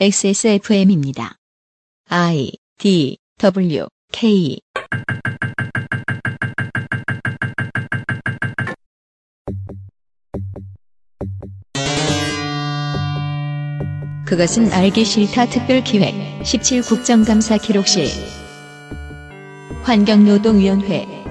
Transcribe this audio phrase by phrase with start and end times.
[0.00, 1.36] XSFM입니다.
[2.08, 4.58] I D W K.
[14.26, 16.14] 그것은 알기 싫다 특별 기획
[16.44, 18.06] 17 국정감사 기록실.
[19.82, 21.21] 환경노동위원회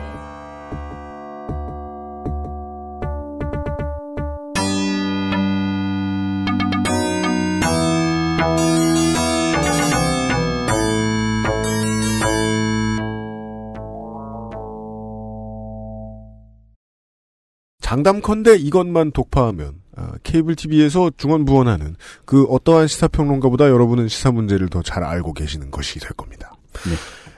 [17.91, 25.03] 장담컨대 이것만 독파하면 아, 케이블 TV에서 중원부원하는 그 어떠한 시사평론가보다 여러분은 시사 문제를 더 잘
[25.03, 26.53] 알고 계시는 것이 될 겁니다.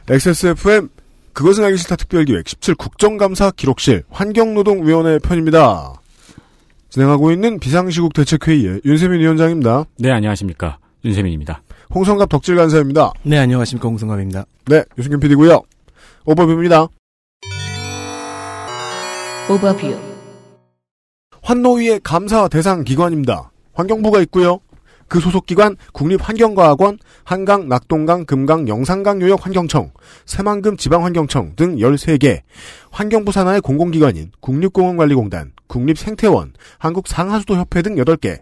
[0.08, 0.89] XSFM
[1.34, 5.95] 그것은 알기 싫다 특별기획 17 국정감사 기록실 환경노동위원회 편입니다.
[6.89, 9.85] 진행하고 있는 비상시국 대책회의의 윤세민 위원장입니다.
[9.97, 10.77] 네, 안녕하십니까.
[11.03, 11.63] 윤세민입니다.
[11.95, 13.11] 홍성갑 덕질 간사입니다.
[13.23, 13.88] 네, 안녕하십니까.
[13.88, 14.45] 홍성갑입니다.
[14.67, 15.63] 네, 유승균 PD고요.
[16.25, 16.88] 오버뷰입니다.
[19.50, 20.12] 오버뷰
[21.44, 23.52] 환노위의 감사 대상 기관입니다.
[23.73, 24.59] 환경부가 있고요.
[25.09, 29.91] 그 소속 기관 국립환경과학원, 한강, 낙동강, 금강, 영산강 요역 환경청,
[30.25, 32.41] 새만금 지방환경청 등 13개,
[32.91, 38.39] 환경부 산하의 공공기관인 국립공원관리공단, 국립생태원, 한국상하수도협회 등 8개,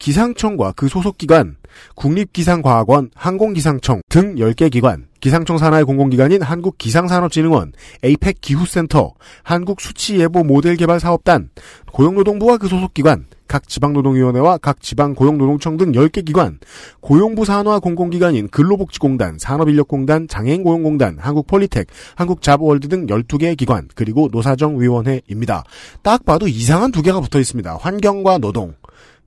[0.00, 1.56] 기상청과 그 소속 기관,
[1.94, 7.72] 국립기상과학원, 항공기상청 등 10개 기관, 기상청 산하의 공공기관인 한국기상산업진흥원,
[8.02, 11.48] 에이펙 기후센터, 한국수치예보 모델개발사업단,
[11.90, 16.58] 고용노동부와 그 소속 기관, 각 지방노동위원회와 각 지방고용노동청 등 10개 기관,
[17.00, 25.64] 고용부 산하 공공기관인 근로복지공단, 산업인력공단, 장애인고용공단, 한국폴리텍, 한국잡월드 등 12개의 기관, 그리고 노사정위원회입니다.
[26.02, 27.78] 딱 봐도 이상한 두 개가 붙어 있습니다.
[27.80, 28.74] 환경과 노동.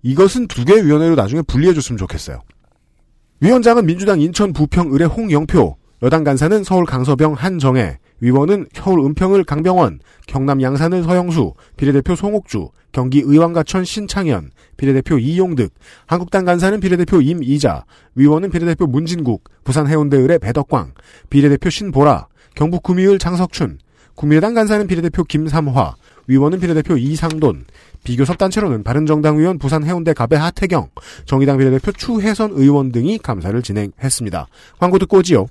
[0.03, 2.43] 이것은 두 개의 위원회로 나중에 분리해줬으면 좋겠어요.
[3.39, 9.99] 위원장은 민주당 인천 부평 을의 홍영표, 여당 간사는 서울 강서병 한정혜, 위원은 서울 은평을 강병원,
[10.27, 15.73] 경남 양산을 서영수, 비례대표 송옥주, 경기 의왕가천 신창현, 비례대표 이용득,
[16.05, 20.93] 한국당 간사는 비례대표 임이자, 위원은 비례대표 문진국, 부산 해운대 을의 배덕광,
[21.31, 23.79] 비례대표 신보라, 경북 구미을 장석춘,
[24.13, 25.95] 국민의당 간사는 비례대표 김삼화,
[26.27, 27.65] 위원은 비례대표 이상돈,
[28.03, 30.89] 비교섭 단체로는 바른정당 의원 부산 해운대 갑의 하태경,
[31.25, 34.47] 정의당 비례대표 추혜선 의원 등이 감사를 진행했습니다.
[34.77, 35.47] 광고 듣고 오지요.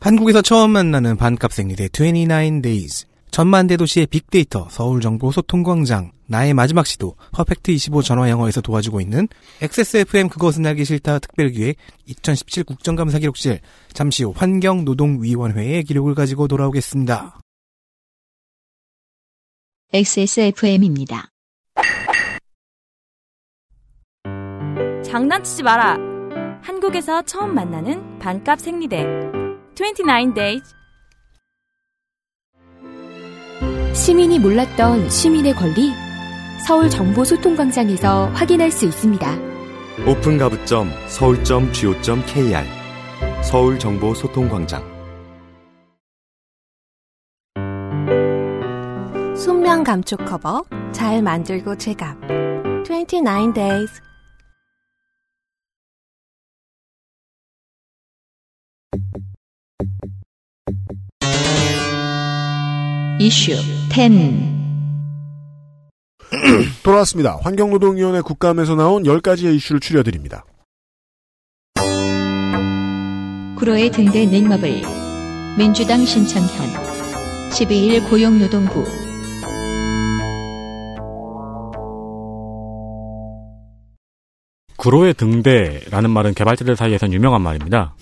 [0.00, 3.06] 한국에서 처음 만나는 반값 생리대 29days.
[3.30, 9.28] 전만 대 도시의 빅데이터 서울정보 소통광장 나의 마지막 시도 퍼펙트 25 전화 영어에서 도와주고 있는
[9.60, 13.60] XSFM 그것은 알기 싫다 특별기획 2017 국정감사 기록실
[13.92, 17.38] 잠시 후 환경노동위원회의 기록을 가지고 돌아오겠습니다.
[19.92, 21.28] XSFM입니다.
[25.04, 25.98] 장난치지 마라.
[26.62, 29.29] 한국에서 처음 만나는 반값 생리대
[29.80, 30.74] 29 days.
[33.94, 35.90] 시민이 몰랐던 시민의 권리
[36.66, 39.26] 서울 정보 소통 광장에서 확인할 수 있습니다.
[40.06, 42.64] 오픈 가부점 서울.go.kr
[43.42, 44.82] 서울 정보 소통 광장
[49.34, 52.18] 순면 감촉 커버 잘 만들고 제갑
[52.84, 54.09] 29 days
[63.22, 64.12] 이슈 10
[66.82, 67.36] 돌아왔습니다.
[67.42, 70.46] 환경노동위원회 국감에서 나온 10가지의 이슈를 추려드립니다.
[73.58, 74.80] 구로의 등대 냉마블
[75.58, 76.48] 민주당 신창현
[77.50, 78.84] 12일 고용노동부
[84.78, 87.94] 구로의 등대라는 말은 개발자들 사이에선 유명한 말입니다.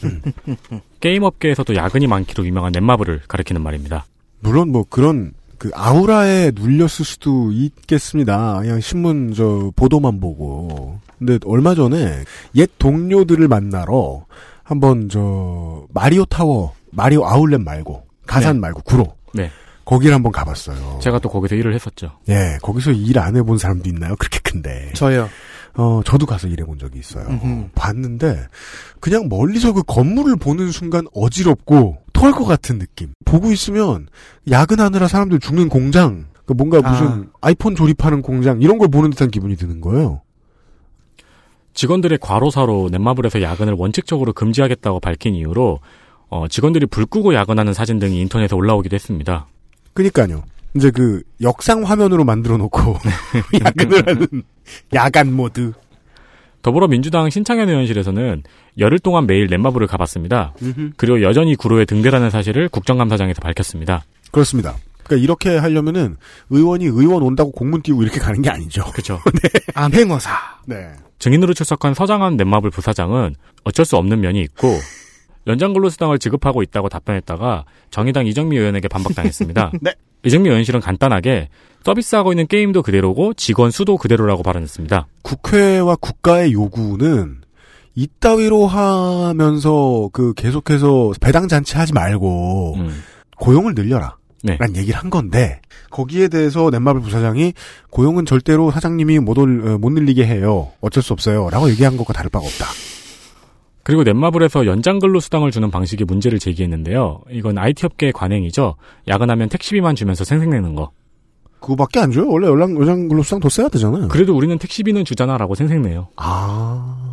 [1.00, 4.06] 게임 업계에서도 야근이 많기로 유명한 넷마블을 가리키는 말입니다.
[4.40, 8.58] 물론 뭐 그런 그 아우라에 눌렸을 수도 있겠습니다.
[8.60, 11.00] 그냥 신문 저 보도만 보고.
[11.18, 12.22] 근데 얼마 전에
[12.54, 14.24] 옛 동료들을 만나러
[14.62, 18.60] 한번 저 마리오 타워, 마리오 아울렛 말고 가산 네.
[18.60, 19.50] 말고 구로 네.
[19.84, 21.00] 거기를 한번 가봤어요.
[21.02, 22.12] 제가 또 거기서 일을 했었죠.
[22.28, 24.14] 예, 거기서 일 안 해본 사람도 있나요?
[24.20, 24.92] 그렇게 큰데.
[24.94, 25.28] 저요.
[25.74, 27.26] 어, 저도 가서 일해본 적이 있어요.
[27.28, 27.68] 음흠.
[27.74, 28.46] 봤는데,
[29.00, 33.12] 그냥 멀리서 그 건물을 보는 순간 어지럽고, 토할 것 같은 느낌.
[33.24, 34.08] 보고 있으면,
[34.50, 39.30] 야근하느라 사람들 죽는 공장, 그 뭔가 무슨 아 이폰 조립하는 공장, 이런 걸 보는 듯한
[39.30, 40.22] 기분이 드는 거예요.
[41.74, 45.78] 직원들의 과로사로 넷마블에서 야근을 원칙적으로 금지하겠다고 밝힌 이유로
[46.30, 49.46] 어, 직원들이 불 끄고 야근하는 사진 등이 인터넷에 올라오기도 했습니다.
[49.94, 50.42] 그니까요.
[50.74, 52.98] 이제 그, 역상 화면으로 만들어 놓고,
[53.64, 54.42] 야근을 하는,
[54.92, 55.72] 야간 모드.
[56.62, 58.42] 더불어민주당 신창현 의원실에서는
[58.78, 60.54] 열흘 동안 매일 넷마블을 가봤습니다.
[60.96, 64.04] 그리고 여전히 구로에 등대라는 사실을 국정감사장에서 밝혔습니다.
[64.30, 64.76] 그렇습니다.
[65.04, 66.16] 그러니까 이렇게 하려면은
[66.50, 68.84] 의원이 의원 온다고 공문 띄우고 이렇게 가는 게 아니죠.
[68.92, 69.20] 그렇죠.
[69.74, 70.30] 암행어사.
[70.66, 70.90] 네.
[71.18, 73.34] 증인으로 출석한 서장한 넷마블 부사장은
[73.64, 74.78] 어쩔 수 없는 면이 있고
[75.46, 79.72] 연장근로수당을 지급하고 있다고 답변했다가 정의당 이정미 의원에게 반박당했습니다.
[79.80, 79.92] 네.
[80.24, 81.48] 이정미 의원실은 간단하게
[81.88, 85.06] 서비스하고 있는 게임도 그대로고 직원 수도 그대로라고 발언했습니다.
[85.22, 87.38] 국회와 국가의 요구는
[87.94, 93.02] 이따위로 하면서 그 계속해서 배당 잔치 하지 말고 음.
[93.38, 94.16] 고용을 늘려라.
[94.42, 94.56] 네.
[94.60, 97.54] 란 얘기를 한 건데 거기에 대해서 넷마블 부사장이
[97.90, 100.70] 고용은 절대로 사장님이 못, 올, 어, 못 늘리게 해요.
[100.80, 101.48] 어쩔 수 없어요.
[101.50, 102.66] 라고 얘기한 것과 다를 바가 없다.
[103.82, 107.22] 그리고 넷마블에서 연장근로 수당을 주는 방식의 문제를 제기했는데요.
[107.30, 108.76] 이건 IT 업계의 관행이죠.
[109.08, 110.90] 야근하면 택시비만 주면서 생색내는 거.
[111.60, 112.28] 그거밖에 안 줘요.
[112.28, 114.08] 원래 연락, 연장 근로 수당 더 써야 되잖아요.
[114.08, 116.08] 그래도 우리는 택시비는 주잖아라고 생색내요.
[116.16, 117.08] 아.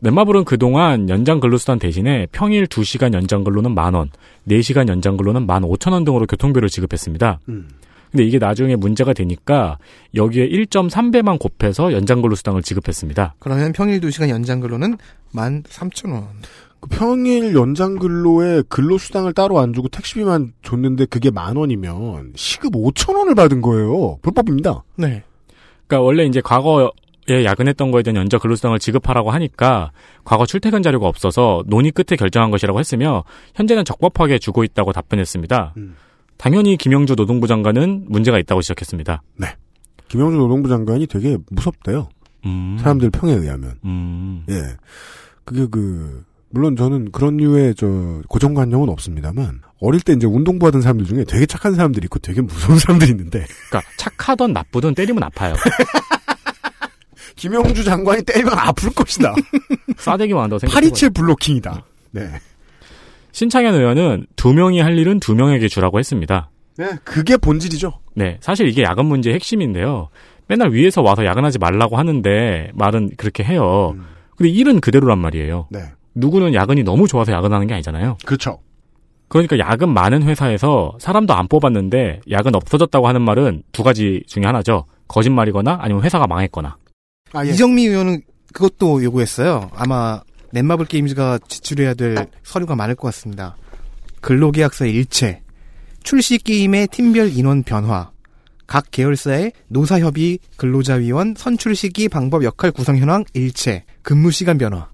[0.00, 4.10] 넷마블은 그동안 연장 근로수당 대신에 평일 2시간 연장 근로는 만원,
[4.48, 7.40] 4시간 연장 근로는 15,000원 등으로 교통비를 지급했습니다.
[7.48, 7.68] 음.
[8.10, 9.78] 근데 이게 나중에 문제가 되니까
[10.14, 13.34] 여기에 1.3배만 곱해서 연장 근로수당을 지급했습니다.
[13.38, 14.96] 그러면 평일 2시간 연장 근로는
[15.34, 16.26] 13,000원.
[16.88, 22.74] 그 평일 연장 근로에 근로 수당을 따로 안 주고 택시비만 줬는데 그게 만 원이면 시급
[22.74, 24.18] 5천 원을 받은 거예요.
[24.22, 24.84] 불법입니다.
[24.96, 25.22] 네.
[25.86, 26.88] 그러니까 원래 이제 과거에
[27.28, 29.92] 야근했던 거에 대한 연장 근로수당을 지급하라고 하니까
[30.24, 33.24] 과거 출퇴근 자료가 없어서 논의 끝에 결정한 것이라고 했으며
[33.54, 35.74] 현재는 적법하게 주고 있다고 답변했습니다.
[35.76, 35.96] 음.
[36.36, 39.22] 당연히 김영주 노동부 장관은 문제가 있다고 지적했습니다.
[40.08, 42.08] 김영준 노동부 장관이 되게 무섭대요.
[42.44, 42.76] 음.
[42.78, 43.74] 사람들 평에 의하면.
[43.84, 44.44] 음.
[44.48, 44.76] 예.
[45.44, 46.24] 그게 그
[46.56, 47.86] 물론 저는 그런 류의 저
[48.28, 52.78] 고정관념은 없습니다만 어릴 때 이제 운동부 하던 사람들 중에 되게 착한 사람들이 있고 되게 무서운
[52.80, 55.54] 사람들이 있는데 그러니까 착하던 나쁘든 때리면 아파요.
[57.36, 59.34] 김영주 장관이 때리면 아플 것이다.
[59.98, 60.80] 싸대기만 한다고 생각해.
[60.86, 61.84] 827 블로킹이다.
[62.12, 62.30] 네.
[63.32, 66.48] 신창현 의원은 두 명이 할 일은 두 명에게 주라고 했습니다.
[66.78, 68.00] 네, 그게 본질이죠.
[68.14, 70.08] 네, 사실 이게 야근 문제의 핵심인데요.
[70.48, 73.92] 맨날 위에서 와서 야근하지 말라고 하는데 말은 그렇게 해요.
[73.94, 74.06] 음.
[74.36, 75.68] 근데 일은 그대로란 말이에요.
[75.70, 75.80] 네.
[76.16, 78.18] 누구는 야근이 너무 좋아서 야근하는 게 아니잖아요.
[78.24, 78.58] 그렇죠.
[79.28, 84.86] 그러니까 야근 많은 회사에서 사람도 안 뽑았는데 야근 없어졌다고 하는 말은 두 가지 중에 하나죠.
[85.08, 86.76] 거짓말이거나 아니면 회사가 망했거나.
[87.32, 87.50] 아, 예.
[87.50, 88.22] 이정미 의원은
[88.52, 89.70] 그것도 요구했어요.
[89.74, 90.22] 아마
[90.52, 93.56] 넷마블 게임즈가 지출해야 될 서류가 많을 것 같습니다.
[94.20, 95.42] 근로계약서 일체,
[96.02, 98.10] 출시 게임의 팀별 인원 변화,
[98.66, 104.88] 각 계열사의 노사협의 근로자위원 선출 시기 방법 역할 구성 현황 일체, 근무 시간 변화.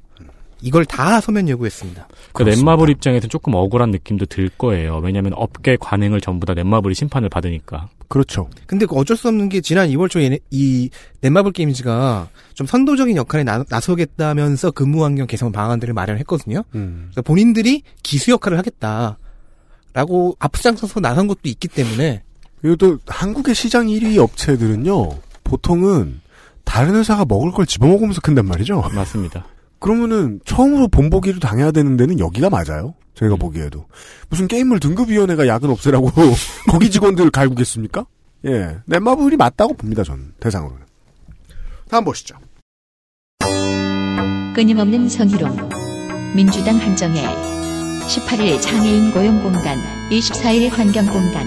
[0.63, 2.09] 이걸 다 서면 요구했습니다.
[2.33, 4.99] 그 넷마블 입장에서는 조금 억울한 느낌도 들 거예요.
[5.03, 7.89] 왜냐하면 업계 관행을 전부 다 넷마블이 심판을 받으니까.
[8.09, 8.49] 그렇죠.
[8.67, 10.91] 근데 그 어쩔 수 없는 게 지난 2월 초에 얘네- 이
[11.23, 16.63] 넷마블 게임즈가 좀 선도적인 역할에 나, 나서겠다면서 근무 환경 개선 방안들을 마련했거든요.
[16.75, 17.07] 음.
[17.11, 22.23] 그래서 본인들이 기수 역할을 하겠다라고 앞장서서 나선 것도 있기 때문에
[22.61, 25.09] 그리고 또 한국의 시장 1위 업체들은요.
[25.45, 26.21] 보통은
[26.65, 28.81] 다른 회사가 먹을 걸 집어먹으면서 큰단 말이죠.
[28.95, 29.45] 맞습니다.
[29.83, 32.95] 그러면은 처음으로 본보기를 당해야 되는 데는 여기가 맞아요.
[33.15, 33.87] 저희가 보기에도
[34.31, 36.11] 무슨 게임물 등급위원회가 야근 없애라고
[36.71, 38.07] 거기 직원들을 갈구겠습니까?
[38.47, 40.05] 예, 넷마블이 맞다고 봅니다.
[40.05, 40.87] 저는 대상으로는.
[41.89, 42.37] 다음 보시죠.
[44.55, 45.69] 끊임없는 성희롱.
[46.37, 47.23] 민주당 한정혜.
[48.07, 49.79] 18일 장애인 고용공단,
[50.11, 51.45] 24일 환경공단.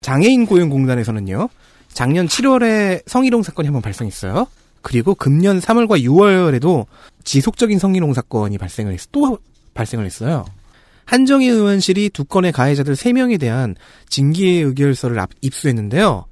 [0.00, 1.48] 장애인 고용공단에서는요.
[1.98, 4.46] 작년 7월에 성희롱 사건이 한번 발생했어요.
[4.82, 6.86] 그리고 금년 3월과 6월에도
[7.24, 9.36] 지속적인 성희롱 사건이 발생을 했, 또
[9.74, 10.44] 발생을 했어요.
[11.06, 13.74] 한정희 의원실이 두 건의 가해자들 3명에 대한
[14.08, 16.26] 징계 의결서를 앞- 입수했는데요.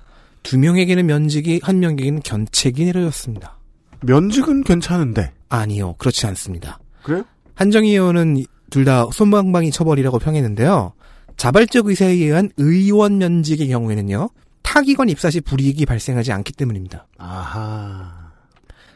[0.44, 3.58] 두 명에게는 면직이, 한 명에게는 견책이 내려졌습니다.
[4.02, 5.32] 면직은 괜찮은데.
[5.48, 6.78] 아니요, 그렇지 않습니다.
[7.02, 7.24] 그래요?
[7.56, 10.92] 한정희 의원은 둘 다 손방망이 처벌이라고 평했는데요.
[11.36, 14.30] 자발적 의사에 의한 의원 면직의 경우에는요.
[14.66, 17.06] 타기관 입사 시 불이익이 발생하지 않기 때문입니다.
[17.18, 18.32] 아하.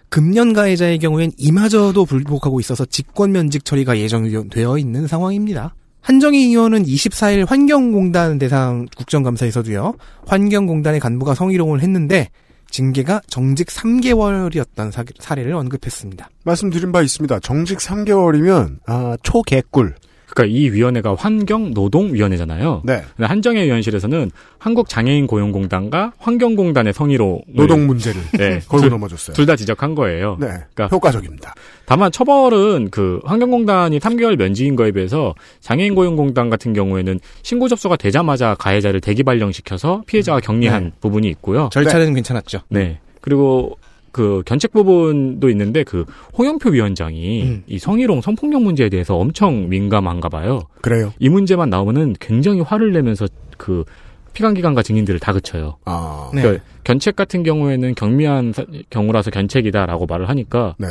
[0.09, 5.77] 금년 가해자의 경우엔 이마저도 불복하고 있어서 직권 면직 처리가 예정되어 있는 상황입니다.
[6.01, 9.95] 한정희 의원은 24일 환경공단 대상 국정감사에서도요.
[10.27, 12.31] 환경공단의 간부가 성희롱을 했는데
[12.71, 16.31] 징계가 정직 3개월이었던 사례를 언급했습니다.
[16.45, 17.39] 말씀드린 바 있습니다.
[17.41, 19.95] 정직 3개월이면 아, 초개꿀.
[20.35, 22.83] 그러니까 이 위원회가 환경노동위원회잖아요.
[22.85, 23.03] 네.
[23.21, 29.35] 한정혜 위원실에서는 한국장애인고용공단과 환경공단의 성의로 노동 문제를 네, 걸고 둘, 넘어졌어요.
[29.35, 30.37] 둘 다 지적한 거예요.
[30.39, 30.47] 네.
[30.75, 31.55] 그러니까 효과적입니다.
[31.87, 39.01] 다만 처벌은 그 환경공단이 3개월 면직인 거에 비해서 장애인고용공단 같은 경우에는 신고 접수가 되자마자 가해자를
[39.01, 41.69] 대기 발령시켜서 피해자가 격리한 부분이 있고요.
[41.73, 42.61] 절차는 괜찮았죠.
[42.69, 42.99] 네.
[43.21, 43.77] 그리고
[44.13, 46.05] 그 견책 부분도 있는데 그
[46.37, 47.63] 홍영표 위원장이 음.
[47.67, 50.63] 이 성희롱 성폭력 문제에 대해서 엄청 민감한가 봐요.
[50.81, 51.13] 그래요.
[51.19, 53.27] 이 문제만 나오면은 굉장히 화를 내면서
[53.57, 53.85] 그
[54.33, 55.77] 피감기관과 증인들을 다 그쳐요.
[55.85, 56.31] 아.
[56.35, 56.43] 네.
[56.43, 60.87] 그러니까 견책 같은 경우에는 경미한 사- 경우라서 견책이다라고 말을 하니까 네.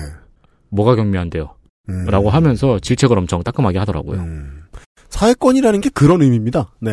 [0.69, 1.55] 뭐가 경미한데요?
[1.89, 2.05] 음.
[2.05, 4.19] 라고 하면서 질책을 엄청 따끔하게 하더라고요.
[4.19, 4.61] 음.
[5.09, 6.71] 사회권이라는 게 그런 의미입니다.
[6.81, 6.91] 네.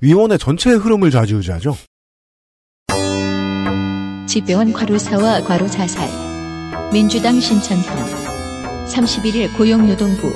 [0.00, 1.74] 위원회 전체의 흐름을 좌지우지하죠.
[4.26, 6.08] 집배원 과로사와 과로 자살.
[6.92, 7.96] 민주당 신천편.
[8.86, 10.32] 31일 고용노동부.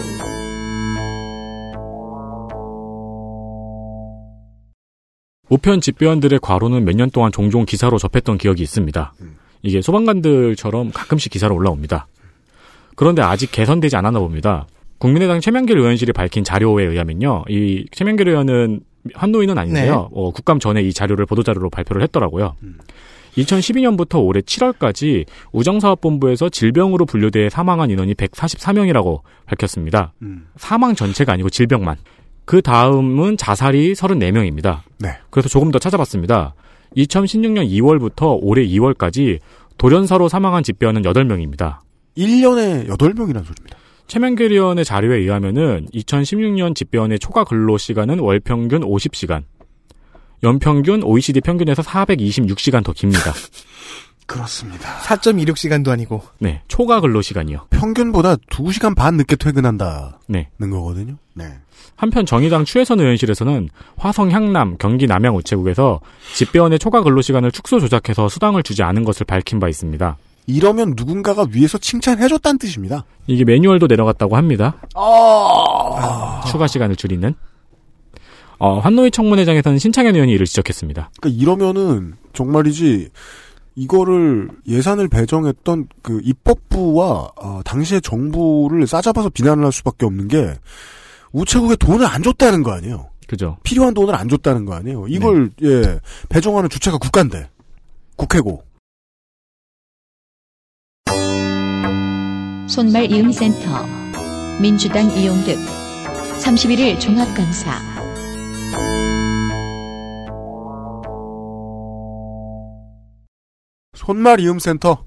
[5.48, 9.12] 우편 집배원들의 과로는 몇 년 동안 종종 기사로 접했던 기억이 있습니다.
[9.62, 12.06] 이게 소방관들처럼 가끔씩 기사로 올라옵니다.
[12.94, 14.66] 그런데 아직 개선되지 않았나 봅니다.
[14.98, 17.44] 국민의당 최명길 의원실이 밝힌 자료에 의하면요.
[17.48, 18.80] 이 최명길 의원은
[19.14, 20.10] 한노인은 아닌데요.
[20.12, 22.54] 어, 국감 전에 이 자료를 보도자료로 발표를 했더라고요.
[23.36, 30.12] 2012년부터 올해 7월까지 우정사업본부에서 질병으로 분류돼 사망한 인원이 144명이라고 밝혔습니다.
[30.22, 30.48] 음.
[30.56, 31.96] 사망 전체가 아니고 질병만.
[32.44, 34.80] 그 다음은 자살이 34명입니다.
[34.98, 35.10] 네.
[35.30, 36.54] 그래서 조금 더 찾아봤습니다.
[36.96, 39.38] 2016년 2월부터 올해 2월까지
[39.78, 41.78] 돌연사로 사망한 집배원은 8명입니다.
[42.16, 43.78] 1년에 8명이라는 소리입니다.
[44.08, 49.44] 최명길 의원의 자료에 의하면은 2016년 집배원의 초과 근로 시간은 월 평균 50시간.
[50.42, 53.32] 연평균 OECD 평균에서 426시간 더 깁니다.
[54.26, 54.98] 그렇습니다.
[55.00, 56.22] 4.26시간도 아니고.
[56.38, 57.66] 네, 초과 근로 시간이요.
[57.70, 60.48] 평균보다 2시간 반 늦게 퇴근한다는 네.
[60.58, 61.16] 거거든요.
[61.34, 61.46] 네.
[61.96, 66.00] 한편 정의당 추혜선 의원실에서는 화성 향남 경기 남양 우체국에서
[66.34, 70.16] 집배원의 초과 근로 시간을 축소 조작해서 수당을 주지 않은 것을 밝힌 바 있습니다.
[70.46, 73.04] 이러면 누군가가 위에서 칭찬해줬다는 뜻입니다.
[73.26, 74.76] 이게 매뉴얼도 내려갔다고 합니다.
[74.94, 76.42] 아.
[76.46, 77.34] 추가 시간을 줄이는.
[78.60, 81.10] 어, 환노위 청문회장에서는 신창현 의원이 이를 지적했습니다.
[81.18, 83.08] 그러니까 이러면은 정말이지
[83.74, 90.54] 이거를 예산을 배정했던 그 입법부와 어, 당시의 정부를 싸잡아서 비난을 할 수밖에 없는 게
[91.32, 93.08] 우체국에 돈을 안 줬다는 거 아니에요.
[93.26, 93.56] 그죠?
[93.62, 95.06] 필요한 돈을 안 줬다는 거 아니에요.
[95.08, 95.98] 이걸 예
[96.28, 97.48] 배정하는 주체가 국가인데
[98.16, 98.62] 국회고
[102.68, 103.86] 손말 이음센터.
[104.60, 105.58] 민주당 이용득.
[106.40, 107.99] 31일 종합감사.
[114.00, 115.04] 손말 이음센터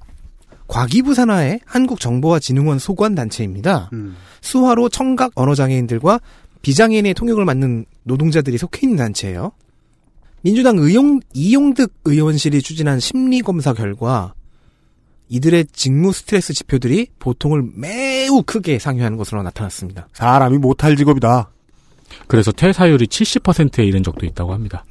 [0.67, 3.89] 과기부 산하의 한국정보화진흥원 소관단체입니다.
[3.93, 4.15] 음.
[4.41, 6.19] 수화로 청각 언어장애인들과
[6.61, 9.51] 비장애인의 통역을 맡는 노동자들이 속해 있는 단체예요.
[10.41, 14.33] 민주당 의용, 이용득 의원실이 추진한 심리검사 결과
[15.27, 20.07] 이들의 직무 스트레스 지표들이 보통을 매우 크게 상회하는 것으로 나타났습니다.
[20.13, 21.49] 사람이 못할 직업이다.
[22.27, 24.85] 그래서 퇴사율이 70%에 이른 적도 있다고 합니다.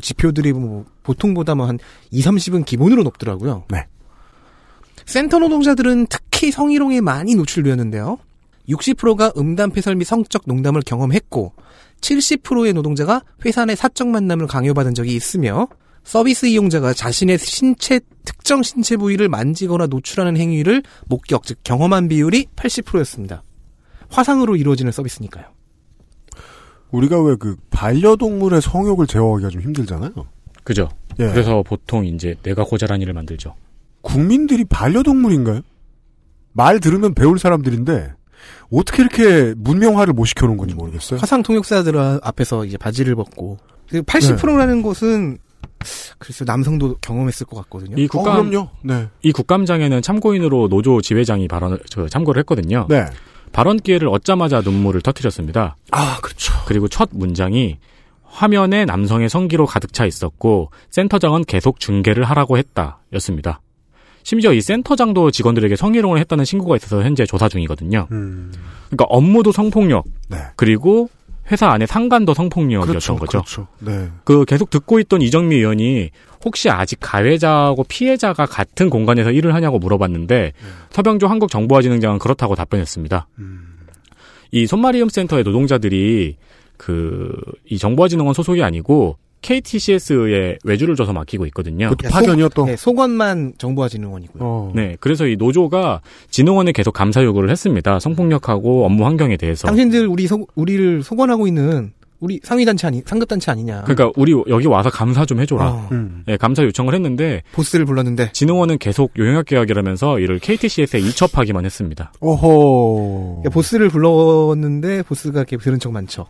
[0.00, 1.78] 지표들이 뭐 보통보다 뭐한
[2.10, 3.64] 2, 30은 기본으로 높더라고요.
[3.70, 3.86] 네.
[5.06, 8.18] 센터 노동자들은 특히 성희롱에 많이 노출되었는데요.
[8.68, 11.52] 60%가 음담패설 및 성적 농담을 경험했고
[12.00, 15.68] 70%의 노동자가 회사 내 사적 만남을 강요받은 적이 있으며
[16.04, 23.42] 서비스 이용자가 자신의 신체 특정 신체 부위를 만지거나 노출하는 행위를 목격 즉 경험한 비율이 80%였습니다.
[24.08, 25.46] 화상으로 이루어지는 서비스니까요.
[26.92, 30.12] 우리가 왜 그 반려동물의 성욕을 제어하기가 좀 힘들잖아요.
[30.62, 30.88] 그죠?
[31.18, 31.26] 예.
[31.26, 33.54] 그래서 보통 이제 내가 고자란 일을 만들죠.
[34.02, 35.62] 국민들이 반려동물인가요?
[36.52, 38.12] 말 들으면 배울 사람들인데
[38.70, 41.18] 어떻게 이렇게 문명화를 못 시켜놓은 건지 모르겠어요.
[41.20, 43.58] 화상 통역사들 앞에서 이제 바지를 벗고
[43.90, 45.38] 80%라는 것은
[46.18, 47.96] 글쎄 남성도 경험했을 것 같거든요.
[47.98, 48.68] 이 어, 국감 그럼요.
[48.82, 49.08] 네.
[49.22, 52.86] 이 국감장에는 참고인으로 노조 지회장이 발언을 저, 참고를 했거든요.
[52.88, 53.06] 네.
[53.52, 55.76] 발언 기회를 얻자마자 눈물을 터뜨렸습니다.
[55.90, 56.52] 아, 그렇죠.
[56.66, 57.78] 그리고 첫 문장이
[58.24, 63.60] 화면에 남성의 성기로 가득 차 있었고 센터장은 계속 중계를 하라고 했다였습니다.
[64.24, 68.08] 심지어 이 센터장도 직원들에게 성희롱을 했다는 신고가 있어서 현재 조사 중이거든요.
[68.12, 68.52] 음.
[68.86, 70.38] 그러니까 업무도 성폭력 네.
[70.56, 71.10] 그리고
[71.52, 73.16] 회사 안에 상관도 성폭력이었던 그렇죠.
[73.16, 73.30] 거죠.
[73.42, 73.66] 그렇죠.
[73.78, 74.08] 네.
[74.24, 76.10] 그 계속 듣고 있던 이정미 의원이
[76.44, 80.52] 혹시 아직 가해자하고 피해자가 같은 공간에서 일을 하냐고 물어봤는데
[80.90, 83.28] 서병조 한국정보화진흥장은 그렇다고 답변했습니다.
[84.50, 86.36] 이 손마리움 센터의 노동자들이
[86.76, 87.32] 그
[87.72, 91.90] 이 정보화진흥원 소속이 아니고 KTCS에 외주를 줘서 맡기고 있거든요.
[91.90, 92.64] 그것도 파견이요 또.
[92.64, 94.42] 네, 소관만 정보화 진흥원이고요.
[94.42, 94.72] 어.
[94.74, 97.98] 네, 그래서 이 노조가 진흥원에 계속 감사 요구를 했습니다.
[98.00, 99.66] 성폭력하고 업무 환경에 대해서.
[99.66, 103.82] 당신들 우리 소, 우리를 소관하고 있는 우리 상위 단체 아니 상급 단체 아니냐.
[103.82, 105.68] 그러니까 우리 여기 와서 감사 좀 해줘라.
[105.68, 106.22] 어, 음.
[106.24, 112.12] 네, 감사 요청을 했는데 보스를 불렀는데 진흥원은 계속 요영학 계약이라면서 이를 KTCS에 이첩하기만 했습니다.
[112.20, 113.40] 오호.
[113.40, 116.26] 그러니까 보스를 불렀는데 보스가 이렇게 들은 척 많죠.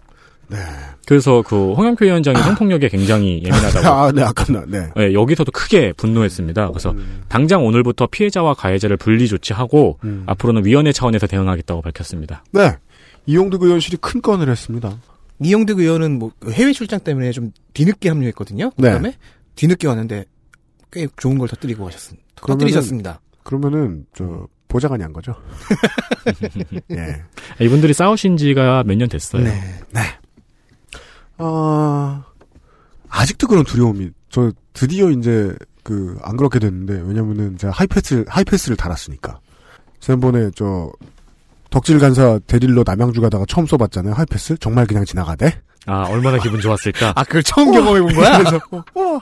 [1.06, 3.86] 그래서 그 홍영표 위원장이 성폭력에 굉장히 예민하다고.
[3.88, 4.88] 아, 네, 아까 나, 네.
[4.94, 6.68] 네, 여기서도 크게 분노했습니다.
[6.68, 7.22] 그래서 음.
[7.28, 10.22] 당장 오늘부터 피해자와 가해자를 분리 조치하고 음.
[10.26, 12.44] 앞으로는 위원회 차원에서 대응하겠다고 밝혔습니다.
[12.52, 12.76] 네.
[13.26, 14.96] 이용득 의원실이 큰 건을 했습니다.
[15.40, 18.70] 이영득 의원은 뭐 해외 출장 때문에 좀 뒤늦게 합류했거든요.
[18.76, 18.88] 네.
[18.88, 19.16] 그다음에
[19.56, 20.24] 뒤늦게 왔는데
[20.92, 22.24] 꽤 좋은 걸 터뜨리고 가셨습니다.
[22.36, 23.20] 터뜨리셨습니다.
[23.42, 25.34] 그러면은, 저, 보좌관이 한 거죠.
[26.92, 27.22] 예.
[27.60, 29.42] 이분들이 싸우신 지가 몇 년 됐어요.
[29.44, 29.52] 네.
[31.38, 32.24] 아,
[33.08, 39.38] 아직도 그런 두려움이, 저 드디어 이제, 그, 안 그렇게 됐는데, 왜냐면은 제가 하이패스, 하이패스를 달았으니까.
[40.00, 40.90] 지난번에 저,
[41.70, 44.56] 덕질 간사 데릴러 남양주 가다가 처음 써봤잖아요, 하이패스?
[44.58, 45.60] 정말 그냥 지나가대?
[45.86, 47.14] 아, 얼마나 기분 좋았을까?
[47.16, 48.38] 아 그걸 처음 경험해 본 거야?
[48.38, 49.20] 그래서, 어, 어,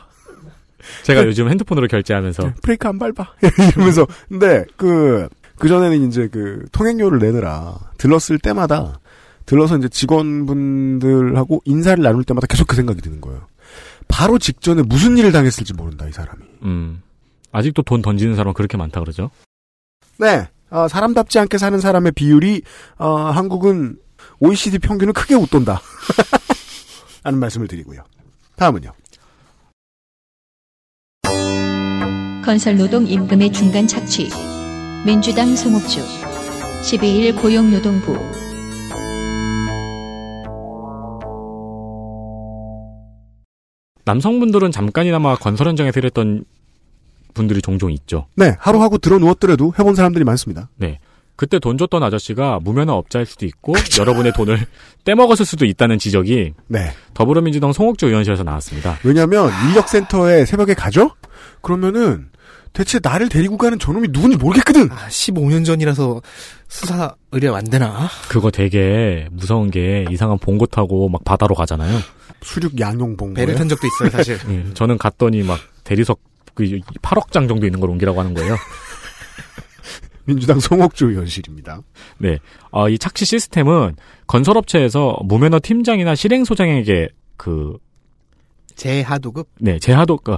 [1.04, 3.34] 제가 요즘 핸드폰으로 결제하면서 브레이크 안 밟아.
[3.76, 4.06] 이러면서.
[4.28, 8.98] 근데, 그, 그전에는 이제 그, 통행료를 내느라, 들렀을 때마다,
[9.50, 13.48] 들러서 이제 직원분들하고 인사를 나눌 때마다 계속 그 생각이 드는 거예요.
[14.06, 16.44] 바로 직전에 무슨 일을 당했을지 모른다, 이 사람이.
[16.62, 17.02] 음.
[17.50, 19.28] 아직도 돈 던지는 사람 그렇게 많다 그러죠?
[20.18, 20.46] 네.
[20.70, 22.62] 어, 사람답지 않게 사는 사람의 비율이,
[22.98, 23.96] 어, 한국은
[24.38, 25.82] OECD 평균을 크게 웃돈다.
[27.24, 28.04] 라는 말씀을 드리고요.
[28.54, 28.92] 다음은요.
[32.44, 34.30] 건설 노동 임금의 중간 착취.
[35.04, 35.98] 민주당 송옥주.
[36.82, 38.49] 12일 고용노동부.
[44.10, 46.44] 남성분들은 잠깐이나마 건설 현장에서 일했던
[47.32, 48.26] 분들이 종종 있죠.
[48.34, 48.56] 네.
[48.58, 50.68] 하루 하고 들어 누웠더라도 해본 사람들이 많습니다.
[51.36, 54.66] 그때 돈 줬던 아저씨가 무면허 업자일 수도 있고 여러분의 돈을
[55.04, 56.92] 떼먹었을 수도 있다는 지적이 네.
[57.14, 58.98] 더불어민주당 송옥주 의원실에서 나왔습니다.
[59.04, 61.12] 왜냐면, 인력센터에 새벽에 가죠?
[61.62, 62.30] 그러면은,
[62.72, 64.90] 대체 나를 데리고 가는 저놈이 누군지 모르겠거든!
[64.92, 66.22] 아, 15년 전이라서
[66.68, 68.08] 수사 의뢰 안 되나?
[68.28, 71.98] 그거 되게 무서운 게 이상한 봉고 타고 막 바다로 가잖아요.
[72.42, 73.34] 수륙 양용봉.
[73.34, 74.38] 배를 탄 적도 있어요, 사실.
[74.50, 76.20] 예, 저는 갔더니 막 대리석
[76.54, 76.64] 그
[77.02, 78.56] 8억 장 정도 있는 걸 옮기라고 하는 거예요.
[80.24, 81.80] 민주당 송옥주 의원실입니다.
[82.18, 82.38] 네.
[82.70, 87.76] 어, 이 착취 시스템은 건설업체에서 무면허 팀장이나 실행소장에게 그,
[88.76, 89.48] 재하도급?
[89.58, 90.36] 네, 재하도, 그,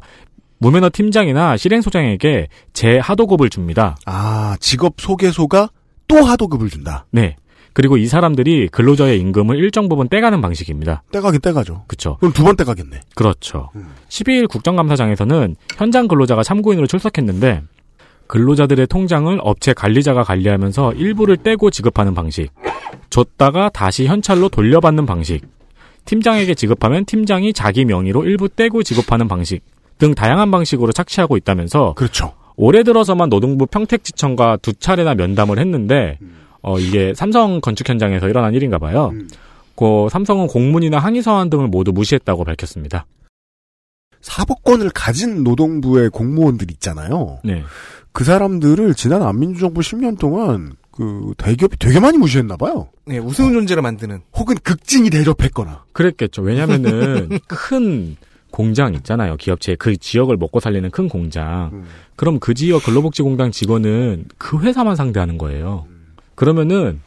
[0.62, 3.96] 무면허 팀장이나 실행소장에게 재하도급을 줍니다.
[4.07, 5.70] 아, 직업 소개소가
[6.07, 7.05] 또 하도급을 준다.
[7.11, 7.35] 네.
[7.72, 11.03] 그리고 이 사람들이 근로자의 임금을 일정 부분 떼가는 방식입니다.
[11.11, 11.85] 떼가긴 떼가죠.
[11.88, 12.16] 그쵸.
[12.20, 13.01] 그럼 두 번 떼가겠네.
[13.16, 13.70] 그렇죠.
[13.75, 13.88] 음.
[14.09, 17.62] 12일 국정감사장에서는 현장 근로자가 참고인으로 출석했는데
[18.29, 22.51] 근로자들의 통장을 업체 관리자가 관리하면서 일부를 떼고 지급하는 방식,
[23.11, 25.42] 줬다가 다시 현찰로 돌려받는 방식,
[26.05, 29.61] 팀장에게 지급하면 팀장이 자기 명의로 일부 떼고 지급하는 방식
[30.03, 32.35] 등 다양한 방식으로 착취하고 있다면서 그렇죠.
[32.57, 36.19] 올해 들어서만 노동부 평택지청과 두 차례나 면담을 했는데
[36.61, 39.11] 어 이게 삼성 건축 현장에서 일어난 일인가 봐요.
[39.12, 39.29] 음.
[39.77, 43.07] 그 삼성은 공문이나 항의 서한 등을 모두 무시했다고 밝혔습니다.
[44.23, 47.38] 사법권을 가진 노동부의 공무원들 있잖아요.
[47.45, 47.62] 네.
[48.11, 52.88] 그 사람들을 지난 안민주정부 10년 동안 그 대기업이 되게 많이 무시했나 봐요.
[53.05, 54.23] 네, 우스운 존재로 만드는.
[54.35, 55.85] 혹은 극진히 대접했거나.
[55.93, 56.43] 그랬겠죠.
[56.43, 58.17] 왜냐면은 큰
[58.53, 59.37] 공장 있잖아요.
[59.37, 61.71] 기업체 그 지역을 먹고 살리는 큰 공장.
[61.73, 61.85] 음.
[62.15, 65.87] 그럼 그 지역 근로복지공단 직원은 그 회사만 상대하는 거예요.
[66.37, 67.01] 그러면은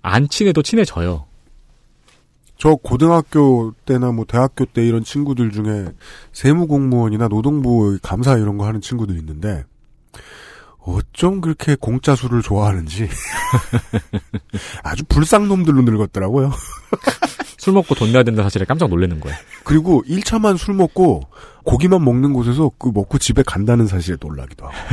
[0.00, 1.26] 안 친해도 친해져요.
[2.56, 5.86] 저 고등학교 때나 뭐 대학교 때 이런 친구들 중에
[6.32, 9.64] 세무공무원이나 노동부 감사 이런 거 하는 친구들 있는데
[10.78, 13.08] 어쩜 그렇게 공짜 술을 좋아하는지
[14.84, 16.52] 아주 불쌍 놈들로 늙었더라고요.
[17.64, 19.34] 술 먹고 돈 내야 된다는 사실에 깜짝 놀라는 거예요.
[19.64, 21.22] 그리고 1차만 술 먹고
[21.64, 24.76] 고기만 먹는 곳에서 그 먹고 집에 간다는 사실에 놀라기도 하고.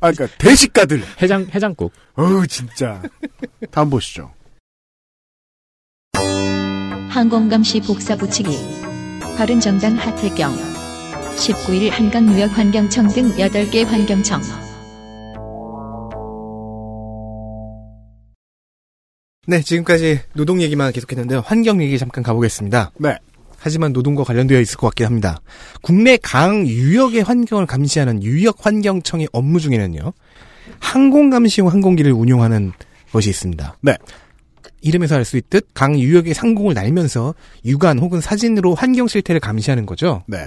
[0.00, 1.02] 아, 그러니까 대식가들.
[1.20, 1.92] 해장 해장국.
[2.14, 3.02] 어우 진짜.
[3.72, 4.32] 다음 보시죠.
[7.08, 8.56] 항공감시 복사 붙이기.
[9.36, 10.54] 바른정당 하태경.
[11.34, 14.63] 19일 한강유역환경청 등 8개 환경청.
[19.46, 21.42] 네, 지금까지 노동 얘기만 계속했는데요.
[21.44, 22.92] 환경 얘기 잠깐 가보겠습니다.
[22.98, 23.16] 네.
[23.58, 25.40] 하지만 노동과 관련되어 있을 것 같긴 합니다.
[25.82, 30.12] 국내 강 유역의 환경을 감시하는 유역환경청의 업무 중에는요.
[30.80, 32.72] 항공감시용 항공기를 운용하는
[33.12, 33.78] 것이 있습니다.
[33.82, 33.96] 네.
[34.82, 40.22] 이름에서 알 수 있듯 강 유역의 상공을 날면서 육안 혹은 사진으로 환경 실태를 감시하는 거죠.
[40.26, 40.46] 네.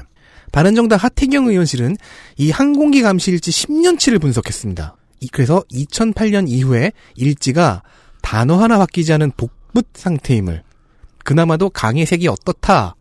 [0.52, 1.98] 바른정당 하태경 의원실은
[2.38, 4.96] 이 항공기 감시 일지 10년치를 분석했습니다.
[5.22, 7.82] 이- 그래서 2008년 이후에 일지가
[8.28, 10.62] 단어 하나 바뀌지 않은 복붙 상태임을
[11.24, 12.98] 그나마도 강의 색이 어떻다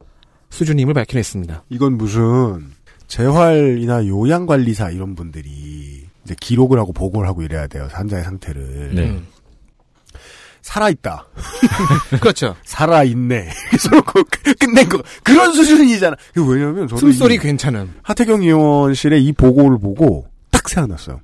[0.51, 1.65] 수준임을 밝혀냈습니다.
[1.69, 2.71] 이건 무슨
[3.09, 7.89] 재활이나 요양관리사 이런 분들이 이제 기록을 하고 보고를 하고 이래야 돼요.
[7.91, 8.95] 환자의 상태를.
[8.95, 9.11] 네.
[9.11, 9.27] 음.
[10.63, 11.27] 살아있다.
[12.23, 12.55] 그렇죠.
[12.65, 13.49] 살아있네.
[13.71, 15.03] 그래서 그 끝낸 거.
[15.25, 16.15] 그런 수준이잖아.
[16.35, 17.95] 그 왜냐면 저도 숨소리 이 괜찮음.
[18.03, 21.21] 하태경 의원실의 이 보고를 보고 딱 생각났어요.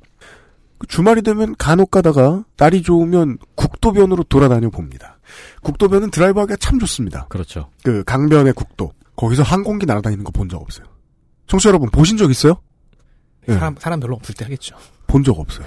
[0.83, 5.18] 그 주말이 되면 간혹 가다가 날이 좋으면 국도변으로 돌아다녀 봅니다.
[5.62, 7.27] 국도변은 드라이브하기가 참 좋습니다.
[7.29, 7.71] 그렇죠.
[7.85, 8.92] 그 강변의 국도.
[9.14, 10.87] 거기서 항공기 날아다니는 거 본 적 없어요.
[11.47, 12.61] 청취자 여러분 보신 적 있어요?
[13.47, 13.55] 네.
[13.55, 14.75] 사람, 사람 별로 없을 때 하겠죠.
[15.07, 15.64] 본 적 없어요.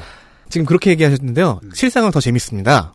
[0.50, 1.60] 지금 그렇게 얘기하셨는데요.
[1.64, 1.70] 음.
[1.74, 2.94] 실상은 더 재밌습니다.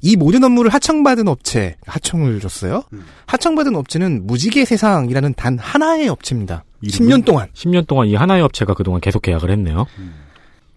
[0.00, 2.82] 이 모든 업무를 하청받은 업체, 하청을 줬어요.
[2.94, 3.04] 음.
[3.26, 6.64] 하청받은 업체는 무지개 세상이라는 단 하나의 업체입니다.
[6.80, 7.16] 이름은?
[7.18, 7.48] 10년 동안.
[7.54, 9.86] 10년 동안 이 하나의 업체가 그동안 계속 계약을 했네요.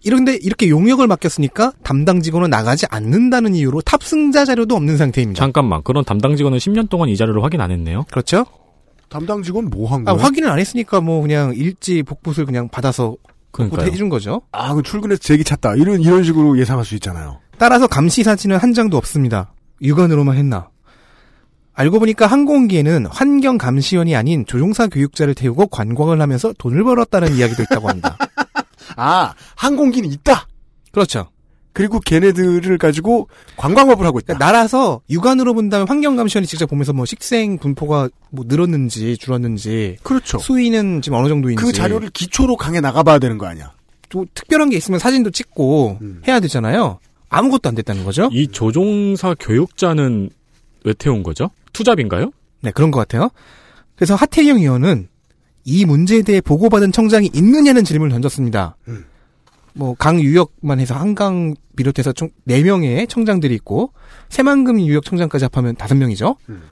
[0.04, 5.38] 이런데 이렇게 용역을 맡겼으니까 담당 직원은 나가지 않는다는 이유로 탑승자 자료도 없는 상태입니다.
[5.38, 8.04] 잠깐만, 그런 담당 직원은 10년 동안 이 자료를 확인 안 했네요.
[8.10, 8.44] 그렇죠?
[9.08, 10.24] 담당 직원 뭐한 아, 거예요?
[10.24, 13.10] 확인을 안 했으니까 뭐 그냥 일지 복붙을 그냥 받아서
[13.52, 13.86] 복붙 그러니까요.
[13.92, 14.42] 해준 거죠.
[14.50, 15.76] 아, 그 출근해서 제기 찾다.
[15.76, 17.38] 이런, 이런 식으로 예상할 수 있잖아요.
[17.58, 19.52] 따라서 감시 사진은 한 장도 없습니다.
[19.82, 20.68] 육안으로만 했나.
[21.74, 27.88] 알고 보니까 항공기에는 환경 감시원이 아닌 조종사 교육자를 태우고 관광을 하면서 돈을 벌었다는 이야기도 있다고
[27.88, 28.16] 합니다.
[28.96, 30.46] 아, 항공기는 있다!
[30.92, 31.28] 그렇죠.
[31.72, 34.34] 그리고 걔네들을 가지고 관광업을 하고 있다.
[34.34, 40.38] 그러니까 날아서 육안으로 본다면 환경 감시원이 직접 보면서 뭐 식생 분포가 뭐 늘었는지 줄었는지 그렇죠.
[40.38, 43.72] 수위는 지금 어느 정도인지 그 자료를 기초로 강에 나가봐야 되는 거 아니야.
[44.10, 46.22] 또 특별한 게 있으면 사진도 찍고 음.
[46.28, 46.98] 해야 되잖아요.
[47.30, 48.28] 아무것도 안 됐다는 거죠.
[48.30, 50.28] 이 조종사 교육자는
[50.84, 51.50] 왜 태운 거죠?
[51.72, 52.30] 투잡인가요?
[52.60, 53.30] 네, 그런 것 같아요.
[53.96, 55.08] 그래서 하태경 의원은
[55.64, 58.76] 이 문제에 대해 보고받은 청장이 있느냐는 질문을 던졌습니다.
[58.88, 59.04] 음.
[59.74, 63.92] 뭐, 강 유역만 해서 한강 비롯해서 총 4명의 청장들이 있고,
[64.28, 66.36] 새만금 유역 청장까지 합하면 5명이죠.
[66.48, 66.62] 음.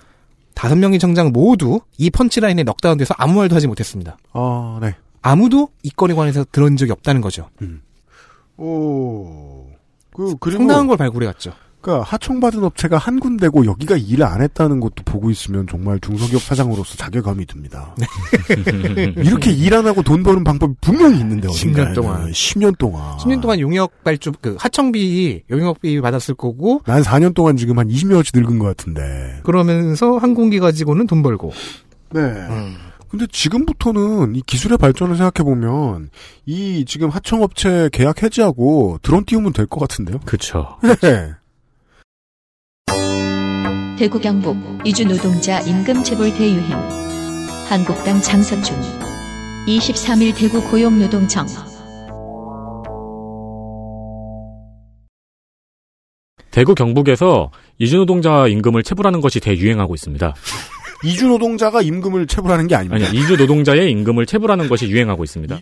[0.55, 4.19] 5명의 청장 모두 이 펀치라인에 넉다운돼서 아무 말도 하지 못했습니다.
[4.33, 4.95] 아, 네.
[5.23, 7.49] 아무도 이 건에 관해서 들은 적이 없다는 거죠.
[8.59, 9.67] 오.
[10.13, 10.59] 그, 그리고.
[10.59, 11.53] 상당한 걸 발굴해왔죠.
[11.81, 16.97] 그니까, 하청받은 업체가 한 군데고 여기가 일을 안 했다는 것도 보고 있으면 정말 중소기업 사장으로서
[16.97, 17.95] 자괴감이 듭니다.
[19.17, 21.95] 이렇게 일 안 하고 돈 버는 방법이 분명히 있는데, 10년 어딘가에는.
[21.95, 22.31] 동안.
[22.33, 23.17] 10년 동안.
[23.19, 28.39] 10년 동안 용역 발주, 그, 하청비, 용역비 받았을 거고, 난 4년 동안 지금 한 20년치
[28.39, 29.41] 늙은 것 같은데.
[29.45, 31.53] 그러면서 항공기 가지고는 돈 벌고.
[32.13, 32.21] 네.
[33.09, 36.11] 근데 지금부터는 이 기술의 발전을 생각해보면,
[36.47, 40.19] 이 지금 하청업체 계약 해지하고 드론 띄우면 될 것 같은데요?
[40.27, 40.77] 그쵸.
[41.03, 41.31] 네.
[44.01, 46.71] 대구 경북 이주 노동자 임금 체불 대유행
[47.69, 48.75] 한국당 장석준
[49.67, 51.47] 23일 대구 고용노동청
[56.51, 60.35] 대구 경북에서 이주노동자 임금을 체불하는 것이 대유행하고 있습니다.
[61.05, 63.07] 이주 노동자가 임금을 체불하는 게 아닙니다.
[63.07, 65.61] 아니, 이주 노동자의 임금을 체불하는 것이 유행하고 있습니다.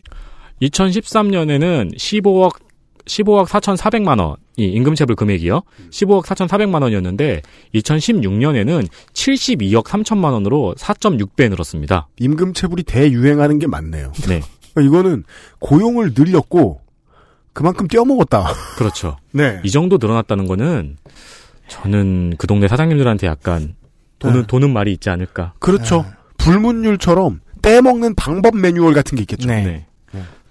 [0.62, 2.67] 2013년에는 15억
[3.08, 5.62] 15억 4,400만 원 이 임금체불 금액이요.
[5.90, 7.42] 15억 4,400만 원이었는데
[7.76, 12.08] 2016년에는 72억 3천만 원으로 4.6배 늘었습니다.
[12.18, 14.12] 임금 체불이 대유행하는 게 맞네요.
[14.28, 14.42] 네.
[14.82, 15.22] 이거는
[15.60, 16.80] 고용을 늘렸고
[17.52, 18.48] 그만큼 떼어먹었다.
[18.76, 19.16] 그렇죠.
[19.30, 19.60] 네.
[19.64, 20.96] 이 정도 늘어났다는 거는
[21.68, 23.76] 저는 그 동네 사장님들한테 약간
[24.18, 24.46] 돈은 네.
[24.48, 25.52] 돈은 말이 있지 않을까.
[25.60, 26.04] 그렇죠.
[26.38, 29.46] 불문율처럼 떼먹는 방법 매뉴얼 같은 게 있겠죠.
[29.46, 29.64] 네.
[29.64, 29.86] 네.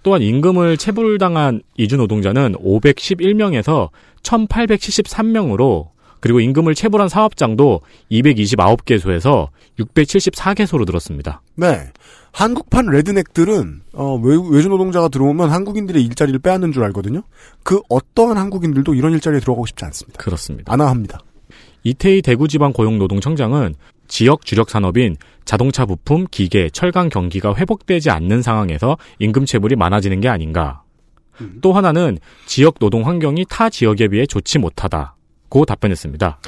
[0.03, 3.89] 또한 임금을 체불당한 이주 노동자는 511명에서
[4.23, 7.81] 1873명으로 그리고 임금을 체불한 사업장도
[8.11, 11.41] 229개소에서 674개소로 늘었습니다.
[11.55, 11.91] 네.
[12.31, 17.23] 한국판 레드넥들은 어, 외, 외주 노동자가 들어오면 한국인들의 일자리를 빼앗는 줄 알거든요.
[17.63, 20.21] 그 어떠한 한국인들도 이런 일자리에 들어가고 싶지 않습니다.
[20.21, 20.73] 그렇습니다.
[20.73, 21.19] 안아합니다.
[21.83, 23.75] 이태희 대구지방 고용노동청장은
[24.07, 25.15] 지역 주력 산업인
[25.45, 30.83] 자동차 부품, 기계, 철강 경기가 회복되지 않는 상황에서 임금 체불이 많아지는 게 아닌가.
[31.61, 36.39] 또 하나는 지역 노동 환경이 타 지역에 비해 좋지 못하다고 답변했습니다.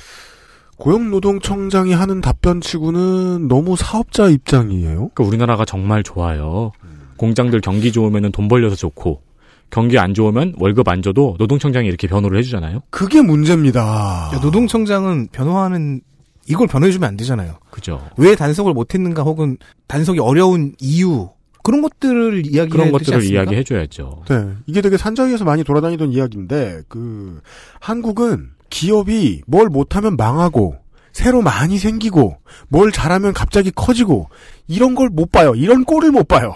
[0.78, 5.10] 고용노동청장이 하는 답변치고는 너무 사업자 입장이에요.
[5.14, 6.72] 그러니까 우리나라가 정말 좋아요.
[7.18, 9.22] 공장들 경기 좋으면 돈 벌려서 좋고
[9.70, 12.82] 경기 안 좋으면 월급 안 줘도 노동청장이 이렇게 변호를 해주잖아요.
[12.90, 14.32] 그게 문제입니다.
[14.34, 16.02] 야, 노동청장은 변호하는
[16.50, 17.58] 이걸 변호해주면 안 되잖아요.
[17.72, 18.06] 그죠.
[18.18, 19.58] 왜 단속을 못했는가 혹은
[19.88, 21.30] 단속이 어려운 이유
[21.64, 23.44] 그런 것들을 이야기해 그런 것들을 않습니까?
[23.44, 24.24] 이야기해 줘야죠.
[24.28, 24.54] 네.
[24.66, 27.42] 이게 되게 산자위에서 많이 돌아다니던 이야기인데, 그,
[27.80, 30.78] 한국은 기업이 뭘 못하면 망하고
[31.12, 32.38] 새로 많이 생기고
[32.70, 34.30] 뭘 잘하면 갑자기 커지고
[34.68, 35.54] 이런 걸 못 봐요.
[35.56, 36.54] 이런 꼴을 못 봐요.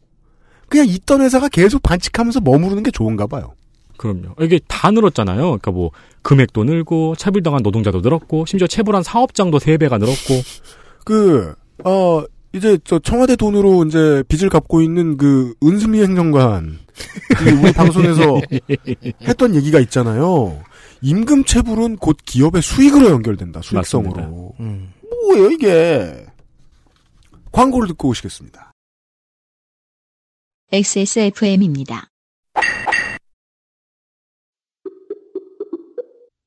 [0.68, 3.54] 그냥 있던 회사가 계속 반칙하면서 머무르는 게 좋은가 봐요.
[4.00, 4.34] 그럼요.
[4.40, 5.42] 이게 다 늘었잖아요.
[5.42, 5.90] 그러니까 뭐
[6.22, 10.42] 금액도 늘고 차별당한 노동자도 늘었고 심지어 체불한 사업장도 3배가 늘었고
[11.04, 16.78] 그, 어, 이제 저 청와대 돈으로 이제 빚을 갚고 있는 그 은수미 행정관
[17.46, 18.40] 이 우리 방송에서
[19.20, 20.62] 했던 얘기가 있잖아요.
[21.02, 23.60] 임금 체불은 곧 기업의 수익으로 연결된다.
[23.60, 24.54] 수익성으로.
[24.60, 24.94] 음.
[25.28, 26.26] 뭐예요 이게?
[27.52, 28.72] 광고를 듣고 오시겠습니다.
[30.72, 32.09] XSFM입니다.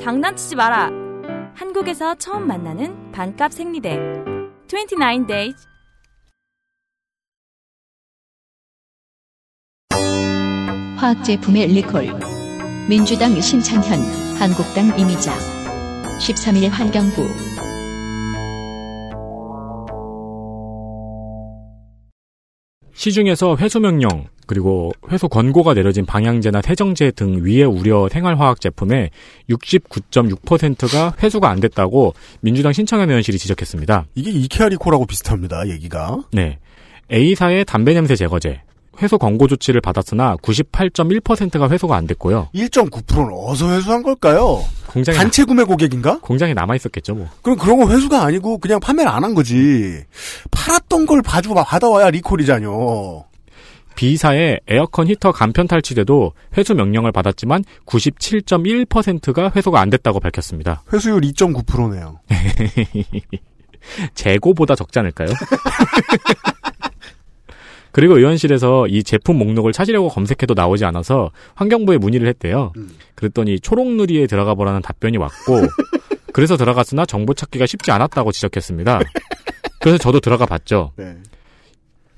[0.00, 0.88] 장난치지 마라.
[1.54, 3.98] 한국에서 처음 만나는 반값 생리대.
[4.66, 5.66] 29 days.
[10.96, 12.18] 화학 제품의 리콜.
[12.88, 14.00] 민주당 신창현,
[14.38, 15.32] 한국당 이미자.
[16.18, 17.28] 13일 환경부.
[22.94, 29.10] 시중에서 회수 명령 그리고 회수 권고가 내려진 방향제나 세정제 등 위의 우려 생활화학 제품의
[29.48, 34.06] 69.6%가 회수가 안 됐다고 민주당 신청현 의원실이 지적했습니다.
[34.16, 35.68] 이게 이케아 리콜하고 비슷합니다.
[35.68, 36.24] 얘기가.
[36.32, 36.58] 네.
[37.12, 38.62] A사의 담배 냄새 제거제
[39.00, 42.48] 회수 권고 조치를 받았으나 98.1%가 회수가 안 됐고요.
[42.52, 44.64] 1.9%는 어디서 회수한 걸까요?
[44.88, 46.18] 공장에 단체 구매 고객인가?
[46.22, 47.28] 공장에 남아 있었겠죠, 뭐.
[47.42, 50.02] 그럼 그런 거 회수가 아니고 그냥 판매를 안 한 거지.
[50.50, 53.29] 팔았던 걸 가지고 받아와야 리콜이잖요.
[53.96, 60.82] B사의 에어컨 히터 간편 탈취돼도 회수 명령을 받았지만 97.1%가 회수가 안 됐다고 밝혔습니다.
[60.92, 62.18] 회수율 2.9%네요.
[64.14, 65.28] 재고보다 적지 않을까요?
[67.92, 72.72] 그리고 의원실에서 이 제품 목록을 찾으려고 검색해도 나오지 않아서 환경부에 문의를 했대요.
[73.16, 75.60] 그랬더니 초록누리에 들어가 보라는 답변이 왔고
[76.32, 79.00] 그래서 들어갔으나 정보 찾기가 쉽지 않았다고 지적했습니다.
[79.80, 80.92] 그래서 저도 들어가 봤죠.
[80.96, 81.16] 네.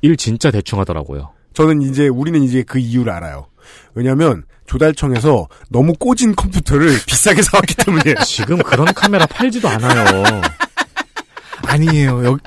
[0.02, 1.30] 일 진짜 대충 하더라고요.
[1.54, 3.46] 저는 이제 우리는 이제 그 이유를 알아요.
[3.94, 8.16] 왜냐하면 조달청에서 너무 꽂은 컴퓨터를 비싸게 사왔기 때문이에요.
[8.24, 10.22] 지금 그런 카메라 팔지도 않아요.
[11.66, 12.24] 아니에요.
[12.24, 12.42] 여기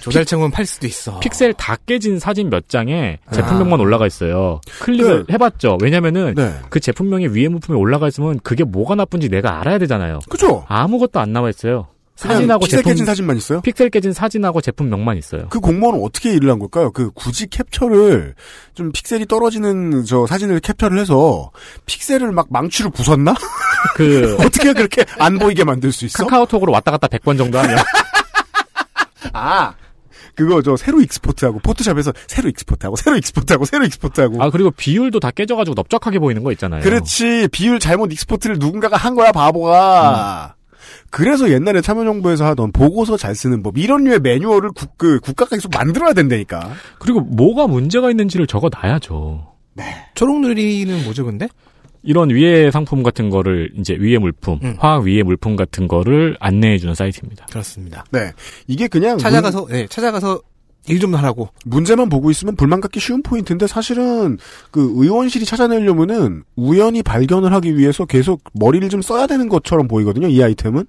[0.00, 1.18] 조달청은 팔 수도 있어.
[1.18, 3.32] 픽셀 다 깨진 사진 몇 장에 아.
[3.32, 4.60] 제품명만 올라가 있어요.
[4.80, 5.78] 클릭을 해봤죠.
[5.82, 6.54] 왜냐면은 네.
[6.70, 10.20] 그 제품명이 위에 부품에 올라가 있으면 그게 뭐가 나쁜지 내가 알아야 되잖아요.
[10.28, 10.64] 그죠?
[10.68, 11.88] 아무것도 안 나와 있어요.
[12.16, 13.60] 사진하고 픽셀 제품 깨진 사진만 있어요?
[13.60, 15.48] 픽셀 깨진 사진하고 제품명만 있어요.
[15.50, 16.90] 그 공무원은 어떻게 일을 한 걸까요?
[16.90, 18.34] 그 굳이 캡처를
[18.74, 21.50] 좀 픽셀이 떨어지는 저 사진을 캡처를 해서
[21.84, 23.34] 픽셀을 막 망치로 부쉈나?
[23.96, 26.24] 그 어떻게 그렇게 안 보이게 만들 수 있어?
[26.24, 27.76] 카카오톡으로 왔다 갔다 100번 정도 하면
[29.32, 29.74] 아
[30.34, 35.30] 그거 저 새로 export하고 포토샵에서 새로 export하고 새로 export하고 새로 export하고 아 그리고 비율도 다
[35.30, 36.82] 깨져가지고 넓적하게 보이는 거 있잖아요.
[36.82, 40.54] 그렇지 비율 잘못 export를 누군가가 한 거야 바보가.
[41.10, 45.70] 그래서 옛날에 참여정부에서 하던 보고서 잘 쓰는 법 이런 류의 매뉴얼을 국, 그, 국가가 계속
[45.72, 46.72] 만들어야 된다니까.
[46.98, 49.54] 그리고 뭐가 문제가 있는지를 적어놔야죠.
[50.14, 51.48] 초록누리는 뭐죠, 근데?
[52.02, 54.76] 이런 위해 상품 같은 거를 이제 위해 물품, 음.
[54.78, 57.46] 화학 위해 물품 같은 거를 안내해 주는 사이트입니다.
[57.46, 58.04] 그렇습니다.
[58.12, 58.32] 네
[58.68, 60.40] 이게 그냥 찾아가서, 네, 찾아가서
[60.88, 61.48] 일 좀 하라고.
[61.64, 64.38] 문제만 보고 있으면 불만 갖기 쉬운 포인트인데 사실은
[64.70, 70.28] 그 의원실이 찾아내려면은 우연히 발견을 하기 위해서 계속 머리를 좀 써야 되는 것처럼 보이거든요.
[70.28, 70.84] 이 아이템은.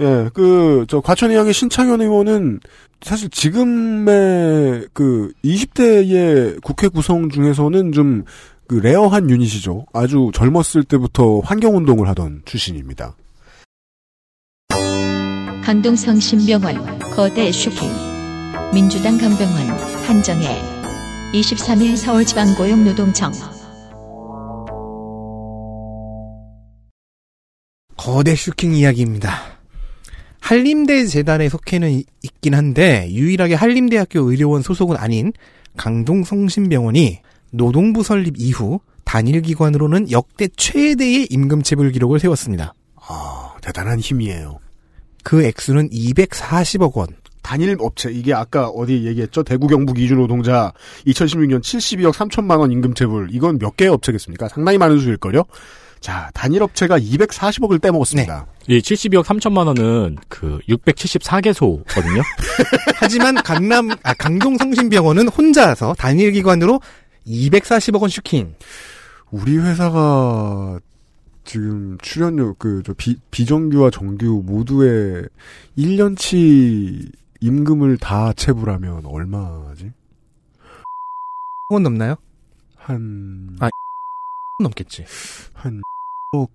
[0.00, 2.60] 예, 그, 저, 과천의왕의 신창현 의원은
[3.00, 8.24] 사실 지금의 그 20대의 국회 구성 중에서는 좀
[8.66, 9.86] 그 rare한 유닛이죠.
[9.92, 13.14] 아주 젊었을 때부터 환경운동을 하던 출신입니다.
[15.62, 18.13] 강동성심병원, 거대 슈킹.
[18.72, 19.68] 민주당 강병원,
[20.06, 20.60] 한정애.
[21.32, 23.32] 23일 서울지방고용노동청.
[27.96, 29.54] 거대 슈킹 이야기입니다.
[30.40, 35.32] 한림대 재단에 속해는 이- 있긴 한데 유일하게 한림대학교 의료원 소속은 아닌
[35.76, 42.74] 강동성심병원이 노동부 설립 이후 단일 기관으로는 역대 최대의 임금 체불 기록을 세웠습니다.
[42.96, 44.58] 아, 대단한 힘이에요.
[45.22, 47.08] 그 액수는 240억 원.
[47.44, 50.72] 단일 업체 이게 아까 어디 얘기했죠 대구 경북 이주 노동자
[51.06, 54.48] 2016년 72억 3천만 원 임금 체불 이건 몇 개의 업체겠습니까?
[54.48, 55.44] 상당히 많은 수일 걸요.
[56.00, 58.46] 자 단일 업체가 240억을 떼먹었습니다.
[58.68, 62.22] 이 72억 3천만 원은 그 674개소거든요.
[62.96, 66.80] 하지만 강남 아, 강동 성심병원은 혼자서 단일 기관으로
[67.26, 68.54] 240억 원 슈킹.
[69.30, 70.78] 우리 회사가
[71.44, 72.94] 지금 출연료 그 저
[73.30, 75.24] 비정규와 정규 모두의
[75.76, 79.92] 1년치 임금을 다 체불하면 얼마지?
[81.68, 82.16] 원 넘나요?
[82.74, 83.68] 한 아,
[84.62, 85.04] 넘겠지.
[85.52, 85.82] 한
[86.32, 86.48] 1억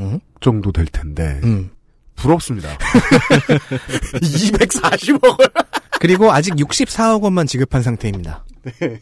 [0.00, 0.20] 응?
[0.40, 1.38] 정도 될 텐데.
[1.44, 1.70] 음.
[2.14, 2.78] 부럽습니다.
[4.16, 5.52] 240억을.
[6.00, 8.46] 그리고 아직 64억 원만 지급한 상태입니다.
[8.62, 9.00] 네.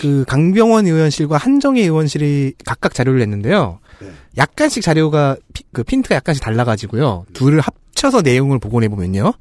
[0.00, 3.78] 그 강병원 의원실과 한정희 의원실이 각각 자료를 냈는데요.
[4.00, 4.10] 네.
[4.38, 7.26] 약간씩 자료가 피, 그 핀트가 약간씩 달라가지고요.
[7.34, 9.34] 둘을 합쳐서 내용을 복원해 보면요.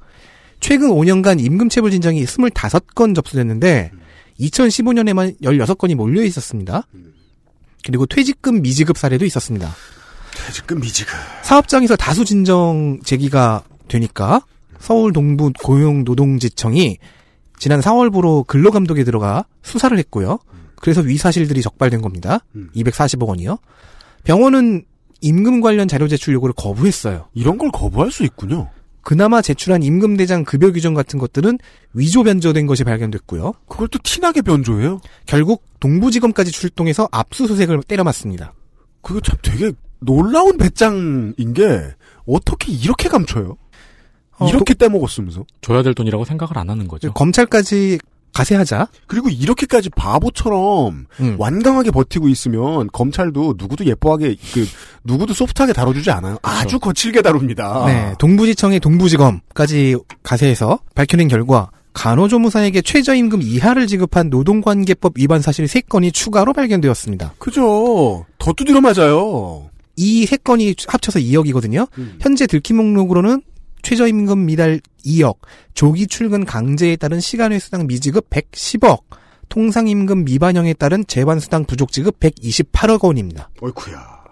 [0.64, 3.92] 최근 5년간 임금체불 진정이 25건 접수됐는데
[4.40, 6.88] 2015년에만 16건이 몰려 있었습니다.
[7.86, 9.70] 그리고 퇴직금 미지급 사례도 있었습니다.
[10.48, 11.16] 퇴직금 미지급.
[11.42, 14.46] 사업장에서 다수 진정 제기가 되니까
[14.80, 16.98] 서울 동부 고용노동지청이
[17.60, 20.40] 지난 4월부로 근로감독에 들어가 수사를 했고요.
[20.78, 22.40] 그래서 위사실들이 적발된 겁니다.
[22.56, 22.70] 음.
[22.74, 23.58] 240억 원이요.
[24.24, 24.86] 병원은
[25.20, 27.28] 임금 관련 자료 제출 요구를 거부했어요.
[27.34, 28.70] 이런 걸 거부할 수 있군요.
[29.04, 31.60] 그나마 제출한 임금 대장 급여 규정 같은 것들은
[31.94, 33.54] 위조 변조된 것이 발견됐고요.
[33.68, 35.02] 그걸 또 티나게 변조해요?
[35.26, 38.54] 결국 동부지검까지 출동해서 압수수색을 때려맞습니다.
[39.02, 41.94] 그거 참 되게 놀라운 배짱인 게
[42.26, 43.58] 어떻게 이렇게 감춰요?
[44.40, 44.86] 어, 이렇게 도...
[44.86, 47.12] 떼먹었으면서 줘야 될 돈이라고 생각을 안 하는 거죠.
[47.14, 48.00] 검찰까지
[48.34, 48.88] 가세하자.
[49.08, 51.36] 그리고 이렇게까지 바보처럼 음.
[51.38, 54.68] 완강하게 버티고 있으면 검찰도 누구도 예뻐하게 그
[55.04, 56.38] 누구도 소프트하게 다뤄주지 않아요.
[56.42, 56.58] 그렇죠.
[56.58, 57.86] 아주 거칠게 다룹니다.
[57.86, 66.54] 네, 동부지청의 동부지검까지 가세해서 밝혀낸 결과 간호조무사에게 최저임금 이하를 지급한 노동관계법 위반 사실 3건이 추가로
[66.54, 67.36] 발견되었습니다.
[67.38, 68.26] 그죠.
[68.40, 69.70] 더 두드려 맞아요.
[69.96, 71.88] 이 3건이 합쳐서 2억이거든요.
[72.00, 72.18] 음.
[72.20, 73.44] 현재 들킴 목록으로는
[73.84, 75.38] 최저임금 미달 2억,
[75.76, 79.02] 조기 출근 강제에 따른 시간외 수당 미지급 110억,
[79.50, 83.50] 통상임금 미반영에 따른 재반수당 부족 지급 128억 원입니다.
[83.62, 84.24] 어이쿠야.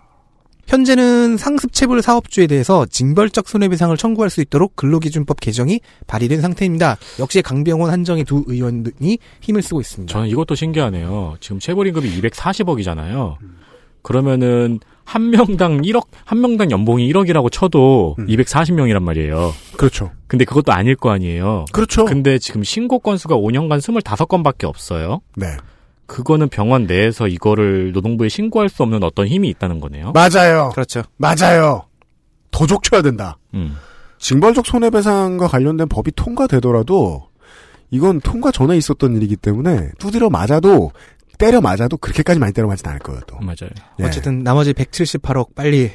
[0.67, 6.97] 현재는 상습체불 사업주에 대해서 징벌적 손해배상을 청구할 수 있도록 근로기준법 개정이 발의된 상태입니다.
[7.19, 10.11] 역시 강병원 한정희 두 의원이 힘을 쓰고 있습니다.
[10.11, 11.35] 저는 이것도 신기하네요.
[11.41, 13.35] 지금 체불임금이 240억이잖아요.
[14.01, 18.27] 그러면은 한 명당 1억, 한 명당 연봉이 1억이라고 쳐도 음.
[18.27, 19.53] 240명이란 말이에요.
[19.77, 20.11] 그렇죠.
[20.27, 21.65] 근데 그것도 아닐 거 아니에요.
[21.71, 22.05] 그렇죠.
[22.05, 25.21] 근데 지금 신고 건수가 5년간 25건밖에 없어요.
[25.35, 25.47] 네.
[26.05, 30.11] 그거는 병원 내에서 이거를 노동부에 신고할 수 없는 어떤 힘이 있다는 거네요.
[30.13, 30.69] 맞아요.
[30.73, 31.03] 그렇죠.
[31.17, 31.83] 맞아요.
[32.51, 33.37] 더 족쳐야 된다.
[33.53, 33.77] 음.
[34.19, 37.27] 징벌적 손해배상과 관련된 법이 통과되더라도
[37.89, 40.91] 이건 통과 전에 있었던 일이기 때문에 두드려 맞아도
[41.37, 43.37] 때려 맞아도 그렇게까지 많이 때려 맞진 않을 거예요, 또.
[43.39, 43.69] 맞아요.
[43.99, 44.03] 예.
[44.03, 45.91] 어쨌든 나머지 178억 빨리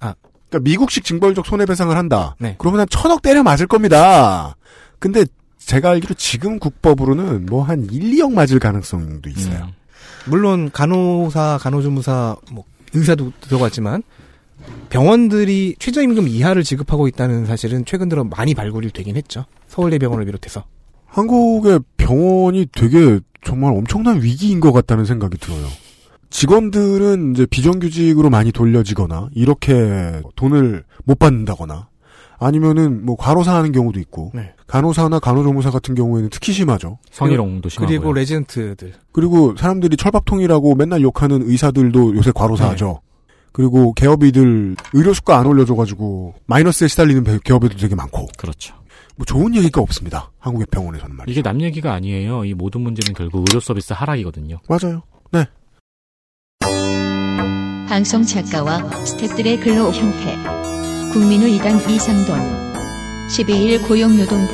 [0.00, 0.14] 아
[0.48, 2.36] 그러니까 미국식 징벌적 손해배상을 한다.
[2.38, 2.54] 네.
[2.58, 4.56] 그러면 한 천억 때려 맞을 겁니다.
[4.98, 5.24] 근데
[5.58, 9.64] 제가 알기로 지금 국법으로는 뭐 한 1, 2억 맞을 가능성도 있어요.
[9.64, 9.72] 음.
[10.26, 14.02] 물론 간호사, 간호조무사, 뭐 의사도 들어갔지만
[14.90, 19.44] 병원들이 최저임금 이하를 지급하고 있다는 사실은 최근 들어 많이 발굴이 되긴 했죠.
[19.68, 20.64] 서울대병원을 비롯해서.
[21.06, 25.66] 한국의 병원이 되게 정말 엄청난 위기인 것 같다는 생각이 들어요.
[26.30, 31.88] 직원들은 이제 비정규직으로 많이 돌려지거나 이렇게 돈을 못 받는다거나
[32.38, 34.52] 아니면은 뭐 과로사 하는 경우도 있고 네.
[34.66, 36.98] 간호사나 간호조무사 같은 경우에는 특히 심하죠.
[37.10, 42.86] 성희롱도 심하고 그리고 레지던트들 그리고 사람들이 철밥통이라고 맨날 욕하는 의사들도 요새 과로사하죠.
[42.86, 43.08] 네.
[43.52, 48.74] 그리고 개업이들 의료 수가 안 올려줘가지고 마이너스에 시달리는 개업이들 되게 많고 그렇죠.
[49.18, 50.30] 뭐 좋은 얘기가 없습니다.
[50.38, 51.32] 한국의 병원에서는 말이죠.
[51.32, 52.44] 이게 남 얘기가 아니에요.
[52.44, 54.60] 이 모든 문제는 결국 의료 서비스 하락이거든요.
[54.68, 55.02] 맞아요.
[55.32, 55.44] 네.
[57.88, 60.36] 방송 작가와 스탭들의 근로 형태.
[61.12, 62.38] 국민의 이단 이상돈.
[63.28, 64.52] 12일 고용노동부.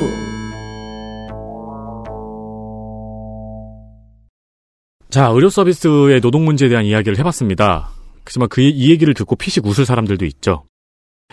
[5.11, 7.89] 자, 의료 서비스의 노동 문제에 대한 이야기를 해봤습니다.
[8.25, 10.63] 하지만 그 이 얘기를 듣고 피식 웃을 사람들도 있죠.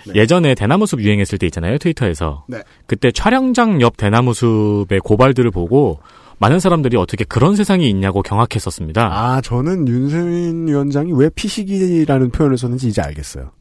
[0.06, 0.14] 네.
[0.14, 2.62] 예전에 대나무숲 유행했을 때 있잖아요 트위터에서 네.
[2.86, 6.00] 그때 촬영장 옆 대나무숲의 고발들을 보고
[6.38, 9.00] 많은 사람들이 어떻게 그런 세상이 있냐고 경악했었습니다.
[9.12, 13.52] 아 저는 윤세민 위원장이 왜 피식이라는 표현을 썼는지 이제 알겠어요.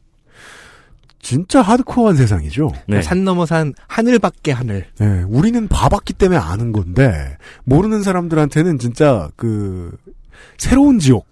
[1.20, 2.72] 진짜 하드코어한 세상이죠.
[2.88, 3.00] 네.
[3.00, 4.86] 산 넘어 산 하늘 밖에 하늘.
[4.98, 9.96] 네, 우리는 봐봤기 때문에 아는 건데 모르는 사람들한테는 진짜 그
[10.58, 11.31] 새로운 지옥.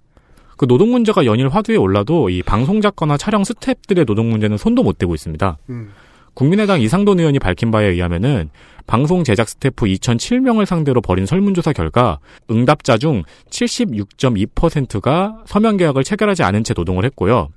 [0.61, 4.99] 그 노동 문제가 연일 화두에 올라도 이 방송 작가나 촬영 스탭들의 노동 문제는 손도 못
[4.99, 5.57] 대고 있습니다.
[5.71, 5.89] 음.
[6.35, 8.51] 국민의당 이상돈 의원이 밝힌 바에 의하면은
[8.85, 12.19] 방송 제작 스태프 2,007명을 상대로 벌인 설문조사 결과
[12.51, 17.49] 응답자 중 76.2%가 서명 계약을 체결하지 않은 채 노동을 했고요.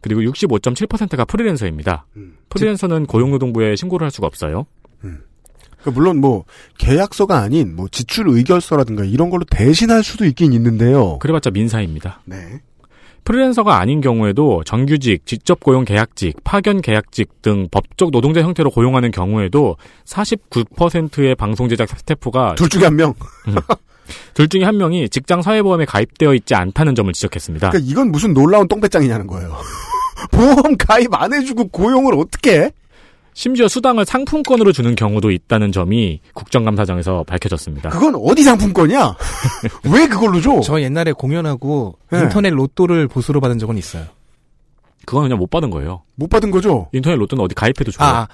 [0.00, 2.06] 그리고 65.7%가 프리랜서입니다.
[2.48, 4.66] 프리랜서는 고용노동부에 신고를 할 수가 없어요.
[5.84, 6.44] 그러니까 물론 뭐
[6.78, 11.18] 계약서가 아닌 뭐 지출 의결서라든가 이런 걸로 대신할 수도 있긴 있는데요.
[11.18, 12.22] 그래봤자 민사입니다.
[12.24, 12.60] 네.
[13.24, 19.76] 프리랜서가 아닌 경우에도 정규직, 직접 고용 계약직, 파견 계약직 등 법적 노동자 형태로 고용하는 경우에도
[20.04, 23.14] 49%의 방송 제작 스태프가 둘 중에 한 명.
[24.34, 27.70] 둘 중에 한 명이 직장 사회보험에 가입되어 있지 않다는 점을 지적했습니다.
[27.70, 29.56] 그러니까 이건 무슨 놀라운 똥배짱이냐는 거예요.
[30.30, 32.72] 보험 가입 안 해주고 고용을 어떻게 해?
[33.34, 37.90] 심지어 수당을 상품권으로 주는 경우도 있다는 점이 국정감사장에서 밝혀졌습니다.
[37.90, 39.16] 그건 어디 상품권이야?
[39.92, 40.60] 왜 그걸로 줘?
[40.60, 42.20] 저 옛날에 공연하고 네.
[42.20, 44.04] 인터넷 로또를 보수로 받은 적은 있어요.
[45.04, 46.02] 그건 그냥 못 받은 거예요.
[46.14, 46.88] 못 받은 거죠?
[46.92, 48.08] 인터넷 로또는 어디 가입해도 줘요.
[48.08, 48.28] 아, 아,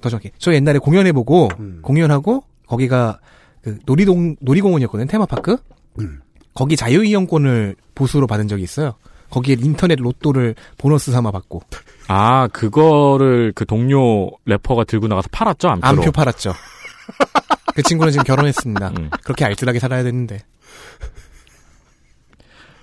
[0.00, 0.30] 더 정확히.
[0.38, 1.80] 저 옛날에 공연해보고, 음.
[1.82, 3.18] 공연하고, 거기가,
[3.62, 5.58] 그, 놀이동, 놀이공원이었거든요, 테마파크?
[6.00, 6.20] 음.
[6.54, 8.94] 거기 자유이용권을 보수로 받은 적이 있어요.
[9.30, 11.62] 거기에 인터넷 로또를 보너스 삼아 받고.
[12.08, 15.88] 아, 그거를 그 동료 래퍼가 들고 나가서 팔았죠, 암표로.
[15.88, 16.52] 암표 팔았죠.
[17.74, 18.88] 그 친구는 지금 결혼했습니다.
[18.98, 19.10] 음.
[19.22, 20.40] 그렇게 알뜰하게 살아야 되는데.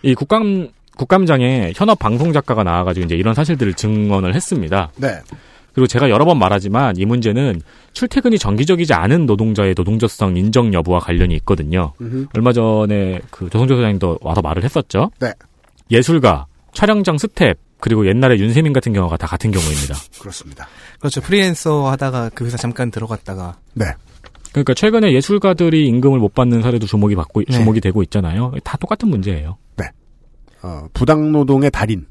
[0.04, 4.92] 이 국감 국감장에 현업 방송 작가가 나와가지고 이제 이런 사실들을 증언을 했습니다.
[4.96, 5.20] 네.
[5.74, 11.36] 그리고 제가 여러 번 말하지만 이 문제는 출퇴근이 정기적이지 않은 노동자의 노동자성 인정 여부와 관련이
[11.36, 11.92] 있거든요.
[12.00, 12.28] 음흠.
[12.34, 15.12] 얼마 전에 그 조성주 소장님도 와서 말을 했었죠.
[15.20, 15.34] 네.
[15.92, 19.96] 예술가, 촬영장 스텝, 그리고 옛날에 윤세민 같은 경우가 다 같은 경우입니다.
[20.20, 20.68] 그렇습니다.
[21.00, 21.22] 그렇죠.
[21.22, 23.58] 프리랜서 하다가 그 회사 잠깐 들어갔다가.
[23.74, 23.86] 네.
[24.52, 27.52] 그러니까 최근에 예술가들이 임금을 못 받는 사례도 주목이 받고 네.
[27.52, 28.54] 주목이 되고 있잖아요.
[28.64, 29.58] 다 똑같은 문제예요.
[30.66, 32.08] 어, 부당노동의 달인.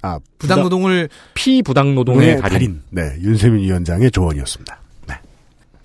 [0.00, 2.82] 아, 부당노동을 피부당노동의 부당노동의 달인.
[2.90, 3.12] 달인.
[3.18, 3.22] 네.
[3.22, 4.80] 윤세민 위원장의 조언이었습니다.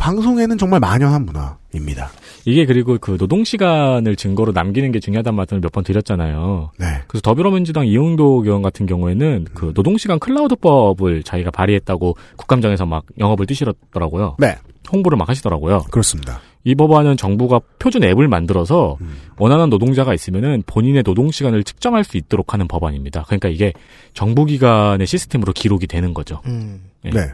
[0.04, 0.16] 네.
[0.16, 2.12] 방송에는 정말 만연한 문화입니다.
[2.46, 6.72] 이게 그리고 그 노동 시간을 증거로 남기는 게 중요하다는 말씀을 몇 번 드렸잖아요.
[6.78, 6.86] 네.
[7.08, 13.46] 그래서 더불어민주당 이용도 의원 같은 경우에는 그 노동 시간 클라우드법을 자기가 발의했다고 국감장에서 막 영업을
[13.46, 14.36] 뛰시더라고요.
[14.40, 14.58] 네.
[14.92, 15.86] 홍보를 막 하시더라고요.
[15.90, 16.42] 그렇습니다.
[16.66, 19.16] 이 법안은 정부가 표준 앱을 만들어서 음.
[19.38, 23.24] 원하는 노동자가 있으면은 본인의 노동 시간을 측정할 수 있도록 하는 법안입니다.
[23.24, 23.74] 그러니까 이게
[24.14, 26.42] 정부 기관의 시스템으로 기록이 되는 거죠.
[26.46, 26.84] 음.
[27.06, 27.10] 예.
[27.10, 27.32] 네.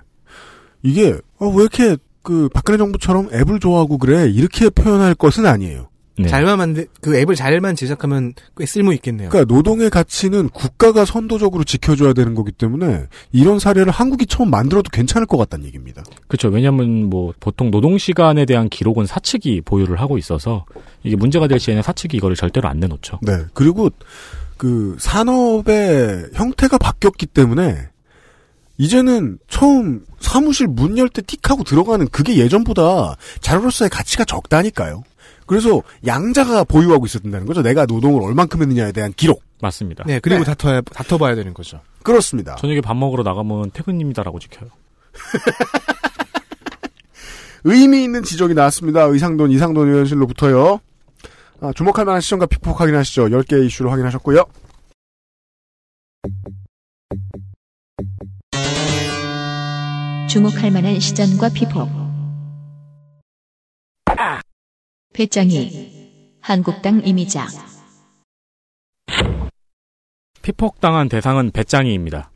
[0.83, 1.97] 이게 어, 왜 이렇게
[2.29, 5.89] 그 박근혜 정부처럼 앱을 좋아하고 그래 이렇게 표현할 것은 아니에요.
[6.15, 6.27] 네.
[6.27, 9.29] 잘만 만들, 그 앱을 잘만 제작하면 꽤 쓸모 있겠네요.
[9.29, 15.25] 그러니까 노동의 가치는 국가가 선도적으로 지켜줘야 되는 거기 때문에 이런 사례를 한국이 처음 만들어도 괜찮을
[15.25, 16.03] 것 같다는 얘기입니다.
[16.27, 16.49] 그렇죠.
[16.49, 20.65] 왜냐하면 뭐 보통 노동 시간에 대한 기록은 사측이 보유를 하고 있어서
[21.01, 23.21] 이게 문제가 될 시에는 사측이 이거를 절대로 안 내놓죠.
[23.23, 23.39] 네.
[23.55, 23.89] 그리고
[24.57, 27.87] 그 산업의 형태가 바뀌었기 때문에
[28.77, 35.03] 이제는 처음 사무실 문 열 때 틱하고 들어가는 그게 예전보다 자료로서의 가치가 적다니까요.
[35.45, 37.61] 그래서 양자가 보유하고 있어야 된다는 거죠.
[37.63, 39.41] 내가 노동을 얼만큼 했느냐에 대한 기록.
[39.61, 40.03] 맞습니다.
[40.05, 40.53] 네, 그리고 네.
[40.53, 41.81] 다퉈야, 다퉈봐야 되는 거죠.
[42.03, 42.55] 그렇습니다.
[42.55, 44.69] 저녁에 밥 먹으러 나가면 퇴근입니다라고 지켜요.
[47.65, 49.03] 의미 있는 지적이 나왔습니다.
[49.03, 50.79] 의상돈, 이상돈 의원실로부터요.
[51.61, 53.25] 아, 주목할 만한 시점과 피폭 확인하시죠.
[53.25, 54.45] 10개의 이슈를 확인하셨고요.
[60.29, 61.89] 주목할 만한 시전과 피폭.
[65.11, 67.47] 배짱이 한국당 이미자
[70.43, 72.29] 피폭당한 대상은 배짱이입니다.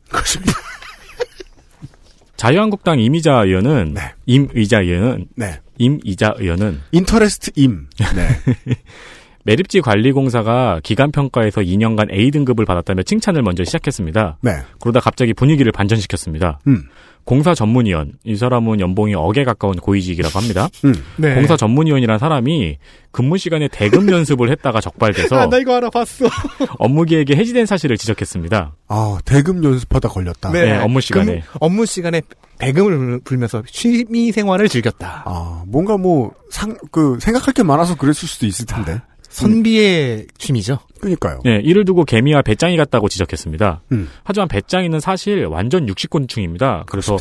[2.36, 4.00] 자유한국당 이미자 의원은 네.
[4.26, 5.60] 임의자 의원은 네.
[5.78, 7.88] 임이자 의원은 인터레스트 임.
[7.96, 8.74] 네.
[9.44, 14.38] 매립지 관리공사가 기간 평가에서 2년간 A등급을 받았다며 칭찬을 먼저 시작했습니다.
[14.40, 14.52] 네.
[14.80, 16.60] 그러다 갑자기 분위기를 반전시켰습니다.
[16.66, 16.84] 음.
[17.24, 20.68] 공사 전문위원, 이 사람은 연봉이 억에 가까운 고위직이라고 합니다.
[20.84, 20.94] 음.
[21.16, 21.34] 네.
[21.34, 22.76] 공사 전문위원이란 사람이
[23.12, 26.26] 근무 시간에 대금 연습을 했다가 적발돼서 아, 나 이거 알아봤어.
[26.78, 28.74] 업무 계획이 해지된 사실을 지적했습니다.
[28.88, 30.52] 아, 대금 연습하다 걸렸다.
[30.52, 31.40] 네, 업무 시간에.
[31.40, 32.20] 금- 업무 시간에
[32.58, 35.22] 배금을 불면서 취미 생활을 즐겼다.
[35.26, 39.00] 아, 뭔가 뭐, 상, 그, 생각할 게 많아서 그랬을 수도 있을 텐데.
[39.34, 40.78] 선비의 취미죠.
[41.00, 41.40] 그니까요.
[41.44, 43.82] 네, 이를 두고 개미와 배짱이 같다고 지적했습니다.
[43.90, 44.08] 음.
[44.22, 46.84] 하지만 배짱이는 사실 완전 육식곤충입니다.
[46.86, 47.16] 그래서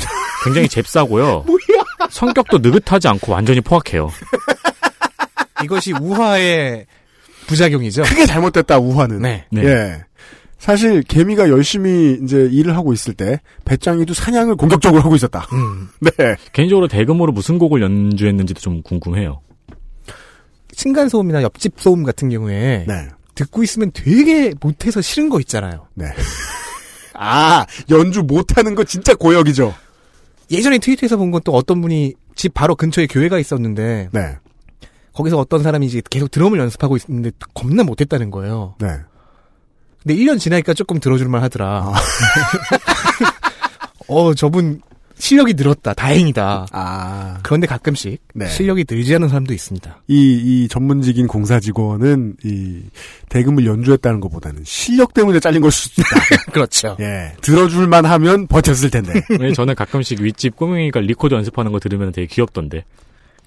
[0.46, 1.44] 굉장히 잽싸고요.
[2.12, 4.12] 성격도 느긋하지 않고 완전히 포악해요.
[5.64, 6.86] 이것이 우화의
[7.48, 8.04] 부작용이죠.
[8.04, 9.22] 크게 잘못됐다, 우화는.
[9.22, 9.46] 네.
[9.50, 9.64] 네.
[9.66, 10.06] 예.
[10.60, 15.48] 사실, 개미가 열심히 이제 일을 하고 있을 때, 배짱이도 사냥을 공격적으로 하고 있었다.
[15.52, 15.90] 음.
[16.00, 16.36] 네.
[16.54, 19.42] 개인적으로 대금으로 무슨 곡을 연주했는지도 좀 궁금해요.
[20.76, 23.08] 층간 소음이나 옆집 소음 같은 경우에 네.
[23.36, 25.88] 듣고 있으면 되게 못해서 싫은 거 있잖아요.
[25.96, 26.06] 네.
[27.16, 29.74] 아, 연주 못하는 거 진짜 고역이죠.
[30.52, 34.38] 예전에 트위터에서 본 건 또 어떤 분이 집 바로 근처에 교회가 있었는데 네.
[35.14, 38.76] 거기서 어떤 사람이 이제 계속 드럼을 연습하고 있는데 겁나 못했다는 거예요.
[38.80, 38.88] 네.
[40.02, 41.68] 근데 1년 지나니까 조금 들어줄만 하더라.
[41.68, 41.94] 아.
[44.08, 44.82] 어, 저분
[45.24, 45.94] 실력이 늘었다.
[45.94, 46.66] 다행이다.
[46.74, 47.40] 아.
[47.44, 48.50] 그런데 가끔씩 네.
[48.50, 50.02] 실력이 늘지 않은 사람도 있습니다.
[50.10, 50.16] 이,
[50.64, 52.82] 이 전문직인 공사 직원은 이
[53.30, 56.20] 대금을 연주했다는 것보다는 실력 때문에 잘린 걸 수도 있다.
[56.52, 56.98] 그렇죠.
[57.00, 57.32] 예.
[57.40, 59.14] 들어줄만 하면 버텼을 텐데.
[59.40, 62.84] 왜 저는 가끔씩 윗집 꼬맹이가 리코더 연습하는 거 들으면 되게 귀엽던데.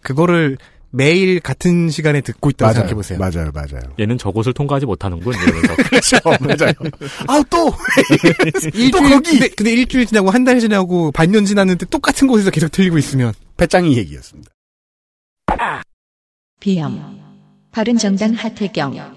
[0.00, 0.56] 그거를
[0.96, 2.74] 매일 같은 시간에 듣고 있다고 맞아요.
[2.88, 3.18] 생각해보세요.
[3.18, 3.82] 맞아요, 맞아요.
[4.00, 5.34] 얘는 저곳을 통과하지 못하는군.
[5.34, 5.74] 이러면서.
[5.90, 6.16] 그렇죠.
[6.40, 6.72] 맞아요.
[7.28, 7.70] 아, 또!
[8.72, 9.30] 일주일, 또 거기!
[9.38, 13.96] 근데, 근데 일주일 지나고 한 달 지나고 반년 지났는데 똑같은 곳에서 계속 들리고 있으면 배짱이
[13.98, 14.50] 얘기였습니다.
[16.60, 17.20] 비염.
[17.72, 19.16] 바른정당 하태경.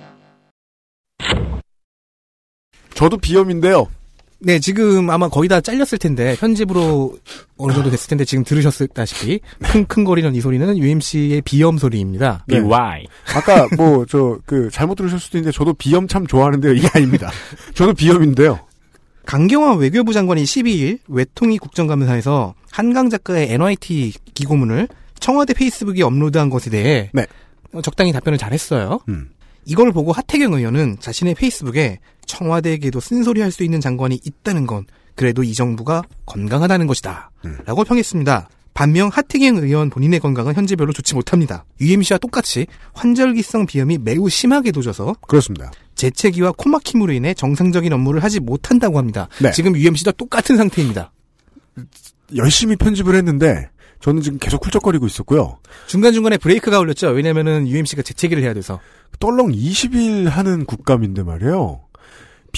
[2.93, 3.88] 저도 비염인데요.
[4.41, 7.17] 네, 지금 아마 거의 다 잘렸을 텐데, 편집으로
[7.57, 12.45] 어느 정도 됐을 텐데, 지금 들으셨다시피, 킁킁거리는 이 소리는 UMC의 비염 소리입니다.
[12.47, 12.61] 네.
[12.61, 13.05] BY.
[13.35, 16.73] 아까 뭐, 저, 그, 잘못 들으실 수도 있는데, 저도 비염 참 좋아하는데요.
[16.73, 17.29] 이게 아닙니다.
[17.75, 18.59] 저도 비염인데요.
[19.25, 24.87] 강경화 외교부 장관이 12일 외통위 국정감사에서 한강 작가의 NYT 기고문을
[25.19, 27.27] 청와대 페이스북에 업로드한 것에 대해 네.
[27.71, 29.01] 어, 적당히 답변을 잘했어요.
[29.09, 29.29] 음.
[29.65, 31.99] 이걸 보고 하태경 의원은 자신의 페이스북에
[32.30, 37.32] 청와대에게도 쓴소리 할 수 있는 장관이 있다는 건 그래도 이 정부가 건강하다는 것이다.
[37.45, 37.57] 음.
[37.65, 38.47] 라고 평했습니다.
[38.75, 41.65] 반면 하태경 의원 본인의 건강은 현재 별로 좋지 못합니다.
[41.82, 45.71] UMC와 똑같이 환절기성 비염이 매우 심하게 도져서 그렇습니다.
[45.95, 49.27] 재채기와 코막힘으로 인해 정상적인 업무를 하지 못한다고 합니다.
[49.41, 49.51] 네.
[49.51, 51.11] 지금 UMC도 똑같은 상태입니다.
[52.36, 53.69] 열심히 편집을 했는데,
[54.01, 55.57] 저는 지금 계속 훌쩍거리고 있었고요.
[55.88, 57.09] 중간중간에 브레이크가 걸렸죠.
[57.09, 58.80] 왜냐면은 UMC가 재채기를 해야 돼서.
[59.20, 61.82] 덜렁 20일 하는 국감인데 말이에요.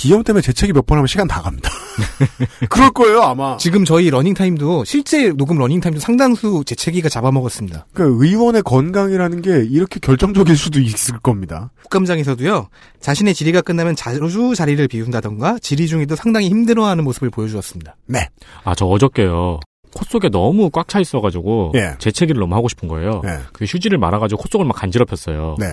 [0.01, 1.69] 비염 때문에 재채기 몇 번 하면 시간 다 갑니다.
[2.69, 3.55] 그럴 거예요, 아마.
[3.57, 7.85] 지금 저희 러닝 타임도 실제 녹음 러닝 타임도 상당수 재채기가 잡아먹었습니다.
[7.93, 11.69] 그러니까 의원의 건강이라는 게 이렇게 결정적일 수도 있을 겁니다.
[11.83, 12.67] 국감장에서도요.
[12.99, 17.95] 자신의 질의가 끝나면 자주 자리를 비운다던가 질의 중에도 상당히 힘들어하는 모습을 보여주었습니다.
[18.07, 18.27] 네.
[18.63, 19.59] 아, 저 어저께요.
[19.93, 21.95] 코 속에 너무 꽉 차 있어가지고 예.
[21.99, 23.21] 재채기를 너무 하고 싶은 거예요.
[23.23, 23.37] 네.
[23.53, 25.57] 그 휴지를 말아가지고 코 속을 막 간지럽혔어요.
[25.59, 25.65] 네.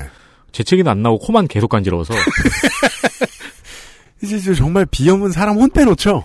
[0.53, 2.13] 재채기는 안 나오고 코만 계속 간지러워서
[4.23, 6.25] 이제 저 정말 비염은 사람 혼 빼 놓죠.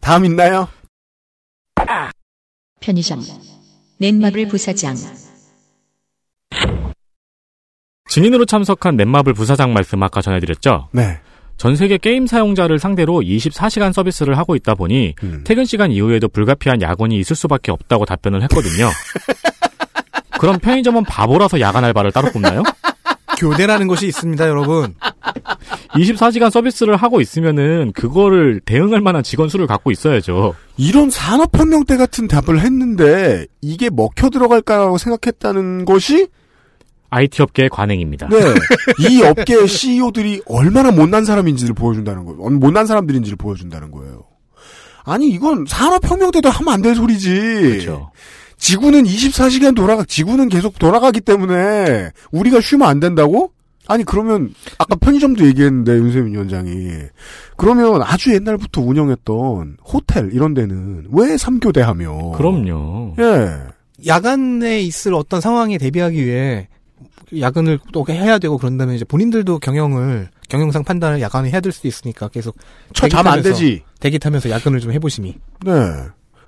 [0.00, 0.68] 다음 있나요?
[2.80, 3.22] 편의점.
[3.98, 4.94] 넷마블 부사장.
[8.08, 10.88] 증인으로 참석한 넷마블 부사장 말씀 아까 전해드렸죠.
[10.92, 11.18] 네.
[11.56, 15.42] 전 세계 게임 사용자를 상대로 24시간 서비스를 하고 있다 보니 음.
[15.44, 18.90] 퇴근 시간 이후에도 불가피한 야근이 있을 수밖에 없다고 답변을 했거든요.
[20.38, 22.62] 그럼 편의점은 바보라서 야간 알바를 따로 뽑나요?
[23.38, 24.94] 교대라는 것이 있습니다, 여러분.
[25.90, 30.54] 24시간 서비스를 하고 있으면은 그거를 대응할 만한 직원 수를 갖고 있어야죠.
[30.76, 36.28] 이런 산업혁명 때 같은 답을 했는데 이게 먹혀 들어갈까라고 생각했다는 것이
[37.10, 38.28] IT 업계의 관행입니다.
[38.28, 38.36] 네.
[39.08, 42.42] 이 업계의 CEO들이 얼마나 못난 사람인지를 보여준다는 거예요.
[42.42, 44.24] 얼- 못난 사람들인지를 보여준다는 거예요.
[45.04, 47.30] 아니 이건 산업혁명 때도 하면 안 될 소리지.
[47.30, 48.10] 그렇죠.
[48.58, 53.52] 지구는 24시간 돌아가 지구는 계속 돌아가기 때문에 우리가 쉬면 안 된다고?
[53.88, 56.90] 아니 그러면 아까 편의점도 얘기했는데 윤세민 위원장이
[57.56, 63.14] 그러면 아주 옛날부터 운영했던 호텔 이런 데는 왜 3교대 하며 그럼요.
[63.18, 63.58] 예.
[64.06, 66.68] 야간에 있을 어떤 상황에 대비하기 위해
[67.38, 72.28] 야근을 또 해야 되고 그런다면 이제 본인들도 경영을 경영상 판단을 야간에 해야 될 수도 있으니까
[72.28, 72.56] 계속
[72.94, 73.82] 저 자면 안 되지.
[73.98, 75.34] 대기 타면서 야근을 좀 해보심이
[75.64, 75.72] 네.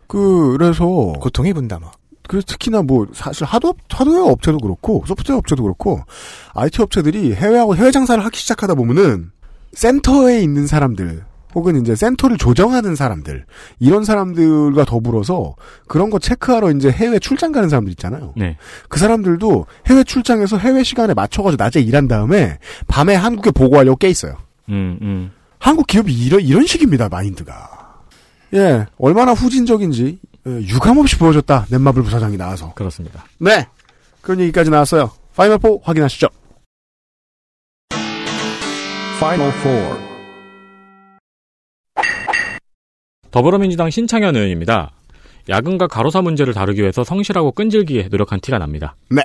[0.07, 0.87] 그래서
[1.21, 1.91] 고통해 본다마.
[2.29, 6.03] 그 특히나 뭐 사실 하드 하드웨어 업체도 그렇고 소프트웨어 업체도 그렇고
[6.55, 9.31] IT 업체들이 해외하고 해외 장사를 하기 시작하다 보면은
[9.73, 11.25] 센터에 있는 사람들
[11.55, 13.47] 혹은 이제 센터를 조정하는 사람들
[13.81, 15.57] 이런 사람들과 더불어서
[15.89, 18.35] 그런 거 체크하러 이제 해외 출장 가는 사람들 있잖아요.
[18.37, 18.59] 네.
[18.89, 24.37] 그 사람들도 해외 출장에서 해외 시간에 맞춰가지고 낮에 일한 다음에 밤에 한국에 보고하려고 깨 있어요.
[24.69, 25.31] 음, 음.
[25.59, 27.79] 한국 기업이 이런 이런 식입니다 마인드가.
[28.55, 30.28] 예, 얼마나 후진적인지 예,
[30.63, 32.73] 유감없이 보여줬다 넷마블 부사장이 나와서.
[32.75, 33.25] 그렇습니다.
[33.39, 33.67] 네,
[34.21, 35.11] 그런 얘기까지 나왔어요.
[35.35, 36.29] Final 4 확인하시죠.
[39.17, 40.09] Final Four.
[43.31, 44.93] 더불어민주당 신창현 의원입니다.
[45.49, 48.97] 야근과 가로사 문제를 다루기 위해서 성실하고 끈질기게 노력한 티가 납니다.
[49.11, 49.23] 네.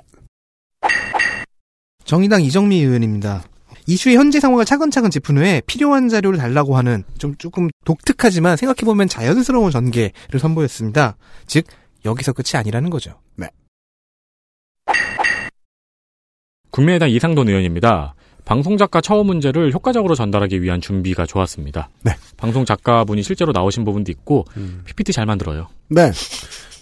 [2.06, 3.44] 정의당 이정미 의원입니다.
[3.88, 9.72] 이슈의 현재 상황을 차근차근 짚은 후에 필요한 자료를 달라고 하는 좀 조금 독특하지만 생각해보면 자연스러운
[9.72, 11.18] 전개를 선보였습니다.
[11.48, 11.66] 즉
[12.06, 13.20] 여기서 끝이 아니라는 거죠.
[13.36, 13.48] 네.
[16.72, 18.16] 국민의당 이상돈 의원입니다.
[18.46, 21.90] 방송 작가 처우 문제를 효과적으로 전달하기 위한 준비가 좋았습니다.
[22.02, 22.14] 네.
[22.36, 24.82] 방송 작가분이 실제로 나오신 부분도 있고 음.
[24.86, 25.68] PPT 잘 만들어요.
[25.90, 26.12] 네.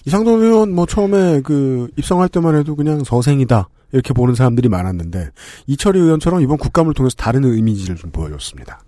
[0.06, 5.30] 이상돈 의원 뭐 처음에 그 입성할 때만 해도 그냥 서생이다 이렇게 보는 사람들이 많았는데
[5.68, 8.84] 이철희 의원처럼 이번 국감을 통해서 다른 이미지를 좀 보여줬습니다.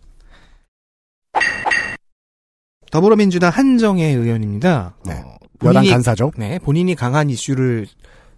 [2.91, 4.95] 더불어민주당 한정혜 의원입니다.
[5.05, 5.13] 네.
[5.13, 6.31] 어, 여당 간사죠.
[6.37, 7.87] 네, 본인이 강한 이슈를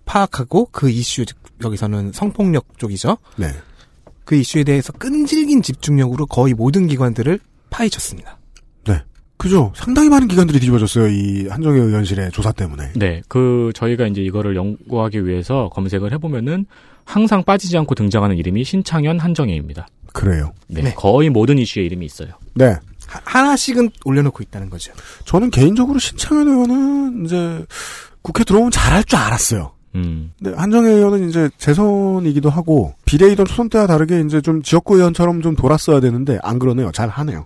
[0.05, 1.25] 파악하고 그 이슈
[1.63, 3.17] 여기서는 성폭력 쪽이죠.
[3.37, 3.47] 네.
[4.23, 8.37] 그 이슈에 대해서 끈질긴 집중력으로 거의 모든 기관들을 파헤쳤습니다.
[9.37, 9.37] 네.
[9.37, 9.71] 그죠.
[9.75, 11.07] 상당히 많은 기관들이 뒤집어졌어요.
[11.09, 12.91] 이 한정혜 의원실의 조사 때문에.
[12.95, 16.65] 네, 그 저희가 이제 이거를 연구하기 위해서 검색을 해보면은
[17.03, 19.87] 항상 빠지지 않고 등장하는 이름이 신창현 한정혜입니다.
[20.13, 20.53] 그래요.
[20.67, 20.93] 네, 네.
[20.95, 22.29] 거의 모든 이슈에 이름이 있어요.
[22.55, 22.75] 네.
[23.07, 24.93] 하- 하나씩은 올려놓고 있다는 거죠.
[25.25, 27.65] 저는 개인적으로 신창현 의원은 이제
[28.23, 29.73] 국회 들어오면 잘할 줄 알았어요.
[29.95, 35.41] 음, 근데 한정애 의원은 이제 재선이기도 하고 비례이던 초선 때와 다르게 이제 좀 지역구 의원처럼
[35.41, 36.91] 좀 돌았어야 되는데 안 그러네요.
[36.91, 37.45] 잘 하네요.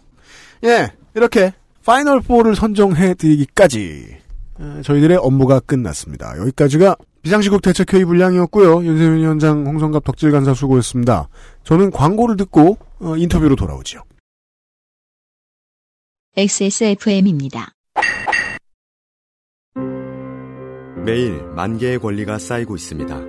[0.64, 1.54] 예, 이렇게
[1.86, 4.18] Final 4를 선정해 드리기까지
[4.60, 6.38] 에, 저희들의 업무가 끝났습니다.
[6.40, 8.84] 여기까지가 비상시국 대책회의 분량이었고요.
[8.84, 11.28] 윤세민 위원장, 홍성갑 덕질 간사 수고했습니다.
[11.64, 14.02] 저는 광고를 듣고 어, 인터뷰로 돌아오지요.
[16.38, 17.72] XSFM입니다.
[21.06, 23.20] 매일 만 개의 권리가 쌓이고 있습니다.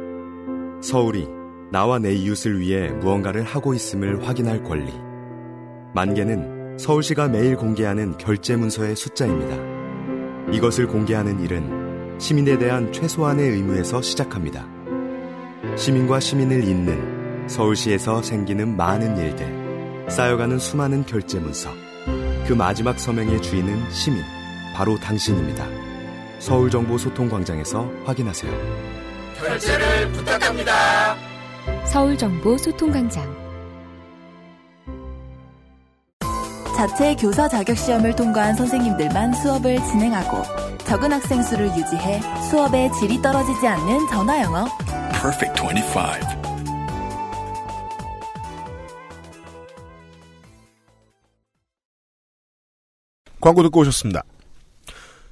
[0.82, 1.26] 서울이
[1.72, 4.92] 나와 내 이웃을 위해 무언가를 하고 있음을 확인할 권리.
[5.94, 9.54] 만 개는 서울시가 매일 공개하는 결제 문서의 숫자입니다.
[10.50, 14.66] 이것을 공개하는 일은 시민에 대한 최소한의 의무에서 시작합니다.
[15.76, 21.70] 시민과 시민을 잇는 서울시에서 생기는 많은 일들, 쌓여가는 수많은 결제 문서.
[22.46, 24.22] 그 마지막 서명의 주인은 시민,
[24.74, 25.66] 바로 당신입니다.
[26.38, 28.50] 서울정보소통광장에서 확인하세요.
[29.36, 31.14] 결제를 부탁합니다.
[31.84, 33.49] 서울정보 소통광장
[36.80, 40.42] 자체 교사 자격 시험을 통과한 선생님들만 수업을 진행하고
[40.86, 44.64] 적은 학생 수를 유지해 수업의 질이 떨어지지 않는 전화 영어.
[45.12, 46.00] Perfect 25.
[53.42, 54.22] 광고 듣고 오셨습니다.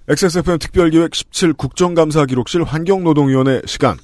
[0.06, 3.96] XSFM 특별기획 17 국정감사 기록실 환경노동위원회 시간.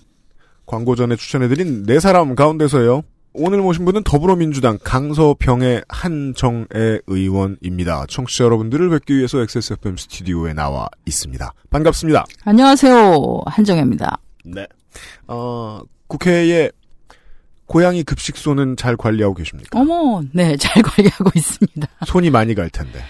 [0.64, 3.03] 광고 전에 추천해드린 네 사람 가운데서요.
[3.37, 8.07] 오늘 모신 분은 더불어민주당 강서평의 한정애 의원입니다.
[8.09, 11.53] 청취자 여러분들을 뵙기 위해서 XSFM 스튜디오에 나와 있습니다.
[11.68, 12.26] 반갑습니다.
[12.45, 13.43] 안녕하세요.
[13.47, 14.18] 한정혜입니다.
[14.45, 14.68] 네.
[15.26, 16.70] 어, 국회에
[17.66, 19.80] 고양이 급식소는 잘 관리하고 계십니까?
[19.80, 21.89] 어머, 네, 잘 관리하고 있습니다.
[22.07, 23.01] 손이 많이 갈 텐데.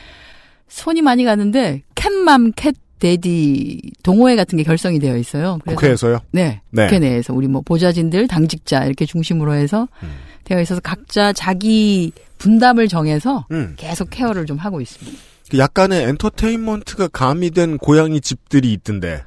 [0.69, 5.59] 손이 많이 가는데 캣맘, 캣 데디 동호회 같은 게 결성이 되어 있어요.
[5.67, 6.21] 국회에서요?
[6.31, 6.87] 네, 네.
[6.87, 10.09] 국회 내에서 우리 뭐 보좌진들, 당직자 이렇게 중심으로 해서 음.
[10.45, 13.75] 되어 있어서 각자 자기 분담을 정해서 음.
[13.77, 15.19] 계속 케어를 좀 하고 있습니다.
[15.51, 19.23] 그 약간의 엔터테인먼트가 가미된 고양이 집들이 있던데.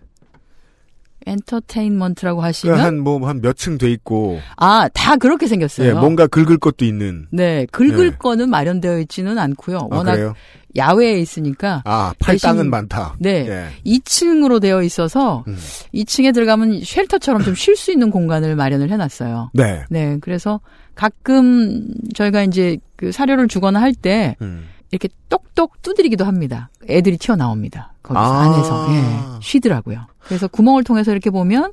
[1.27, 4.39] 엔터테인먼트라고 하시면 한뭐 한 몇 층 돼 있고.
[4.55, 5.89] 아, 다 그렇게 생겼어요.
[5.89, 7.27] 예, 뭔가 긁을 것도 있는.
[7.31, 8.17] 네, 긁을 네.
[8.17, 9.77] 거는 마련되어 있지는 않고요.
[9.91, 10.33] 아, 워낙 그래요?
[10.75, 11.81] 야외에 있으니까.
[11.85, 13.15] 아, 팔 대신- 땅은 많다.
[13.19, 13.47] 네.
[13.47, 13.67] 예.
[13.85, 15.57] 2층으로 되어 있어서 음.
[15.93, 19.51] 2층에 들어가면 쉘터처럼 좀 쉴 수 있는 공간을 마련을 해놨어요.
[19.53, 19.83] 네.
[19.89, 20.59] 네, 그래서
[20.93, 24.65] 가끔 저희가 이제 그 사료를 주거나 할때 음.
[24.91, 26.69] 이렇게 똑똑 두드리기도 합니다.
[26.89, 27.93] 애들이 튀어나옵니다.
[28.03, 28.39] 거기서 아.
[28.41, 30.05] 안에서 예, 쉬더라고요.
[30.19, 31.71] 그래서 구멍을 통해서 이렇게 보면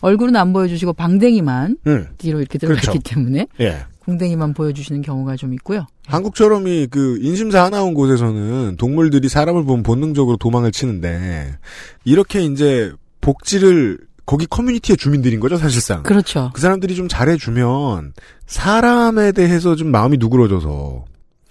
[0.00, 2.06] 얼굴은 안 보여주시고 방댕이만 음.
[2.18, 3.14] 뒤로 이렇게 들어갔기 그렇죠.
[3.14, 3.84] 때문에 예.
[4.00, 5.86] 궁댕이만 보여주시는 경우가 좀 있고요.
[6.06, 11.56] 한국처럼 이 그 인심사 하나 온 곳에서는 동물들이 사람을 보면 본능적으로 도망을 치는데
[12.04, 16.02] 이렇게 이제 복지를 거기 커뮤니티의 주민들인 거죠 사실상.
[16.04, 16.50] 그렇죠.
[16.54, 18.12] 그 사람들이 좀 잘해주면
[18.46, 21.04] 사람에 대해서 좀 마음이 누그러져서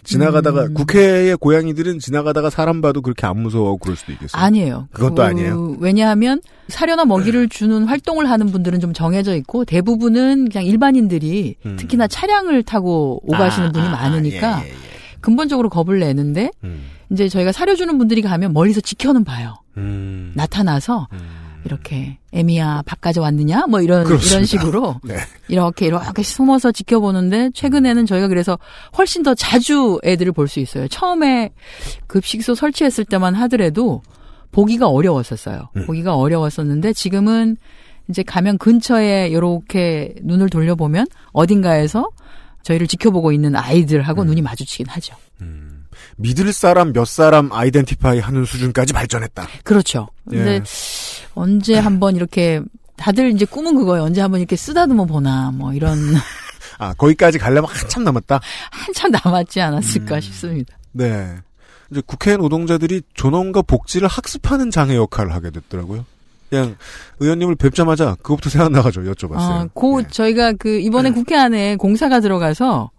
[0.06, 0.74] 지나가다가 음.
[0.74, 4.42] 국회의 고양이들은 지나가다가 사람 봐도 그렇게 안 무서워하고 그럴 수도 있겠어요.
[4.42, 4.88] 아니에요.
[4.92, 5.78] 그것도 그, 아니에요.
[5.80, 11.76] 왜냐하면 사료나 먹이를 주는 활동을 하는 분들은 좀 정해져 있고 대부분은 그냥 일반인들이 음.
[11.78, 14.76] 특히나 차량을 타고 오가시는 아, 분이 아, 많으니까 예, 예, 예.
[15.20, 16.86] 근본적으로 겁을 내는데 음.
[17.12, 19.56] 이제 저희가 사료 주는 분들이 가면 멀리서 지켜는 봐요.
[19.78, 20.32] 음.
[20.36, 21.08] 나타나서
[21.66, 24.36] 이렇게 애미야 밥 가져왔느냐 뭐 이런 그렇습니다.
[24.36, 25.18] 이런 식으로 네.
[25.48, 28.58] 이렇게 이렇게 숨어서 지켜보는데 최근에는 저희가 그래서
[28.98, 30.88] 훨씬 더 자주 애들을 볼 수 있어요.
[30.88, 31.52] 처음에
[32.08, 34.04] 급식소 설치했을 때만 하더라도
[34.52, 35.70] 보기가 어려웠었어요.
[35.76, 35.86] 음.
[35.88, 37.58] 보기가 어려웠었는데 지금은
[38.10, 42.08] 이제 가면 근처에 이렇게 눈을 돌려보면 어딘가에서
[42.62, 44.28] 저희를 지켜보고 있는 아이들하고 음.
[44.28, 45.16] 눈이 마주치긴 하죠.
[46.18, 49.48] 믿을 사람 몇 사람 아이덴티파이 하는 수준까지 발전했다.
[49.64, 50.08] 그렇죠.
[50.30, 50.62] 근데 예.
[51.36, 52.62] 언제 한번 이렇게
[52.98, 54.04] 다들 이제 꿈은 그거예요.
[54.04, 55.98] 언제 한번 이렇게 쓰다듬어 보나 뭐 이런
[56.80, 58.40] 아 거기까지 가려면 한참 남았다.
[58.72, 59.66] 한참 남았지 음.
[59.66, 60.78] 않았을까 싶습니다.
[60.92, 61.36] 네.
[61.92, 66.06] 이제 국회 노동자들이 존엄과 복지를 학습하는 장애 역할을 하게 됐더라고요.
[66.50, 66.76] 그냥
[67.20, 69.40] 의원님을 뵙자마자 그것부터 생각나가지고 여쭤봤어요.
[69.40, 70.08] 아, 고 네.
[70.10, 72.92] 저희가 그 이번에 국회 안에 공사가 들어가서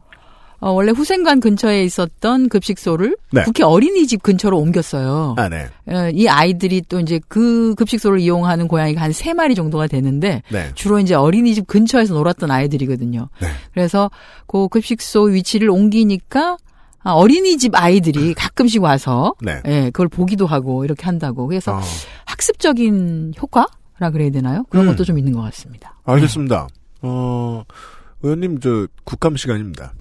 [0.59, 3.43] 어, 원래 후생관 근처에 있었던 급식소를 네.
[3.45, 5.35] 국회 어린이집 근처로 옮겼어요.
[5.37, 5.67] 아, 네.
[5.89, 10.71] 어, 이 아이들이 또 이제 그 급식소를 이용하는 고양이가 한 세 마리 정도가 되는데 네.
[10.75, 13.29] 주로 이제 어린이집 근처에서 놀았던 아이들이거든요.
[13.41, 13.49] 네.
[13.73, 14.11] 그래서
[14.47, 16.57] 그 급식소 위치를 옮기니까
[17.03, 19.61] 아, 어린이집 아이들이 가끔씩 와서 네.
[19.67, 21.47] 예, 그걸 보기도 하고 이렇게 한다고.
[21.47, 21.81] 그래서 어,
[22.25, 24.65] 학습적인 효과라 그래야 되나요?
[24.71, 24.93] 그런 음.
[24.93, 25.99] 것도 좀 있는 것 같습니다.
[26.05, 26.67] 알겠습니다.
[27.03, 27.63] 어,
[28.23, 29.93] 의원님, 저, 국감 시간입니다.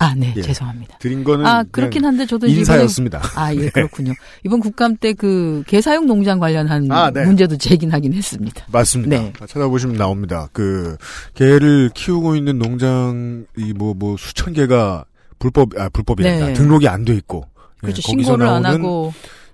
[0.00, 0.42] 아, 네, 예.
[0.42, 0.98] 죄송합니다.
[0.98, 1.46] 드린 거는.
[1.46, 3.20] 아, 그렇긴 한데 저도 인사였습니다.
[3.20, 3.70] 이번에- 아, 예, 네.
[3.70, 4.12] 그렇군요.
[4.44, 7.24] 이번 국감 때 그 개사용 농장 관련한 아, 네.
[7.24, 8.64] 문제도 제기하긴 했습니다.
[8.72, 9.16] 맞습니다.
[9.16, 9.32] 네.
[9.46, 10.48] 찾아보시면 나옵니다.
[10.52, 10.96] 그,
[11.34, 15.04] 개를 키우고 있는 농장 이 뭐, 뭐, 수천 개가
[15.38, 16.46] 불법, 아, 불법이란다.
[16.46, 16.52] 네.
[16.54, 17.44] 등록이 안 돼 있고.
[17.84, 18.02] 예, 그렇죠.
[18.02, 19.12] 거기서 신고를 안 하고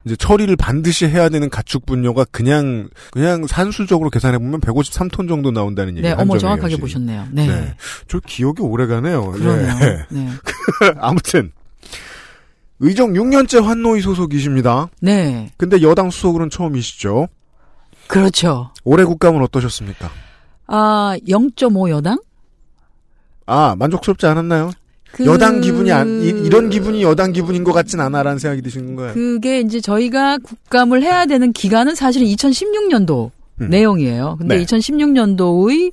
[0.09, 5.98] 이제 처리를 반드시 해야 되는 가축 분뇨가 그냥, 그냥 산술적으로 계산해 보면 153톤 정도 나온다는
[5.98, 7.28] 얘기 네, 어머 정확하게 보셨네요.
[7.30, 7.46] 네.
[7.46, 7.74] 네.
[8.09, 9.32] 저 기억이 오래 가네요.
[9.32, 9.76] 그러네요.
[9.82, 10.06] 예.
[10.09, 10.28] 네.
[10.98, 11.52] 아무튼.
[12.80, 14.88] 의정 6년째 환노위 소속이십니다.
[15.02, 15.50] 네.
[15.59, 17.28] 근데 여당 수석으로는 처음이시죠.
[18.06, 18.72] 그렇죠.
[18.84, 20.11] 올해 국감은 어떠셨습니까?
[20.68, 22.18] 아, 0.5 여당?
[23.44, 24.70] 아, 만족스럽지 않았나요?
[25.12, 29.14] 그- 여당 기분이 안, 이, 이런 기분이 여당 기분인 것 같진 않아라는 생각이 드시는 거예요.
[29.14, 33.30] 그게 이제 저희가 국감을 해야 되는 기간은 사실은 2016년도
[33.61, 33.70] 음.
[33.70, 34.36] 내용이에요.
[34.38, 34.64] 근데 네.
[34.64, 35.92] 2016년도의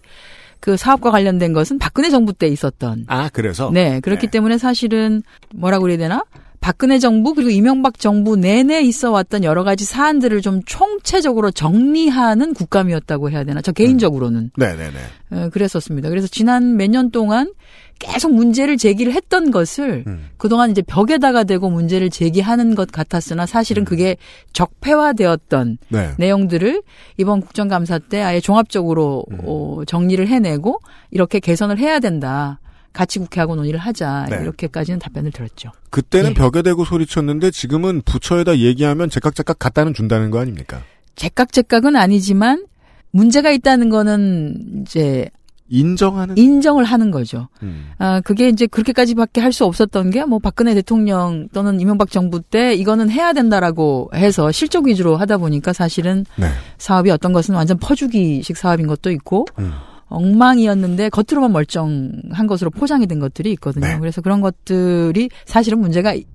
[0.59, 3.05] 그 사업과 관련된 것은 박근혜 정부 때 있었던.
[3.07, 3.70] 아, 그래서?
[3.72, 5.22] 네, 그렇기 때문에 사실은
[5.53, 6.24] 뭐라고 그래야 되나?
[6.66, 13.30] 박근혜 정부 그리고 이명박 정부 내내 있어 왔던 여러 가지 사안들을 좀 총체적으로 정리하는 국감이었다고
[13.30, 13.61] 해야 되나?
[13.61, 14.49] 저 개인적으로는.
[14.57, 14.97] 네 네네.
[15.30, 16.09] 어, 그랬었습니다.
[16.09, 17.53] 그래서 지난 몇 년 동안
[17.99, 20.30] 계속 문제를 제기를 했던 것을 음.
[20.38, 24.18] 그동안 이제 벽에다가 대고 문제를 제기하는 것 같았으나 사실은 그게
[24.53, 26.13] 적폐화되었던 네.
[26.18, 26.82] 내용들을
[27.18, 29.38] 이번 국정감사 때 아예 종합적으로 음.
[29.45, 30.80] 어, 정리를 해내고
[31.11, 32.59] 이렇게 개선을 해야 된다.
[32.96, 34.26] 같이 국회하고 논의를 하자.
[34.30, 34.38] 네.
[34.41, 35.72] 이렇게까지는 답변을 들었죠.
[35.91, 36.34] 그때는 예.
[36.34, 40.82] 벽에 대고 소리쳤는데 지금은 부처에다 얘기하면 제깍제깍 갖다는 준다는 거 아닙니까?
[41.16, 42.66] 제깍제깍은 아니지만
[43.12, 45.30] 문제가 있다는 거는 이제
[45.68, 46.38] 인정하는?
[46.38, 47.48] 인정을 하는 거죠.
[47.64, 47.89] 음.
[47.98, 52.76] 아, 그게 이제 그렇게까지밖에 할 수 없었던 게 뭐 박근혜 대통령 또는 이명박 정부 때
[52.76, 56.48] 이거는 해야 된다라고 해서 실적 위주로 하다 보니까 사실은 네.
[56.78, 59.72] 사업이 어떤 것은 완전 퍼주기식 사업인 것도 있고 음.
[60.16, 63.86] 엉망이었는데 겉으로만 멀쩡한 것으로 포장이 된 것들이 있거든요.
[63.88, 63.99] 네.
[63.99, 66.26] 그래서 그런 것들이 사실은 문제가 이-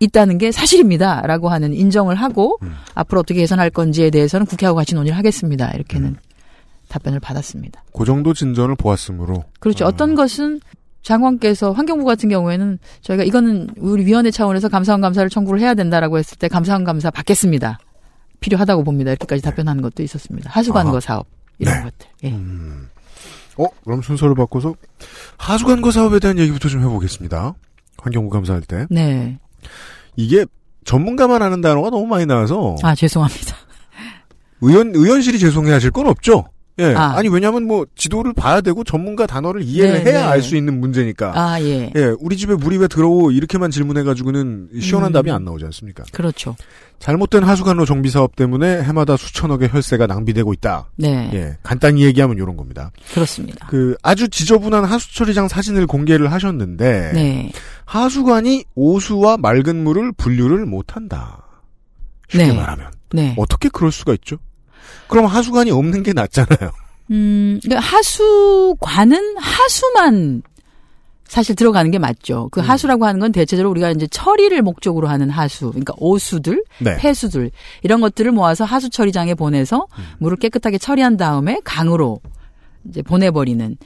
[0.00, 2.72] 있다는 게 사실입니다라고 하는 인정을 하고 음.
[2.94, 5.70] 앞으로 어떻게 개선할 건지에 대해서는 국회하고 같이 논의를 하겠습니다.
[5.72, 6.16] 이렇게는
[6.88, 7.84] 답변을 받았습니다.
[7.96, 9.44] 그 정도 진전을 보았으므로.
[9.60, 9.84] 그렇죠.
[9.84, 10.60] 어떤 것은
[11.02, 16.36] 장관께서 환경부 같은 경우에는 저희가 이거는 우리 위원회 차원에서 감사원 감사를 청구를 해야 된다라고 했을
[16.38, 17.78] 때 감사원 감사 받겠습니다.
[18.40, 19.10] 필요하다고 봅니다.
[19.10, 20.50] 이렇게까지 답변하는 것도 있었습니다.
[20.50, 20.98] 하수관거.
[21.00, 21.26] 사업
[21.58, 21.82] 이런 네.
[21.84, 22.08] 것들.
[22.24, 22.34] 예.
[23.58, 24.74] 어, 그럼 순서를 바꿔서
[25.36, 27.54] 하수관거 사업에 대한 얘기부터 좀 해보겠습니다.
[27.98, 28.86] 환경부 감사할 때.
[28.90, 29.38] 네.
[30.16, 30.46] 이게
[30.84, 33.56] 전문가만 아는 단어가 너무 많이 나와서 아 죄송합니다.
[34.62, 36.44] 의원 의원실이 죄송해 하실 건 없죠.
[36.80, 36.94] 예.
[36.94, 37.16] 아.
[37.16, 37.22] 아.
[37.22, 40.24] 니 왜냐하면 뭐 지도를 봐야 되고 전문가 단어를 이해를 네, 해야 네.
[40.24, 41.32] 알수 있는 문제니까.
[41.34, 41.92] 아 예.
[41.94, 45.12] 예, 우리 집에 물이 왜 들어오 이렇게만 질문해가지고는 시원한 음.
[45.12, 46.04] 답이 안 나오지 않습니까?
[46.12, 46.56] 그렇죠.
[46.98, 50.90] 잘못된 하수관로 정비 사업 때문에 해마다 수천억의 혈세가 낭비되고 있다.
[50.96, 51.30] 네.
[51.32, 52.90] 예, 간단히 얘기하면 이런 겁니다.
[53.12, 53.66] 그렇습니다.
[53.68, 57.52] 그 아주 지저분한 하수처리장 사진을 공개를 하셨는데 네.
[57.84, 61.46] 하수관이 오수와 맑은 물을 분류를 못한다.
[62.28, 62.52] 쉽게 네.
[62.52, 63.34] 말하면 네.
[63.36, 64.36] 어떻게 그럴 수가 있죠?
[65.08, 66.70] 그럼 하수관이 없는 게 낫잖아요.
[67.10, 70.42] 음, 그러니까 하수관은 하수만
[71.30, 72.44] 사실 들어가는 게 맞죠.
[72.44, 72.48] 음.
[72.50, 76.96] 그 하수라고 하는 건 대체적으로 우리가 이제 처리를 목적으로 하는 하수, 그러니까 오수들, 네.
[76.96, 80.04] 폐수들 이런 것들을 모아서 하수 처리장에 보내서 음.
[80.18, 82.20] 물을 깨끗하게 처리한 다음에 강으로
[82.88, 83.76] 이제 보내버리는.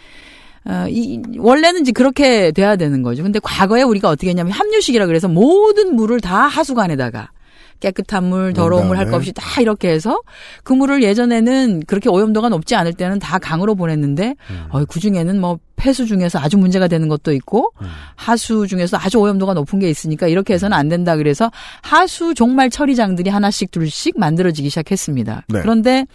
[0.67, 3.23] 어, 이, 원래는 이제 그렇게 돼야 되는 거죠.
[3.23, 7.31] 근데 과거에 우리가 어떻게 했냐면 합류식이라 그래서 모든 물을 다 하수관에다가
[7.81, 9.17] 깨끗한 물, 더러운 물 할 것.
[9.17, 10.21] 없이 다 이렇게 해서
[10.63, 14.35] 그 물을 예전에는 그렇게 오염도가 높지 않을 때는 다 강으로 보냈는데
[14.71, 17.73] 어, 그 중에는 뭐 폐수 중에서 아주 문제가 되는 것도 있고
[18.15, 21.51] 하수 중에서 아주 오염도가 높은 게 있으니까 이렇게 해서는 안 된다 그래서
[21.83, 25.45] 하수 종말 처리장들이 하나씩 둘씩 만들어지기 시작했습니다.
[25.49, 25.61] 네.
[25.61, 26.07] 그런데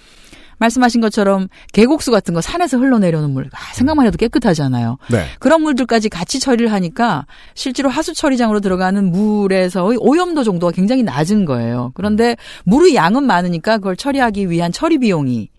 [0.60, 4.98] 말씀하신 것처럼 계곡수 같은 거 산에서 흘러내려오는 물 아, 생각만 해도 깨끗하잖아요.
[5.10, 5.26] 네.
[5.40, 11.92] 그런 물들까지 같이 처리를 하니까 실제로 하수 처리장으로 들어가는 물에서의 오염도 정도가 굉장히 낮은 거예요.
[11.96, 12.36] 그런데
[12.66, 15.50] 물의 양은 많으니까 그걸 처리하기 위한 처리 비용이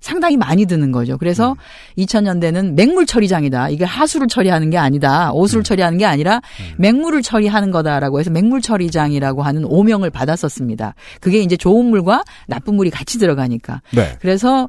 [0.00, 1.18] 상당히 많이 드는 거죠.
[1.18, 1.56] 그래서 음.
[1.98, 3.68] 2000년대는 맹물 처리장이다.
[3.68, 5.30] 이게 하수를 처리하는 게 아니다.
[5.32, 5.64] 오수를 음.
[5.64, 6.74] 처리하는 게 아니라 음.
[6.78, 10.94] 맹물을 처리하는 거다라고 해서 맹물 처리장이라고 하는 오명을 받았었습니다.
[11.20, 13.82] 그게 이제 좋은 물과 나쁜 물이 같이 들어가니까.
[13.92, 14.16] 네.
[14.20, 14.68] 그래서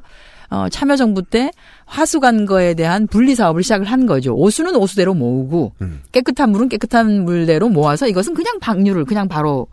[0.50, 1.50] 어, 참여정부 때
[1.86, 4.34] 화수관 거에 대한 분리 사업을 시작을 한 거죠.
[4.34, 6.02] 오수는 오수대로 모으고 음.
[6.12, 9.66] 깨끗한 물은 깨끗한 물대로 모아서 이것은 그냥 방류를 그냥 바로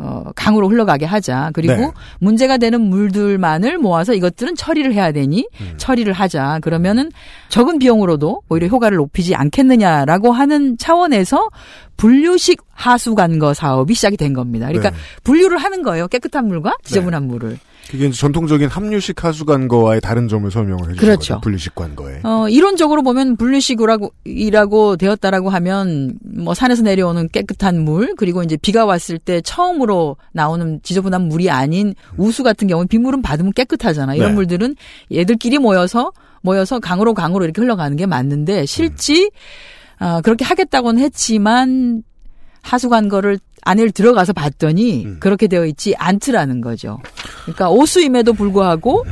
[0.00, 1.50] 어, 강으로 흘러가게 하자.
[1.52, 1.90] 그리고 네.
[2.20, 5.74] 문제가 되는 물들만을 모아서 이것들은 처리를 해야 되니 음.
[5.76, 6.60] 처리를 하자.
[6.62, 7.10] 그러면은
[7.48, 11.48] 적은 비용으로도 오히려 효과를 높이지 않겠느냐라고 하는 차원에서
[11.96, 14.68] 분류식 하수관거 사업이 시작이 된 겁니다.
[14.68, 14.96] 그러니까 네.
[15.24, 16.06] 분류를 하는 거예요.
[16.06, 17.28] 깨끗한 물과 지저분한 네.
[17.28, 17.58] 물을.
[17.88, 21.34] 그게 이제 전통적인 합류식 하수관거와의 다른 점을 설명을 해주신 그렇죠.
[21.34, 21.40] 거죠.
[21.40, 22.20] 분류식 관거에.
[22.22, 28.84] 어, 이론적으로 보면 분류식이라고 이라고 되었다라고 하면 뭐 산에서 내려오는 깨끗한 물 그리고 이제 비가
[28.84, 34.14] 왔을 때 처음으로 나오는 지저분한 물이 아닌 우수 같은 경우는 빗물은 받으면 깨끗하잖아.
[34.14, 34.34] 이런 네.
[34.34, 34.76] 물들은
[35.12, 36.12] 얘들끼리 모여서
[36.42, 39.30] 모여서 강으로 강으로 이렇게 흘러가는 게 맞는데 실지
[40.00, 40.04] 음.
[40.04, 42.02] 어, 그렇게 하겠다고는 했지만
[42.62, 45.16] 하수관 거를 안에 들어가서 봤더니 음.
[45.20, 46.98] 그렇게 되어 있지 않더라는 거죠.
[47.42, 49.04] 그러니까 오수임에도 불구하고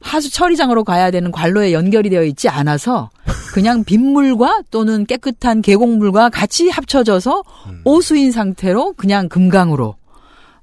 [0.00, 3.10] 하수 처리장으로 가야 되는 관로에 연결이 되어 있지 않아서
[3.54, 7.80] 그냥 빗물과 또는 깨끗한 계곡물과 같이 합쳐져서 음.
[7.84, 9.94] 오수인 상태로 그냥 금강으로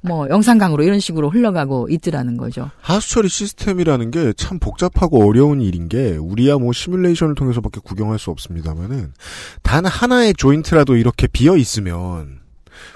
[0.01, 2.69] 뭐 영산강으로 이런 식으로 흘러가고 있더라는 거죠.
[2.81, 9.13] 하수처리 시스템이라는 게 참 복잡하고 어려운 일인 게 우리야 뭐 시뮬레이션을 통해서밖에 구경할 수 없습니다만은
[9.61, 12.38] 단 하나의 조인트라도 이렇게 비어 있으면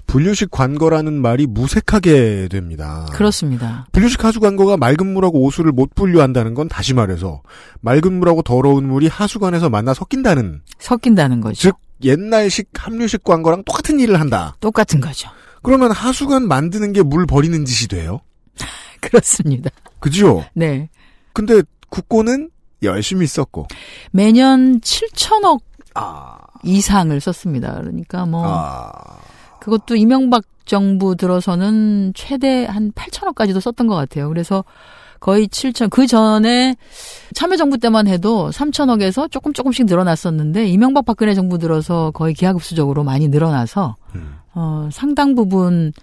[0.07, 3.07] 분류식 관거라는 말이 무색하게 됩니다.
[3.13, 3.87] 그렇습니다.
[3.91, 7.41] 분류식 하수 관거가 맑은 물하고 오수를 못 분류한다는 건 다시 말해서
[7.81, 11.59] 맑은 물하고 더러운 물이 하수관에서 만나 섞인다는 섞인다는 거죠.
[11.59, 14.55] 즉 옛날식 함류식 관거랑 똑같은 일을 한다.
[14.59, 15.29] 똑같은 거죠.
[15.63, 18.19] 그러면 하수관 만드는 게 물 버리는 짓이 돼요?
[19.01, 19.69] 그렇습니다.
[19.99, 20.45] 그죠?
[20.53, 20.89] 네.
[21.31, 22.49] 근데 국고는
[22.83, 23.67] 열심히 썼고
[24.11, 25.61] 매년 7천억
[25.95, 26.37] 아...
[26.63, 27.75] 이상을 썼습니다.
[27.79, 28.91] 그러니까 뭐 아...
[29.63, 34.27] 그것도 이명박 정부 들어서는 최대 한 8천억까지도 썼던 것 같아요.
[34.27, 34.65] 그래서
[35.21, 36.75] 거의 7천 그 전에
[37.33, 43.95] 참여정부 때만 해도 3천억에서 조금 조금씩 늘어났었는데 이명박 박근혜 정부 들어서 거의 기하급수적으로 많이 늘어나서
[44.15, 44.35] 음.
[44.53, 45.93] 어, 상당 부분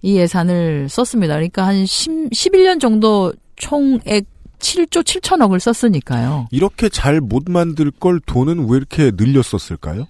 [0.00, 1.34] 이 예산을 썼습니다.
[1.34, 4.24] 그러니까 한 10, 11년 정도 총액
[4.60, 6.48] 7조 7천억을 썼으니까요.
[6.50, 10.06] 이렇게 잘 못 만들 걸 돈은 왜 이렇게 늘렸었을까요?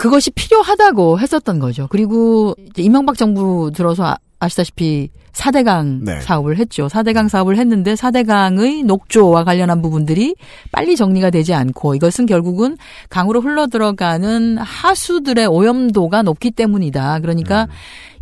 [0.00, 1.86] 그것이 필요하다고 했었던 거죠.
[1.90, 6.20] 그리고 이명박 정부 들어서 아, 시다시피 4대강 네.
[6.22, 6.86] 사업을 했죠.
[6.86, 10.36] 4대강 사업을 했는데 4대강의 녹조와 관련한 부분들이
[10.72, 12.78] 빨리 정리가 되지 않고 이것은 결국은
[13.10, 17.20] 강으로 흘러 들어가는 하수들의 오염도가 높기 때문이다.
[17.20, 17.68] 그러니까 음.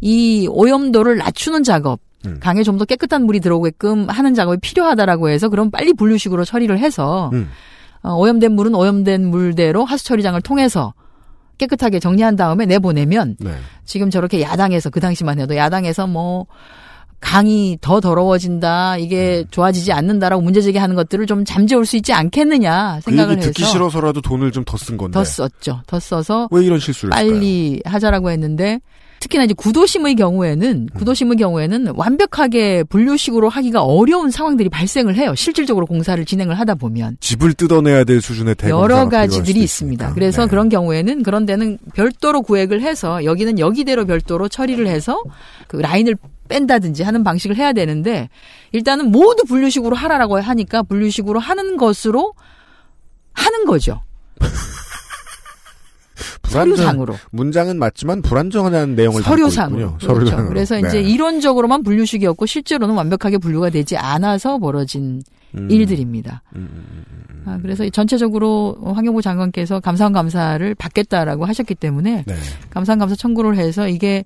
[0.01, 2.39] 이 오염도를 낮추는 작업 음.
[2.41, 7.31] 강에 좀 더 깨끗한 물이 들어오게끔 하는 작업이 필요하다라고 해서 그럼 빨리 분류식으로 처리를 해서
[7.35, 7.49] 음.
[8.03, 10.93] 어, 오염된 물은 오염된 물대로 하수 처리장을 통해서
[11.59, 13.51] 깨끗하게 정리한 다음에 내보내면 네.
[13.85, 16.47] 지금 저렇게 야당에서 그 당시만 해도 야당에서 뭐
[17.21, 19.49] 강이 더 더러워진다 이게 음.
[19.51, 24.21] 좋아지지 않는다라고 문제 제기하는 것들을 좀 잠재울 수 있지 않겠느냐 생각을 그 해서 듣기 싫어서라도
[24.21, 27.93] 돈을 좀 더 쓴 건데 더 썼죠 더 써서 왜 이런 실수를 빨리 했을까요?
[27.93, 28.81] 하자라고 했는데
[29.21, 30.87] 특히나 이제 구도심의 경우에는 음.
[30.95, 35.35] 구도심의 경우에는 완벽하게 분류식으로 하기가 어려운 상황들이 발생을 해요.
[35.35, 40.15] 실질적으로 공사를 진행을 하다 보면 집을 뜯어내야 될 수준의 여러 가지들이 있습니다.
[40.15, 40.49] 그래서 네.
[40.49, 45.23] 그런 경우에는 그런 데는 별도로 구획을 해서 여기는 여기대로 별도로 처리를 해서
[45.67, 46.17] 그 라인을
[46.49, 48.29] 뺀다든지 하는 방식을 해야 되는데
[48.73, 52.35] 일단은 모두 분류식으로 하라라고 하니까 분류식으로 하는 것으로
[53.33, 54.03] 하는 거죠.
[56.45, 60.07] 서류상으로 문장은 맞지만 불안정하다는 내용을 서류상으로 그렇죠.
[60.07, 60.49] 서류상으로.
[60.49, 60.89] 그래서 네.
[60.89, 65.23] 이제 이론적으로만 분류식이었고 실제로는 완벽하게 분류가 되지 않아서 벌어진
[65.57, 65.71] 음.
[65.71, 66.43] 일들입니다.
[66.57, 72.35] 음, 음, 음, 아, 그래서 전체적으로 환경부 장관께서 감사원 감사를 받겠다라고 하셨기 때문에 네.
[72.71, 74.25] 감사원 감사 청구를 해서 이게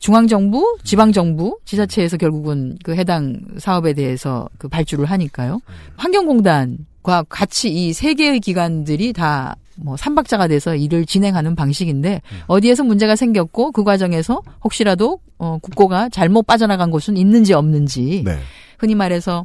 [0.00, 5.60] 중앙정부, 지방정부, 지자체에서 결국은 그 해당 사업에 대해서 그 발주를 하니까요.
[5.96, 12.38] 환경공단과 같이 이 세 개의 기관들이 다 뭐 삼박자가 돼서 일을 진행하는 방식인데 음.
[12.46, 18.38] 어디에서 문제가 생겼고 그 과정에서 혹시라도 어 국고가 잘못 빠져나간 곳은 있는지 없는지 네.
[18.78, 19.44] 흔히 말해서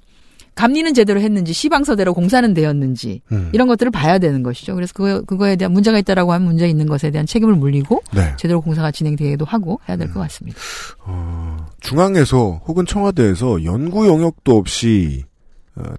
[0.55, 3.49] 감리는 제대로 했는지 시방서대로 공사는 되었는지 음.
[3.53, 4.75] 이런 것들을 봐야 되는 것이죠.
[4.75, 8.33] 그래서 그거 그거에 대한 문제가 있다라고 하면 문제 있는 것에 대한 책임을 물리고 네.
[8.37, 10.21] 제대로 공사가 진행되기도 하고 해야 될것 음.
[10.23, 10.59] 같습니다.
[11.05, 15.28] 어, 중앙에서 혹은 청와대에서 연구 영역도 없이 어,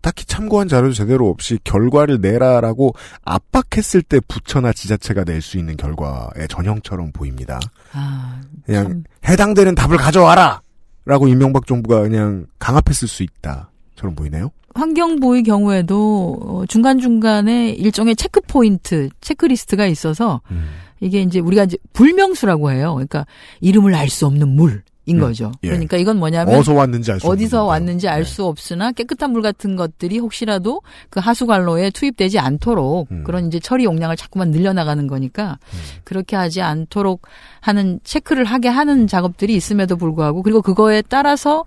[0.02, 6.48] 딱히 참고한 자료도 제대로 없이 결과를 내라라고 압박했을 때 부처나 지자체가 낼 수 있는 결과의
[6.48, 7.58] 전형처럼 보입니다.
[7.92, 10.60] 아, 그냥 해당되는 답을 가져와라!
[11.06, 13.70] 라고 이명박 정부가 그냥 강압했을 수 있다.
[13.96, 14.50] 저는 보이네요.
[14.74, 20.68] 환경부의 경우에도 어, 중간중간에 일종의 체크 포인트, 체크리스트가 있어서 음.
[21.00, 22.92] 이게 이제 우리가 이제 불명수라고 해요.
[22.94, 23.26] 그러니까
[23.60, 25.50] 이름을 알 수 없는 물 인 음, 거죠.
[25.64, 25.68] 예.
[25.70, 30.18] 그러니까 이건 뭐냐면 어디서 왔는지 알수 어디서 없는 왔는지 알수 없으나 깨끗한 물 같은 것들이
[30.18, 33.24] 혹시라도 그 하수관로에 투입되지 않도록 음.
[33.24, 35.58] 그런 이제 처리 용량을 자꾸만 늘려나가는 거니까
[36.04, 37.22] 그렇게 하지 않도록
[37.60, 41.64] 하는 체크를 하게 하는 작업들이 있음에도 불구하고 그리고 그거에 따라서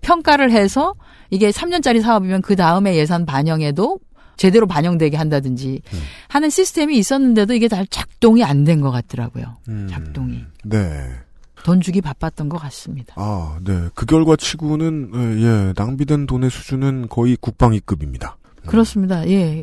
[0.00, 0.94] 평가를 해서
[1.30, 3.98] 이게 3년짜리 사업이면 그 다음에 예산 반영에도
[4.36, 5.98] 제대로 반영되게 한다든지 음.
[6.28, 9.56] 하는 시스템이 있었는데도 이게 잘 작동이 안 된 것 같더라고요.
[9.68, 9.88] 음.
[9.90, 10.44] 작동이.
[10.64, 11.10] 네.
[11.68, 13.12] 돈 주기 바빴던 것 같습니다.
[13.18, 13.90] 아, 네.
[13.94, 18.38] 그 결과 치고는 예, 예, 낭비된 돈의 수준은 거의 국방위급입니다.
[18.64, 19.28] 그렇습니다.
[19.28, 19.62] 예.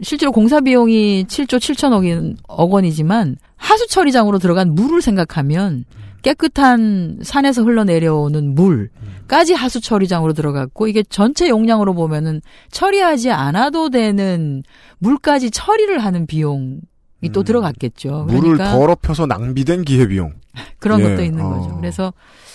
[0.00, 5.84] 실제로 공사 비용이 7조 7천억 억 원이지만 하수 처리장으로 들어간 물을 생각하면
[6.22, 14.62] 깨끗한 산에서 흘러내려오는 물까지 하수 처리장으로 들어갔고 이게 전체 용량으로 보면은 처리하지 않아도 되는
[14.98, 16.80] 물까지 처리를 하는 비용
[17.22, 18.24] 이또 들어갔겠죠.
[18.28, 20.32] 물을 그러니까 더럽혀서 낭비된 기회비용.
[20.78, 21.50] 그런 예, 것도 있는 어.
[21.50, 21.76] 거죠.
[21.76, 22.12] 그래서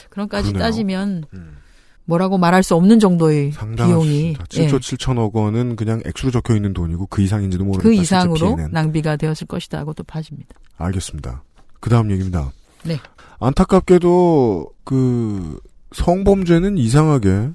[0.10, 0.60] 그런까지 그러네요.
[0.60, 0.68] 음.
[0.68, 1.24] 따지면
[2.06, 4.46] 뭐라고 말할 수 없는 정도의 비용이 상당합니다.
[4.56, 7.88] 예, 7조 7천억 원은 그냥 액수로 적혀 있는 돈이고 그 이상인지도 모르겠다.
[7.88, 8.58] 그 이상으로.
[8.72, 10.56] 낭비가 되었을 것이다 하고 또 봐집니다.
[10.78, 11.44] 알겠습니다.
[11.80, 12.52] 그 다음 얘기입니다.
[12.84, 12.98] 네.
[13.40, 15.60] 안타깝게도 그
[15.94, 17.50] 성범죄는 이상하게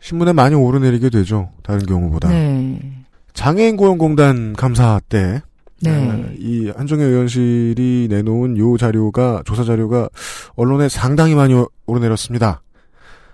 [0.00, 1.50] 신문에 많이 오르내리게 되죠.
[1.62, 2.28] 다른 경우보다.
[2.28, 3.04] 네.
[3.34, 5.42] 장애인 고용공단 감사 때.
[5.82, 5.90] 네.
[5.90, 10.08] 에, 이 한정혜 의원실이 내놓은 요 자료가 조사 자료가
[10.54, 12.62] 언론에 상당히 많이 오- 오르내렸습니다.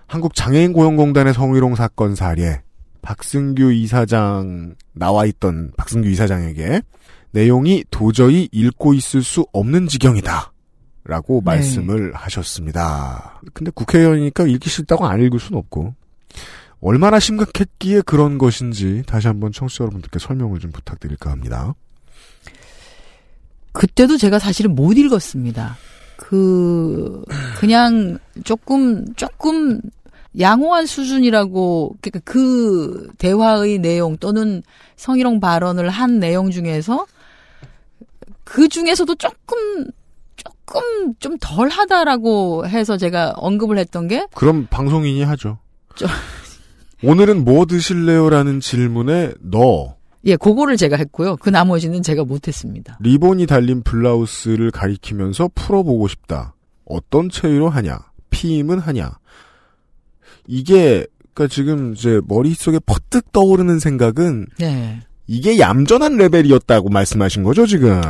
[0.07, 2.61] 한국 장애인 고용공단의 성희롱 사건 사례
[3.01, 6.81] 박승규 이사장 나와 있던 박승규 이사장에게
[7.31, 10.51] 내용이 도저히 읽고 있을 수 없는 지경이다.
[11.05, 11.51] 라고 네.
[11.51, 13.41] 말씀을 하셨습니다.
[13.53, 15.95] 근데 국회의원이니까 읽기 싫다고 안 읽을 수는 없고
[16.81, 21.73] 얼마나 심각했기에 그런 것인지 다시 한번 청취자 여러분들께 설명을 좀 부탁드릴까 합니다.
[23.71, 25.77] 그때도 제가 사실은 못 읽었습니다.
[26.17, 27.23] 그
[27.59, 29.79] 그냥 조금 조금
[30.39, 34.61] 양호한 수준이라고 그러니까 그 대화의 내용 또는
[34.95, 37.05] 성희롱 발언을 한 내용 중에서
[38.43, 39.85] 그 중에서도 조금
[40.35, 40.81] 조금
[41.19, 45.57] 좀 덜하다라고 해서 제가 언급을 했던 게 그럼 방송인이 하죠.
[45.95, 46.09] 좀-
[47.03, 49.95] 오늘은 뭐 드실래요라는 질문에 너
[50.25, 51.37] 예, 그거를 제가 했고요.
[51.37, 52.97] 그 나머지는 제가 못했습니다.
[53.01, 56.55] 리본이 달린 블라우스를 가리키면서 풀어보고 싶다.
[56.85, 57.99] 어떤 체위로 하냐?
[58.29, 59.11] 피임은 하냐?
[60.47, 64.99] 이게 그러니까 지금 이제 머릿속에 퍼뜩 떠오르는 생각은 네.
[65.27, 68.01] 이게 얌전한 레벨이었다고 말씀하신 거죠, 지금.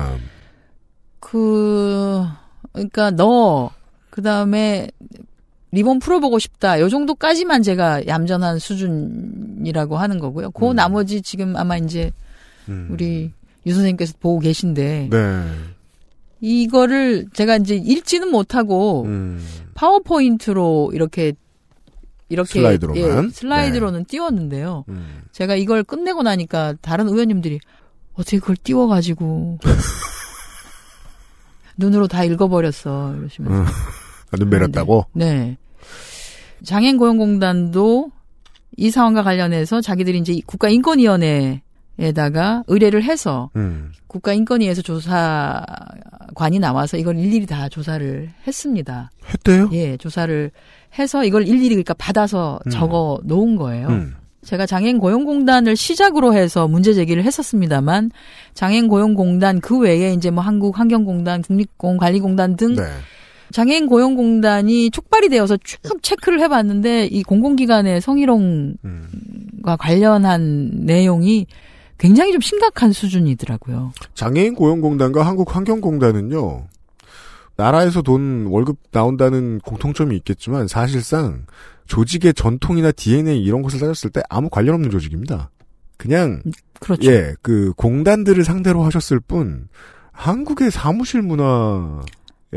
[1.20, 2.26] 그
[2.72, 3.72] 그러니까 너
[4.10, 4.90] 그다음에
[5.72, 6.80] 리본 풀어보고 싶다.
[6.80, 10.52] 요 정도까지만 제가 얌전한 수준이라고 하는 거고요.
[10.52, 12.12] 그 나머지 지금 아마 이제
[12.90, 13.32] 우리
[13.66, 15.44] 유 선생님께서 보고 계신데 네.
[16.42, 19.46] 이거를 제가 이제 읽지는 못하고 음.
[19.76, 21.34] 파워포인트로 이렇게
[22.30, 23.02] 이렇게 슬라이드로만?
[23.02, 23.28] 네.
[23.28, 24.86] 예, 슬라이드로는 띄웠는데요.
[25.32, 27.60] 제가 이걸 끝내고 나니까 다른 의원님들이
[28.14, 29.60] 어떻게 그걸 띄워가지고
[31.78, 33.66] 눈으로 다 읽어버렸어 이러시면서 음.
[34.38, 35.06] 눈 매렸다고?
[35.14, 35.58] 네.
[36.64, 38.12] 장애인 고용공단도
[38.78, 43.92] 이 사안과 관련해서 자기들이 이제 국가인권위원회에다가 의뢰를 해서 음.
[44.08, 49.12] 국가인권위에서 조사관이 나와서 이걸 일일이 다 조사를 했습니다.
[49.32, 49.70] 했대요?
[49.74, 50.52] 예, 조사를
[50.98, 52.70] 해서 이걸 일일이 그러니까 받아서 음.
[52.70, 53.88] 적어 놓은 거예요.
[53.88, 54.16] 음.
[54.44, 58.12] 제가 장애인 고용공단을 시작으로 해서 문제 제기를 했었습니다만
[58.54, 62.84] 장애인 고용공단 그 외에 이제 뭐 한국 환경공단, 국립공관리공단 등 네.
[63.52, 71.48] 장애인 고용공단이 촉발이 되어서 쭉 체크를 해봤는데 이 공공기관의 성희롱과 관련한 내용이
[71.98, 73.92] 굉장히 좀 심각한 수준이더라고요.
[74.14, 76.68] 장애인 고용공단과 한국환경공단은요,
[77.58, 81.46] 나라에서 돈 월급 나온다는 공통점이 있겠지만 사실상
[81.88, 85.50] 조직의 전통이나 DNA 이런 것을 따졌을 때 아무 관련 없는 조직입니다.
[85.98, 86.42] 그냥
[86.80, 87.12] 그렇죠.
[87.12, 89.68] 예, 그 공단들을 상대로 하셨을 뿐
[90.14, 92.02] 한국의 사무실 문화에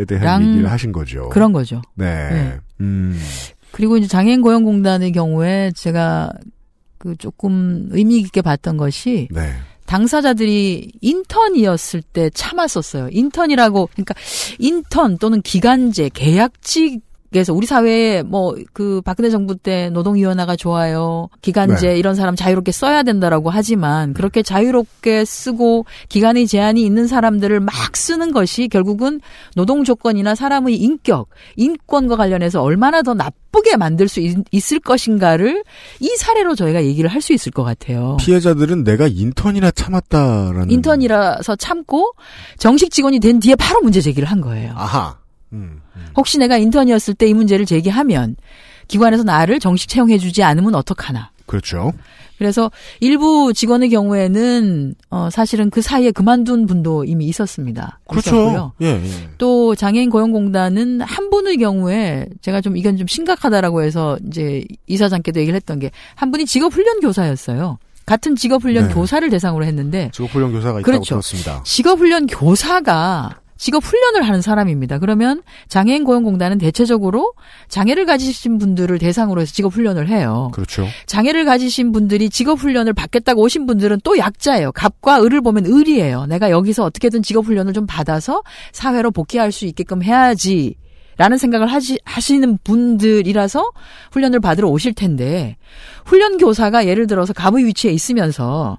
[0.07, 1.29] 대한 랑- 얘기를 하신 거죠.
[1.29, 1.83] 그런 거죠.
[1.95, 2.31] 네.
[2.31, 2.59] 네.
[2.81, 3.19] 음.
[3.73, 6.33] 그리고 이제 장애인 고용공단의 경우에 제가
[6.99, 9.53] 그 조금 의미 깊게 봤던 것이 네.
[9.87, 13.09] 당사자들이 인턴이었을 때 참았었어요.
[13.11, 14.15] 인턴이라고 그러니까
[14.59, 17.01] 인턴 또는 기간제 계약직
[17.33, 21.29] 그래서 우리 사회에 뭐 그 박근혜 정부 때 노동위원회가 좋아요.
[21.43, 21.99] 기간제 네.
[21.99, 28.33] 이런 사람 자유롭게 써야 된다라고 하지만 그렇게 자유롭게 쓰고 기간의 제한이 있는 사람들을 막 쓰는
[28.33, 29.21] 것이 결국은
[29.55, 35.63] 노동 조건이나 사람의 인격, 인권과 관련해서 얼마나 더 나쁘게 만들 수 있, 있을 것인가를
[36.01, 38.17] 이 사례로 저희가 얘기를 할 수 있을 것 같아요.
[38.19, 40.73] 피해자들은 내가 인턴이나 참았다라는.
[40.73, 42.15] 인턴이라서 참고
[42.59, 44.73] 정식 직원이 된 뒤에 바로 문제 제기를 한 거예요.
[44.75, 45.22] 아하.
[46.17, 48.37] 혹시 내가 인턴이었을 때 이 문제를 제기하면
[48.89, 51.31] 기관에서 나를 정식 채용해주지 않으면 어떡하나.
[51.47, 51.93] 그렇죠.
[52.39, 58.01] 그래서 일부 직원의 경우에는 어 사실은 그 사이에 그만둔 분도 이미 있었습니다.
[58.09, 58.73] 그렇죠.
[58.83, 59.29] 예, 예.
[59.39, 65.55] 또 장애인 고용공단은 한 분의 경우에 제가 좀 이건 좀 심각하다라고 해서 이제 이사장께도 얘기를
[65.57, 67.79] 했던 게 한 분이 직업훈련 교사였어요.
[68.07, 68.95] 같은 직업훈련 네.
[68.95, 71.05] 교사를 대상으로 했는데 직업훈련 교사가 있다고 그렇죠.
[71.21, 71.63] 들었습니다.
[71.65, 74.99] 직업훈련 교사가 직업 훈련을 하는 사람입니다.
[74.99, 77.33] 그러면 장애인 고용공단은 대체적으로
[77.69, 80.51] 장애를 가지신 분들을 대상으로 해서 직업 훈련을 해요.
[80.53, 80.89] 그렇죠.
[81.07, 84.73] 장애를 가지신 분들이 직업 훈련을 받겠다고 오신 분들은 또 약자예요.
[84.73, 86.27] 갑과 을을 보면 을이에요.
[86.27, 88.43] 내가 여기서 어떻게든 직업 훈련을 좀 받아서
[88.73, 90.75] 사회로 복귀할 수 있게끔 해야지.
[91.17, 93.71] 라는 생각을 하시, 하시는 분들이라서
[94.11, 95.57] 훈련을 받으러 오실 텐데,
[96.05, 98.79] 훈련 교사가 예를 들어서 갑의 위치에 있으면서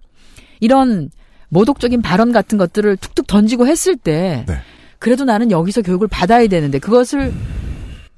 [0.59, 1.09] 이런
[1.53, 4.57] 모독적인 발언 같은 것들을 툭툭 던지고 했을 때, 네.
[4.99, 7.33] 그래도 나는 여기서 교육을 받아야 되는데, 그것을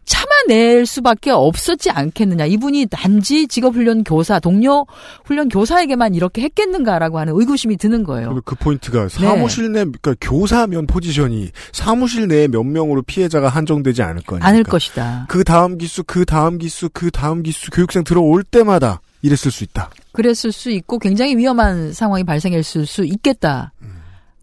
[0.05, 2.45] 참아낼 수밖에 없었지 않겠느냐.
[2.45, 4.86] 이분이 단지 직업훈련 교사, 동료
[5.25, 8.39] 훈련 교사에게만 이렇게 했겠는가라고 하는 의구심이 드는 거예요.
[8.45, 14.47] 그 포인트가 사무실 내, 그러니까 교사면 포지션이 사무실 내에 몇 명으로 피해자가 한정되지 않을 거니까.
[14.47, 15.25] 않을 것이다.
[15.27, 19.89] 그 다음 기수, 그 다음 기수, 그 다음 기수 교육생 들어올 때마다 이랬을 수 있다.
[20.16, 23.74] 그랬을 수 있고 굉장히 위험한 상황이 발생했을 수 있겠다.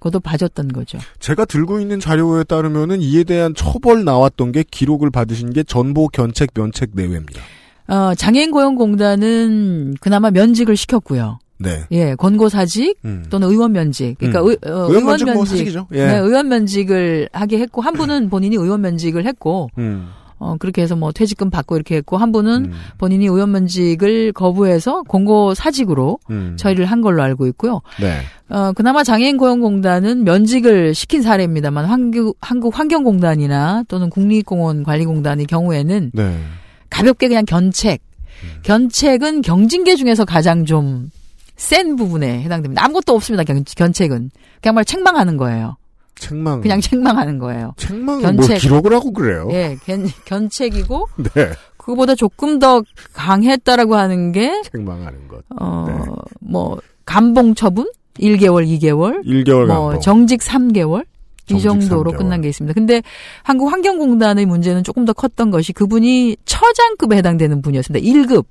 [0.02, 0.98] 그것도 봐줬던 거죠.
[1.20, 6.50] 제가 들고 있는 자료에 따르면은 이에 대한 처벌 나왔던 게 기록을 받으신 게 전보 견책
[6.54, 7.40] 면책 내외입니다.
[7.86, 11.38] 어, 장애인 고용공단은 그나마 면직을 시켰고요.
[11.58, 11.84] 네.
[11.92, 13.24] 예, 권고사직 음.
[13.30, 14.16] 또는 의원 면직.
[14.18, 14.48] 그러니까 음.
[14.48, 15.44] 의, 어, 의원 면직 뭐.
[15.92, 16.06] 예.
[16.06, 20.08] 네, 의원 면직을 하게 했고 한 분은 본인이 의원 면직을 했고 음.
[20.42, 25.54] 어, 그렇게 해서 뭐 퇴직금 받고 이렇게 했고 한 분은 본인이 의원 면직을 거부해서 공고
[25.54, 26.56] 사직으로 음.
[26.58, 27.80] 처리를 한 걸로 알고 있고요.
[28.00, 28.18] 네.
[28.48, 36.38] 어, 그나마 장애인 고용공단은 면직을 시킨 사례입니다만 한국, 한국 환경공단이나 또는 국립공원 관리공단의 경우에는 네.
[36.90, 38.02] 가볍게 그냥 견책.
[38.64, 42.84] 견책은 경징계 중에서 가장 좀센 부분에 해당됩니다.
[42.84, 43.44] 아무것도 없습니다.
[43.44, 44.30] 견, 견책은.
[44.60, 45.76] 그냥 말 책망하는 거예요.
[46.16, 46.60] 책망.
[46.60, 47.74] 그냥 책망하는 거예요.
[47.76, 49.48] 책망은 뭐 기록을 하고 그래요.
[49.52, 51.50] 예, 견, 견책이고 네.
[51.76, 52.82] 그거보다 조금 더
[53.12, 55.42] 강했다라고 하는 게 책망하는 것.
[55.60, 56.12] 어, 네.
[56.40, 57.90] 뭐 감봉 처분
[58.20, 60.00] 1개월, 2개월, 1개월 뭐 감봉.
[60.00, 61.04] 정직 3개월
[61.50, 62.18] 이 정도로 3개월.
[62.18, 62.72] 끝난 게 있습니다.
[62.74, 63.02] 근데
[63.42, 68.06] 한국 환경공단의 문제는 조금 더 컸던 것이 그분이 처장급에 해당되는 분이었습니다.
[68.06, 68.44] 1급.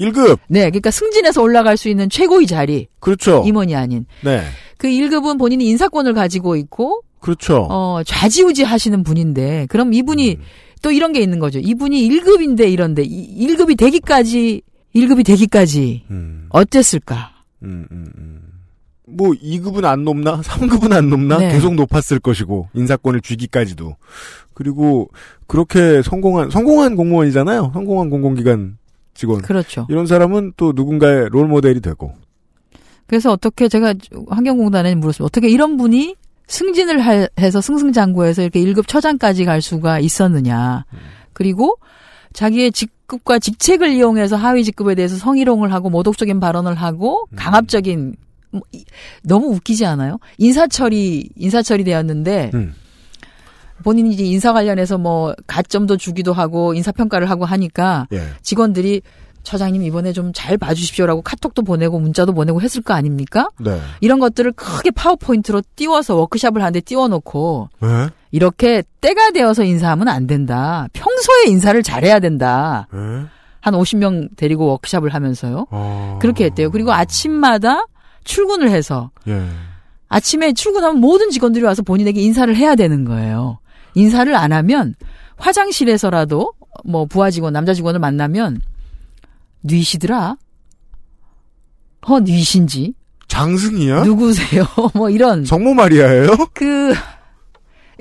[0.00, 0.38] 1급.
[0.48, 2.88] 네, 그러니까 승진해서 올라갈 수 있는 최고의 자리.
[2.98, 3.44] 그렇죠.
[3.46, 4.06] 임원이 아닌.
[4.22, 4.42] 네.
[4.78, 7.66] 그 1급은 본인이 인사권을 가지고 있고 그렇죠.
[7.70, 10.42] 어, 좌지우지 하시는 분인데, 그럼 이분이 음.
[10.82, 11.58] 또 이런 게 있는 거죠.
[11.58, 14.60] 이분이 1급인데 이런데, 1급이 되기까지,
[14.94, 16.04] 1급이 되기까지,
[16.50, 17.32] 어땠을까?
[17.62, 18.40] 음, 음, 음.
[19.06, 20.40] 뭐 2급은 안 높나?
[20.42, 21.38] 3급은 안 높나?
[21.38, 21.52] 네.
[21.52, 23.96] 계속 높았을 것이고 인사권을 쥐기까지도.
[24.54, 25.10] 그리고
[25.46, 27.70] 그렇게 성공한 성공한 공무원이잖아요.
[27.74, 28.78] 성공한 공공기관
[29.14, 29.42] 직원.
[29.42, 29.86] 그렇죠.
[29.90, 32.14] 이런 사람은 또 누군가의 롤 모델이 되고.
[33.06, 33.94] 그래서 어떻게 제가
[34.28, 35.24] 환경공단에 물었습니다.
[35.26, 40.84] 어떻게 이런 분이 승진을 하- 해서 승승장구해서 이렇게 1급 처장까지 갈 수가 있었느냐.
[41.32, 41.76] 그리고
[42.32, 48.16] 자기의 직급과 직책을 이용해서 하위 직급에 대해서 성희롱을 하고 모독적인 발언을 하고 강압적인
[48.50, 48.84] 뭐, 이-
[49.22, 50.18] 너무 웃기지 않아요?
[50.38, 52.74] 인사 처리 인사 처리 되었는데 음.
[53.82, 58.22] 본인이 이제 인사 관련해서 뭐 가점도 주기도 하고 인사 평가를 하고 하니까 예.
[58.42, 59.02] 직원들이
[59.44, 63.48] 처장님 이번에 좀 잘 봐주십시오라고 카톡도 보내고 문자도 보내고 했을 거 아닙니까?
[63.60, 63.78] 네.
[64.00, 68.08] 이런 것들을 크게 파워포인트로 띄워서 워크샵을 하는데 띄워놓고 네?
[68.32, 70.88] 이렇게 때가 되어서 인사하면 안 된다.
[70.92, 72.88] 평소에 인사를 잘해야 된다.
[72.92, 72.98] 네?
[73.60, 75.66] 한 50명 데리고 워크샵을 하면서요.
[75.70, 76.18] 어.
[76.20, 76.70] 그렇게 했대요.
[76.70, 77.86] 그리고 아침마다
[78.24, 79.46] 출근을 해서 예.
[80.08, 83.58] 아침에 출근하면 모든 직원들이 와서 본인에게 인사를 해야 되는 거예요.
[83.94, 84.94] 인사를 안 하면
[85.36, 86.52] 화장실에서라도
[86.84, 88.60] 뭐 부하 직원, 남자 직원을 만나면
[89.64, 90.36] 뉘시더라.
[92.02, 92.94] 어, 뉘신지.
[93.28, 94.04] 장승이야?
[94.04, 94.64] 누구세요?
[94.94, 95.44] 뭐 이런.
[95.44, 96.36] 정모 마리아예요?
[96.52, 96.94] 그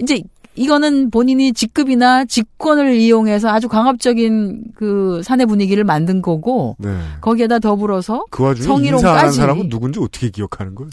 [0.01, 0.21] 이제
[0.55, 6.95] 이거는 본인이 직급이나 직권을 이용해서 아주 강압적인 그 사내 분위기를 만든 거고 네.
[7.21, 10.89] 거기에다 더불어서 그 와중에 성희롱까지 사람은 누군지 어떻게 기억하는 거예요?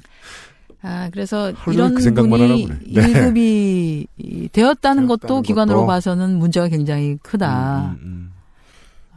[0.82, 2.68] 아, 그래서 이런 그 분이.
[2.86, 3.02] 네.
[3.02, 5.86] 1급이 되었다는 것도 기관으로 것도.
[5.86, 7.96] 봐서는 문제가 굉장히 크다.
[8.02, 8.32] 음,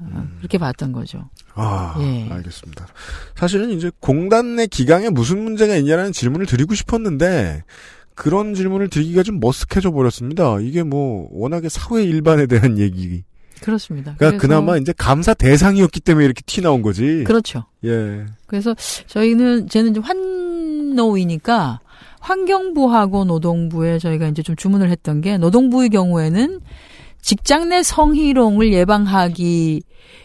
[0.01, 1.29] 아, 그렇게 봤던 거죠.
[1.55, 2.27] 아, 예.
[2.31, 2.87] 알겠습니다.
[3.35, 7.63] 사실은 이제 공단 내 기강에 무슨 문제가 있냐라는 질문을 드리고 싶었는데
[8.15, 10.59] 그런 질문을 드리기가 좀 머쓱해져 버렸습니다.
[10.59, 13.23] 이게 뭐 워낙에 사회 일반에 대한 얘기.
[13.61, 14.15] 그렇습니다.
[14.17, 17.23] 그러니까 그나마 이제 감사 대상이었기 때문에 이렇게 티 나온 거지.
[17.25, 17.65] 그렇죠.
[17.85, 18.25] 예.
[18.45, 18.75] 그래서
[19.07, 21.79] 저희는 저는 이제 환노위니까
[22.19, 26.59] 환경부하고 노동부에 저희가 이제 좀 주문을 했던 게 노동부의 경우에는
[27.23, 29.81] 직장 내 성희롱을 예방하기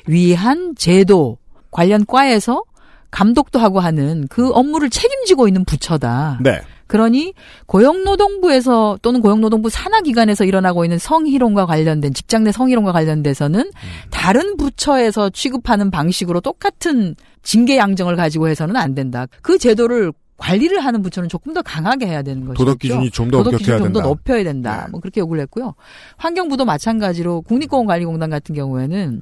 [0.08, 1.38] 위한 제도
[1.70, 2.64] 관련 과에서
[3.10, 6.40] 감독도 하고 하는 그 업무를 책임지고 있는 부처다.
[6.42, 6.60] 네.
[6.88, 7.34] 그러니
[7.66, 13.70] 고용노동부에서 또는 고용노동부 산하기관에서 일어나고 있는 성희롱과 관련된 직장 내 성희롱과 관련돼서는
[14.10, 19.26] 다른 부처에서 취급하는 방식으로 똑같은 징계 양정을 가지고 해서는 안 된다.
[19.42, 22.64] 그 제도를 관리를 하는 부처는 조금 더 강하게 해야 되는 것이죠.
[22.64, 24.00] 도덕 기준이 좀 더 도덕 엄격해야 기준을 좀더.
[24.00, 24.88] 높여야 된다.
[24.90, 25.74] 뭐 그렇게 요구를 했고요.
[26.16, 29.20] 환경부도 마찬가지로 국립공원관리공단 같은 경우에는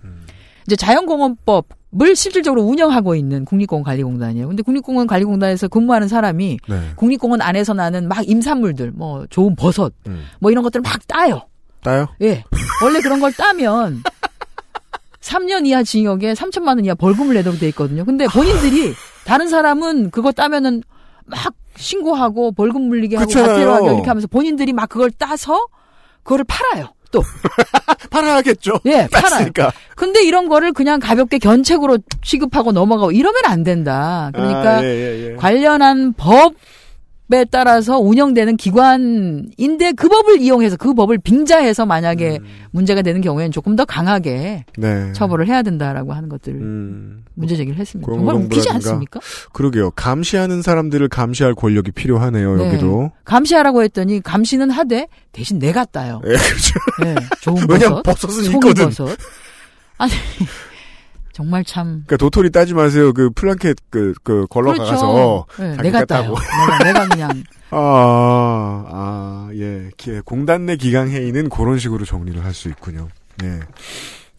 [0.66, 4.46] 이제 자연공원법을 실질적으로 운영하고 있는 국립공원관리공단이에요.
[4.48, 6.80] 근데 국립공원관리공단에서 근무하는 사람이 네.
[6.96, 10.24] 국립공원 안에서 나는 막 임산물들, 뭐 좋은 버섯, 음.
[10.40, 11.42] 뭐 이런 것들을 막 따요.
[11.82, 12.06] 따요?
[12.20, 12.44] 예.
[12.84, 14.02] 원래 그런 걸 따면
[15.20, 18.04] 3년 이하 징역에 3천만 원 이하 벌금을 내도록 돼 있거든요.
[18.04, 18.92] 근데 본인들이
[19.24, 20.82] 다른 사람은 그거 따면은
[21.26, 23.54] 막 신고하고 벌금 물리게 하고 그렇잖아요.
[23.54, 25.66] 과태료 하고 이렇게 하면서 본인들이 막 그걸 따서
[26.22, 26.88] 그거를 팔아요.
[27.10, 27.22] 또.
[28.10, 28.80] 팔아야겠죠.
[28.86, 29.30] 예, 팔아요.
[29.30, 29.72] 땄으니까.
[29.94, 34.30] 근데 이런 거를 그냥 가볍게 견책으로 취급하고 넘어가고 이러면 안 된다.
[34.34, 35.36] 그러니까 아, 예, 예, 예.
[35.36, 36.54] 관련한 법
[37.32, 42.46] 에 따라서 운영되는 기관인데 그 법을 이용해서 그 법을 빙자해서 만약에 음.
[42.70, 45.12] 문제가 되는 경우에는 조금 더 강하게 네.
[45.12, 47.24] 처벌을 해야 된다라고 하는 것들을 음.
[47.34, 48.12] 문제 제기를 했습니다.
[48.12, 48.70] 정말 웃기지.
[48.70, 49.18] 않습니까?
[49.52, 49.90] 그러게요.
[49.96, 52.56] 감시하는 사람들을 감시할 권력이 필요하네요.
[52.58, 52.68] 네.
[52.68, 53.10] 여기도.
[53.24, 56.20] 감시하라라고 했더니 감시는 하되 대신 내가 따요.
[56.26, 56.74] 예, 그렇죠.
[57.02, 58.90] 네, 좋은 왜냐면 버섯, 버섯은 있거든.
[58.92, 59.18] 송이버섯.
[59.98, 60.12] 아니
[61.36, 63.12] 정말 참 그러니까 도토리 따지 마세요.
[63.12, 64.90] 그 플랑켓 그, 그 걸러 그렇죠.
[64.90, 66.02] 가서 네, 내가.
[66.06, 66.34] 따고.
[66.34, 67.30] 내가, 내가 그냥
[67.70, 69.90] 아, 아, 예.
[69.98, 73.08] 기- 공단 내 기강 회의는 그런 식으로 정리를 할 수 있군요.
[73.44, 73.60] 예.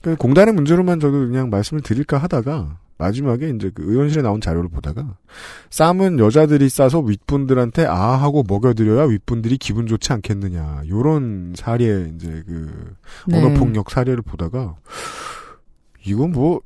[0.02, 5.18] 그 공단의 문제로만 저도 그냥 말씀을 드릴까 하다가 마지막에 이제 그 의원실에 나온 자료를 보다가
[5.70, 12.96] 쌈은 여자들이 싸서 윗분들한테 아 하고 먹여드려야 윗분들이 기분 좋지 않겠느냐 요런 사례 이제 그
[13.28, 13.38] 네.
[13.38, 14.74] 언어 폭력 사례를 보다가
[16.06, 16.62] 이건 뭐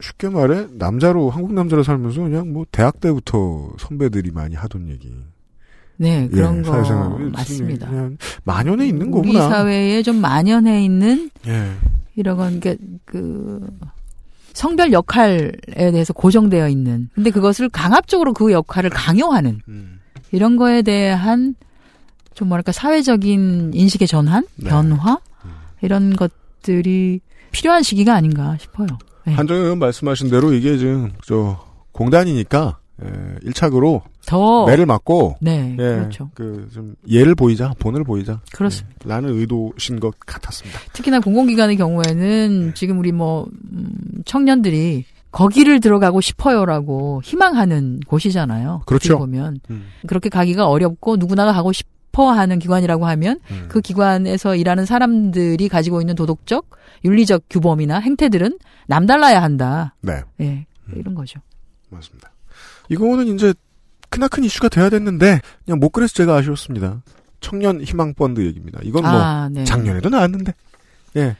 [0.00, 5.14] 쉽게 말해 남자로 한국 남자로 살면서 그냥 뭐 대학 때부터 선배들이 많이 하던 얘기.
[5.96, 7.30] 네 그런 예, 거 사회생활.
[7.30, 7.88] 맞습니다.
[7.88, 9.48] 그냥 만연해 있는 우리 거구나.
[9.48, 11.70] 사회에 좀 만연해 있는 예.
[12.16, 13.66] 이런 건, 그, 그,
[14.52, 17.08] 성별 역할에 대해서 고정되어 있는.
[17.14, 19.60] 근데 그것을 강압적으로 그 역할을 강요하는.
[19.68, 20.00] 음.
[20.32, 21.54] 이런 거에 대한
[22.34, 24.68] 좀 뭐랄까 사회적인 인식의 전환, 네.
[24.68, 25.18] 변화
[25.80, 27.20] 이런 것들이
[27.52, 28.86] 필요한 시기가 아닌가 싶어요.
[29.30, 29.34] 네.
[29.36, 31.58] 한정희 의원 말씀하신 대로 이게 지금 저
[31.92, 36.30] 공단이니까 예, 1착으로 더 매를 맞고 네, 예, 그렇죠.
[36.34, 38.40] 그 좀 예를 보이자, 본을 보이자.
[38.52, 38.98] 그렇습니다.
[39.04, 40.78] 예, 라는 의도신 것 같았습니다.
[40.92, 43.90] 특히나 공공기관의 경우에는 지금 우리 뭐 음,
[44.26, 48.82] 청년들이 거기를 들어가고 싶어요라고 희망하는 곳이잖아요.
[48.86, 49.16] 그렇죠.
[49.18, 49.86] 보면 음.
[50.06, 53.66] 그렇게 가기가 어렵고 누구나가 가고 싶 어하는 기관이라고 하면 음.
[53.68, 56.68] 그 기관에서 일하는 사람들이 가지고 있는 도덕적,
[57.04, 58.58] 윤리적 규범이나 행태들은
[58.88, 59.94] 남달라야 한다.
[60.02, 61.40] 네, 예, 이런 거죠.
[61.88, 62.30] 맞습니다.
[62.90, 63.54] 이거는 이제
[64.10, 67.02] 크나큰 이슈가 돼야 됐는데 그냥 못 그래서 제가 아쉬웠습니다.
[67.40, 68.80] 청년 희망 펀드 얘기입니다.
[68.82, 69.64] 이건 뭐 아, 네.
[69.64, 70.52] 작년에도 나왔는데.
[71.16, 71.36] 예.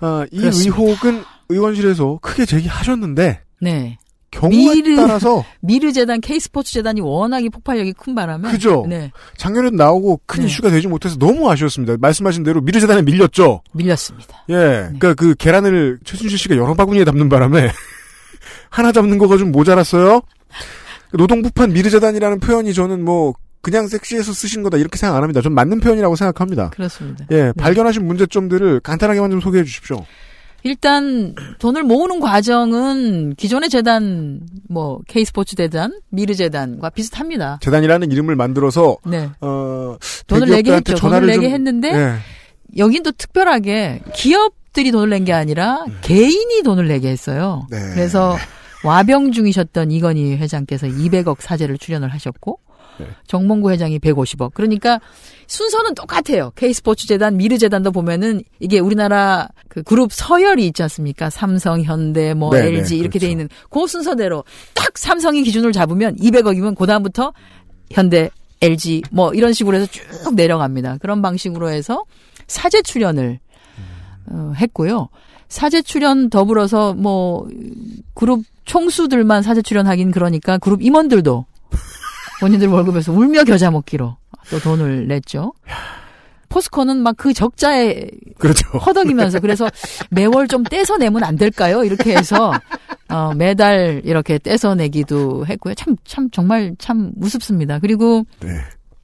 [0.00, 0.76] 아, 이 그렇습니다.
[0.76, 3.98] 의혹은 의원실에서 크게 제기하셨는데 네.
[4.30, 8.84] 경우에 미르- 따라서 미르 재단, K 스포츠 재단이 워낙에 폭발력이 큰 바람에 그죠?
[8.88, 10.46] 네, 작년에도 나오고 큰 네.
[10.46, 11.96] 이슈가 되지 못해서 너무 아쉬웠습니다.
[11.98, 13.62] 말씀하신 대로 미르 재단에 밀렸죠.
[13.72, 14.44] 밀렸습니다.
[14.50, 14.54] 예.
[14.54, 17.70] 그러니까 그 계란을 최순실 씨가 여러 바구니에 담는 바람에
[18.70, 20.20] 하나 잡는 거가 좀 모자랐어요.
[21.12, 25.40] 노동부판 미르 재단이라는 표현이 저는 뭐 그냥 섹시해서 쓰신 거다 이렇게 생각 안 합니다.
[25.40, 26.70] 전 맞는 표현이라고 생각합니다.
[26.70, 27.24] 그렇습니다.
[27.32, 30.04] 예, 발견하신 문제점들을 간단하게만 좀 소개해 주십시오.
[30.64, 37.58] 일단 돈을 모으는 과정은 기존의 재단 뭐 K 스포츠 재단, 미르 재단과 비슷합니다.
[37.62, 39.28] 재단이라는 이름을 만들어서 네.
[39.40, 40.96] 어 돈을 내게 했죠.
[40.96, 42.14] 돈을 내게 좀- 했는데 예.
[42.76, 47.66] 여긴 또 특별하게 기업들이 돈을 낸 게 아니라 개인이 돈을 내게 했어요.
[47.70, 47.78] 네.
[47.94, 48.36] 그래서
[48.84, 52.60] 와병 중이셨던 이건희 회장께서 200억 사재를 출연을 하셨고
[52.98, 53.06] 네.
[53.26, 54.52] 정몽구 회장이 150억.
[54.54, 55.00] 그러니까
[55.46, 56.52] 순서는 똑같아요.
[56.56, 61.30] K스포츠 재단, 미르 재단도 보면은 이게 우리나라 그 그룹 서열이 있지 않습니까?
[61.30, 63.30] 삼성, 현대, 뭐 네, LG 네, 이렇게 돼 그렇죠.
[63.32, 64.44] 있는 그 순서대로
[64.74, 67.32] 딱 삼성이 기준을 잡으면 200억이면 그 다음부터
[67.90, 68.30] 현대,
[68.60, 70.98] LG 뭐 이런 식으로 해서 쭉 내려갑니다.
[70.98, 72.04] 그런 방식으로 해서
[72.46, 73.38] 사제 출연을
[74.30, 75.08] 어, 했고요.
[75.48, 77.48] 사제 출연 더불어서 뭐
[78.14, 81.46] 그룹 총수들만 사제 출연하긴 그러니까 그룹 임원들도
[82.40, 84.16] 본인들 월급에서 울며 겨자 먹기로
[84.50, 85.52] 또 돈을 냈죠.
[86.48, 88.06] 포스코는 막 그 적자에
[88.38, 88.66] 그렇죠.
[88.78, 89.68] 허덕이면서 그래서
[90.10, 91.84] 매월 좀 떼서 내면 안 될까요?
[91.84, 92.52] 이렇게 해서
[93.10, 95.74] 어, 매달 이렇게 떼서 내기도 했고요.
[95.74, 97.80] 참 참 정말 참 우습습니다.
[97.80, 98.48] 그리고 네.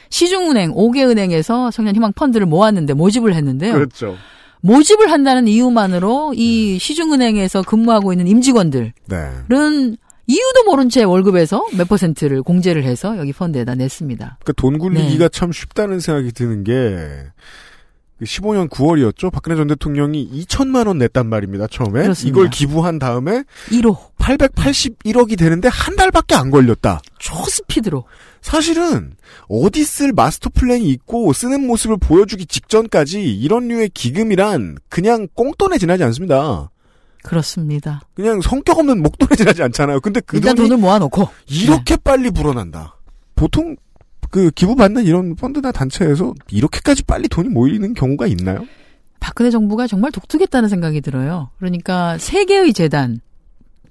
[0.08, 3.72] 시중은행 5개 은행에서 청년 희망 펀드를 모았는데 모집을 했는데요.
[3.74, 4.16] 그렇죠.
[4.62, 9.16] 모집을 한다는 이유만으로 이 시중은행에서 근무하고 있는 임직원들은 네.
[10.26, 14.38] 이유도 모른 채 월급에서 몇 퍼센트를 공제를 해서 여기 펀드에다 냈습니다.
[14.40, 15.38] 그러니까 돈 굴리기가 네.
[15.38, 17.26] 참 쉽다는 생각이 드는 게
[18.22, 19.30] 15년 9월이었죠.
[19.32, 21.66] 박근혜 전 대통령이 2천만 원 냈단 말입니다.
[21.66, 22.28] 처음에 그렇습니다.
[22.28, 27.00] 이걸 기부한 다음에 1호 881억이 되는데 한 달밖에 안 걸렸다.
[27.18, 28.04] 초스피드로.
[28.40, 29.14] 사실은
[29.48, 36.04] 어디 쓸 마스터 플랜이 있고 쓰는 모습을 보여주기 직전까지 이런 류의 기금이란 그냥 꽁돈에 지나지
[36.04, 36.70] 않습니다.
[37.24, 38.00] 그렇습니다.
[38.14, 40.00] 그냥 성격 없는 목돈에 지나지 않잖아요.
[40.00, 42.02] 근데 그 일단 돈을 모아놓고 이렇게 네.
[42.04, 42.96] 빨리 불어난다.
[43.34, 43.76] 보통
[44.30, 48.66] 그 기부받는 이런 펀드나 단체에서 이렇게까지 빨리 돈이 모이는 경우가 있나요?
[49.20, 51.50] 박근혜 정부가 정말 독특했다는 생각이 들어요.
[51.58, 53.20] 그러니까 세 개의 재단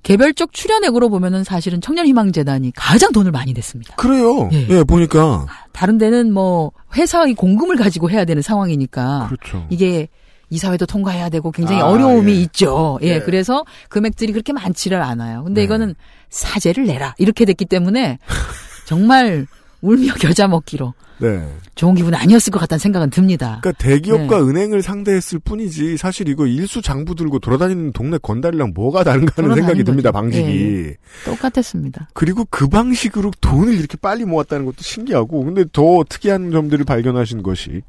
[0.04, 3.96] 개별적 출연액으로 보면은 사실은 청년희망재단이 가장 돈을 많이 냈습니다.
[3.96, 4.50] 그래요.
[4.52, 9.66] 예, 예 보니까 다른 데는 뭐 회사의 공금을 가지고 해야 되는 상황이니까 그렇죠.
[9.70, 10.10] 이게
[10.54, 12.42] 이사회도 통과해야 되고 굉장히 아, 어려움이 예.
[12.42, 13.00] 있죠.
[13.02, 13.20] 예, 예.
[13.20, 15.44] 그래서 금액들이 그렇게 많지를 않아요.
[15.44, 15.66] 근데 네.
[15.66, 15.96] 이거는
[16.30, 18.20] 사제를 내라 이렇게 됐기 때문에
[18.86, 19.48] 정말
[19.82, 21.48] 울며 겨자 먹기로 네.
[21.76, 23.60] 좋은 기분 아니었을 것 같다는 생각은 듭니다.
[23.62, 24.44] 그러니까 대기업과 네.
[24.44, 29.74] 은행을 상대했을 뿐이지 사실 이거 일수 장부 들고 돌아다니는 동네 건달이랑 뭐가 다른가 하는 생각이
[29.74, 30.12] 아닌 듭니다.
[30.12, 30.22] 거죠.
[30.22, 30.88] 방식이.
[30.88, 32.10] 예, 똑같았습니다.
[32.14, 37.82] 그리고 그 방식으로 돈을 이렇게 빨리 모았다는 것도 신기하고 근데 더 특이한 점들을 발견하신 것이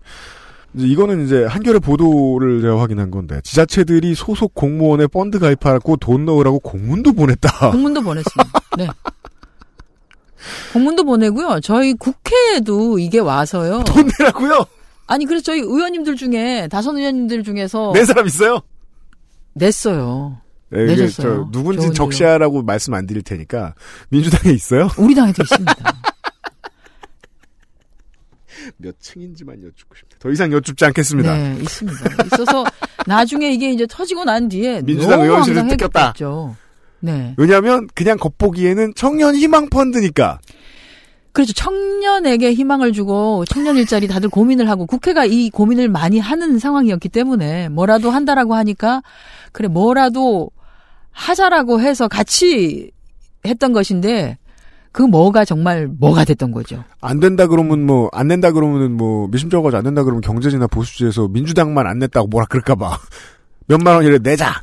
[0.74, 6.58] 이제 이거는 이제 한겨레 보도를 제가 확인한 건데 지자체들이 소속 공무원에 펀드 가입하고 돈 넣으라고
[6.58, 7.70] 공문도 보냈다.
[7.72, 8.60] 공문도 보냈습니다.
[8.78, 8.88] 네.
[10.72, 11.60] 공문도 보내고요.
[11.60, 13.84] 저희 국회에도 이게 와서요.
[13.84, 14.66] 돈 내라고요?
[15.06, 18.60] 아니 그래서 저희 의원님들 중에 다선 의원님들 중에서 낸 사람 있어요?
[19.54, 20.38] 냈어요.
[20.70, 21.48] 네, 내셨어요.
[21.52, 23.74] 저 누군지 적시하라고 말씀 안 드릴 테니까
[24.08, 24.88] 민주당에 있어요?
[24.98, 25.74] 우리 당에도 있습니다.
[28.76, 30.16] 몇 층인지만 여쭙고 싶다.
[30.18, 31.36] 더 이상 여쭙지 않겠습니다.
[31.36, 32.24] 네, 있습니다.
[32.26, 32.64] 있어서
[33.06, 35.68] 나중에 이게 이제 터지고 난 뒤에 민주당 의원실을.
[35.68, 36.14] 뜯겼다.
[37.00, 37.34] 네.
[37.36, 40.38] 왜냐하면 그냥 겉보기에는 청년 희망 펀드니까.
[41.32, 41.52] 그렇죠.
[41.52, 47.68] 청년에게 희망을 주고 청년 일자리 다들 고민을 하고 국회가 이 고민을 많이 하는 상황이었기 때문에
[47.70, 49.02] 뭐라도 한다라고 하니까
[49.50, 50.50] 그래 뭐라도
[51.10, 52.92] 하자라고 해서 같이
[53.44, 54.38] 했던 것인데
[54.94, 56.84] 그 뭐가 정말 뭐가 됐던 거죠.
[57.00, 61.98] 안 된다 그러면 뭐안 낸다 그러면은 뭐 미심쩍어가지고 안 된다 그러면 경제지나 보수지에서 민주당만 안
[61.98, 62.96] 냈다고 뭐라 그럴까봐
[63.66, 64.62] 몇만 원이라 내자.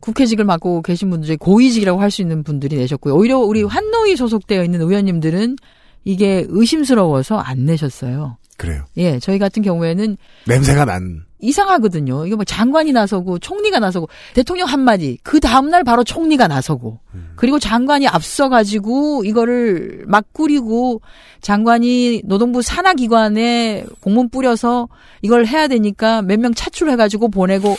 [0.00, 3.14] 국회직을 맡고 계신 분들 중에 고위직이라고 할 수 있는 분들이 내셨고요.
[3.14, 5.56] 오히려 우리 환노위 소속되어 있는 의원님들은
[6.04, 8.38] 이게 의심스러워서 안 내셨어요.
[8.56, 8.84] 그래요.
[8.96, 10.16] 예, 저희 같은 경우에는
[10.46, 11.24] 냄새가 난.
[11.38, 12.26] 이상하거든요.
[12.26, 16.98] 이거 뭐 장관이 나서고 총리가 나서고 대통령 한마디 그 다음날 바로 총리가 나서고
[17.36, 21.02] 그리고 장관이 앞서가지고 이거를 막 꾸리고
[21.42, 24.88] 장관이 노동부 산하기관에 공문 뿌려서
[25.20, 27.76] 이걸 해야 되니까 몇 명 차출해가지고 보내고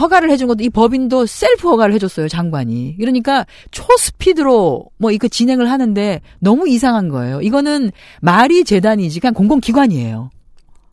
[0.00, 2.96] 허가를 해준 것도 이 법인도 셀프 허가를 해줬어요 장관이.
[2.98, 7.40] 그러니까 초스피드로 뭐 이거 진행을 하는데 너무 이상한 거예요.
[7.40, 7.90] 이거는
[8.20, 10.30] 말이 재단이지 그냥 공공기관이에요.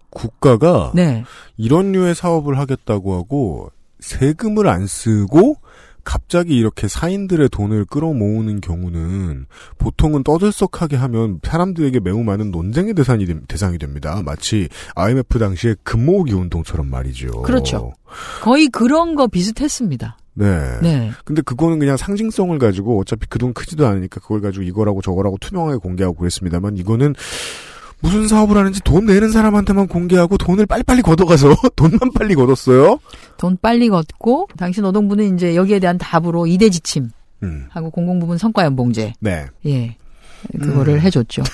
[0.10, 1.24] 국가가 네.
[1.58, 5.58] 이런 류의 사업을 하겠다고 하고 세금을 안 쓰고
[6.08, 9.46] 갑자기 이렇게 사인들의 돈을 끌어모으는 경우는
[9.78, 14.22] 보통은 떠들썩하게 하면 사람들에게 매우 많은 논쟁의 대상이, 됨- 대상이 됩니다.
[14.24, 17.42] 마치 IMF 당시의 금모으기 운동처럼 말이죠.
[17.42, 17.92] 그렇죠.
[18.42, 20.18] 거의 그런 거 비슷했습니다.
[20.36, 20.80] 네.
[20.82, 21.12] 네.
[21.26, 25.78] 근데 그거는 그냥 상징성을 가지고 어차피 그 돈 크지도 않으니까 그걸 가지고 이거라고 저거라고 투명하게
[25.78, 27.16] 공개하고 그랬습니다만 이거는
[28.00, 33.00] 무슨 사업을 하는지 돈 내는 사람한테만 공개하고 돈을 빨리빨리 걷어가서 돈만 빨리 걷었어요.
[33.38, 37.10] 돈 빨리 걷고 당시 노동부는 이제 여기에 대한 답으로 이대 지침
[37.44, 37.68] 음.
[37.70, 39.48] 하고 공공부문 성과 연봉제 네.
[39.66, 39.96] 예
[40.60, 41.00] 그거를 음.
[41.00, 41.44] 해줬죠.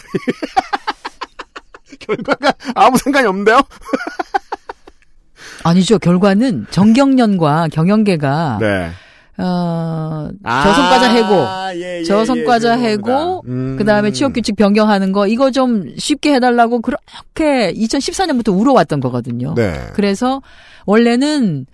[2.00, 3.62] 결과가 아무 상관이 없는데요?
[5.64, 8.92] 아니죠 결과는 정경련과 경영계가 네.
[9.38, 13.76] 어, 아, 저성과자 해고, 예, 예, 저성과자 예, 해고, 음.
[13.78, 19.54] 그 다음에 취업규칙 변경하는 거, 이거 좀 쉽게 해달라고 그렇게 2014년부터 울어왔던 거거든요.
[19.56, 19.74] 네.
[19.94, 20.42] 그래서
[20.86, 21.66] 원래는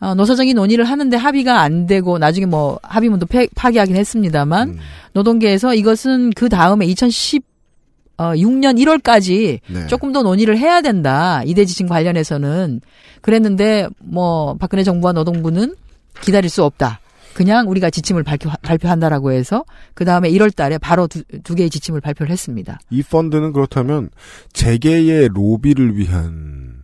[0.00, 4.78] 어, 노사정이 논의를 하는데 합의가 안 되고 나중에 뭐 합의문도 폐- 파기하긴 했습니다만 음.
[5.12, 7.42] 노동계에서 이것은 그 다음에 2015
[8.18, 9.86] 어, 6년 1월까지 네.
[9.86, 11.42] 조금 더 논의를 해야 된다.
[11.46, 12.80] 이대 지침 관련해서는
[13.22, 15.74] 그랬는데 뭐 박근혜 정부와 노동부는
[16.20, 17.00] 기다릴 수 없다.
[17.34, 22.00] 그냥 우리가 지침을 발표, 발표한다라고 해서 그 다음에 1월 달에 바로 두, 두 개의 지침을
[22.00, 22.78] 발표를 했습니다.
[22.90, 24.10] 이 펀드는 그렇다면
[24.52, 26.82] 재계의 로비를 위한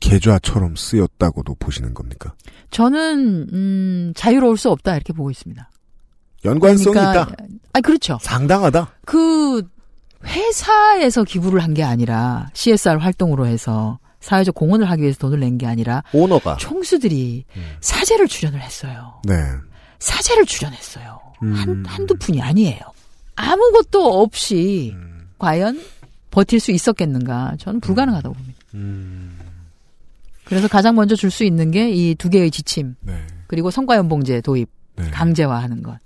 [0.00, 2.34] 계좌처럼 쓰였다고도 보시는 겁니까?
[2.70, 5.70] 저는 음, 자유로울 수 없다 이렇게 보고 있습니다.
[6.44, 7.36] 연관성이 그러니까, 있다.
[7.72, 8.18] 아 그렇죠.
[8.20, 8.88] 상당하다.
[9.04, 9.62] 그
[10.24, 15.66] 회사에서 기부를 한 게 아니라 CSR 활동으로 해서 사회적 공헌을 하기 위해서 돈을 낸 게
[15.66, 17.44] 아니라 오너가 총수들이
[17.80, 19.20] 사제를 출연을 했어요.
[19.24, 19.34] 네.
[19.98, 21.18] 사제를 출연했어요.
[21.42, 21.52] 음.
[21.54, 22.80] 한, 한두 푼이 아니에요.
[23.36, 25.28] 아무것도 없이 음.
[25.38, 25.80] 과연
[26.30, 27.56] 버틸 수 있었겠는가?
[27.58, 28.58] 저는 불가능하다고 봅니다.
[30.44, 32.94] 그래서 가장 먼저 줄 수 있는 게 이 두 개의 지침.
[33.00, 33.26] 네.
[33.46, 34.68] 그리고 성과연봉제 도입.
[34.96, 35.10] 네.
[35.10, 35.98] 강제화하는 것.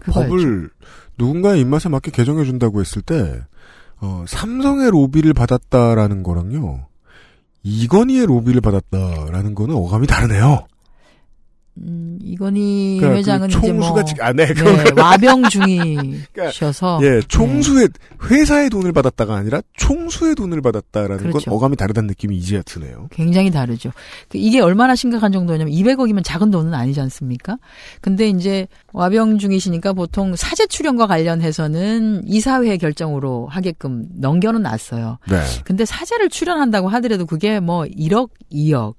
[0.00, 0.30] 그거였죠.
[0.30, 0.70] 법을
[1.18, 3.40] 누군가의 입맛에 맞게 개정해 준다고 했을 때
[4.02, 6.86] 어, 삼성의 로비를 받았다라는 거랑요.
[7.62, 10.66] 이건희의 로비를 받았다라는 거는 어감이 다르네요.
[11.78, 14.52] 음, 이건희 그러니까 회장은 그 이제 뭐 총수가 지- 아, 네, 네,
[15.00, 17.88] 와병 중이셔서 예, 총수의
[18.24, 21.50] 회사의 돈을 받았다가 아니라 총수의 돈을 받았다라는 그렇죠.
[21.50, 23.08] 건 어감이 다르다는 느낌이 이제야 드네요.
[23.10, 23.90] 굉장히 다르죠.
[24.28, 27.56] 그 이게 얼마나 심각한 정도냐면 200억이면 작은 돈은 아니지 않습니까?
[28.00, 35.18] 근데 이제 와병 중이시니까 보통 사제 출연과 관련해서는 이사회 결정으로 하게끔 넘겨는 놨어요.
[35.30, 35.40] 네.
[35.64, 38.94] 근데 사제를 출연한다고 하더라도 그게 뭐 1억, 2억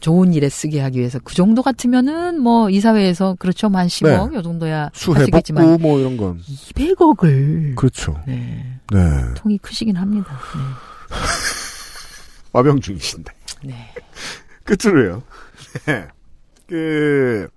[0.00, 4.84] 좋은 일에 쓰게 하기 위해서 그 정도 같으면은 뭐 이사회에서 그렇죠 만 10억 요 정도야
[4.86, 4.90] 네.
[4.92, 8.20] 수해 하시겠지만 복구 뭐 이런 건 200억을 그렇죠.
[8.26, 8.78] 네.
[8.92, 9.00] 네.
[9.36, 10.38] 통이 크시긴 합니다.
[12.52, 13.32] 와병 중이신데.
[13.64, 13.74] 네.
[14.64, 15.22] 끝으로요.
[15.86, 16.06] 네.
[16.66, 17.48] 그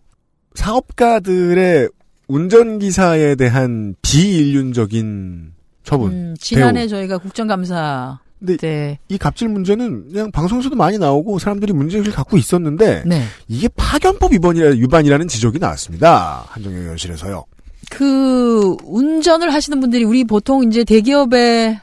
[0.56, 1.90] 사업가들의
[2.28, 5.54] 운전기사에 대한 비인륜적인
[5.84, 6.12] 처분.
[6.12, 6.90] 음, 지난해 대우.
[6.90, 13.24] 저희가 국정감사 때이 갑질 문제는 그냥 방송에서도 많이 나오고 사람들이 문제의식을 갖고 있었는데 네.
[13.48, 16.46] 이게 파견법 위반이라, 위반이라는 지적이 나왔습니다.
[16.50, 17.44] 한정영 의원실에서요.
[17.90, 21.80] 그 운전을 하시는 분들이 우리 보통 이제 대기업의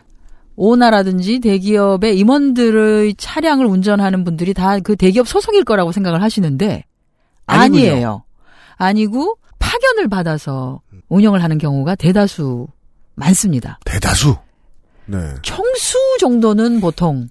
[0.56, 6.84] 오나라든지 대기업의 임원들의 차량을 운전하는 분들이 다 그 대기업 소속일 거라고 생각을 하시는데
[7.46, 7.90] 아니군요.
[7.90, 8.24] 아니에요.
[8.76, 12.66] 아니고 파견을 받아서 운영을 하는 경우가 대다수
[13.14, 13.78] 많습니다.
[13.84, 14.36] 대다수.
[15.08, 15.34] 네.
[15.42, 17.28] 총수 정도는 보통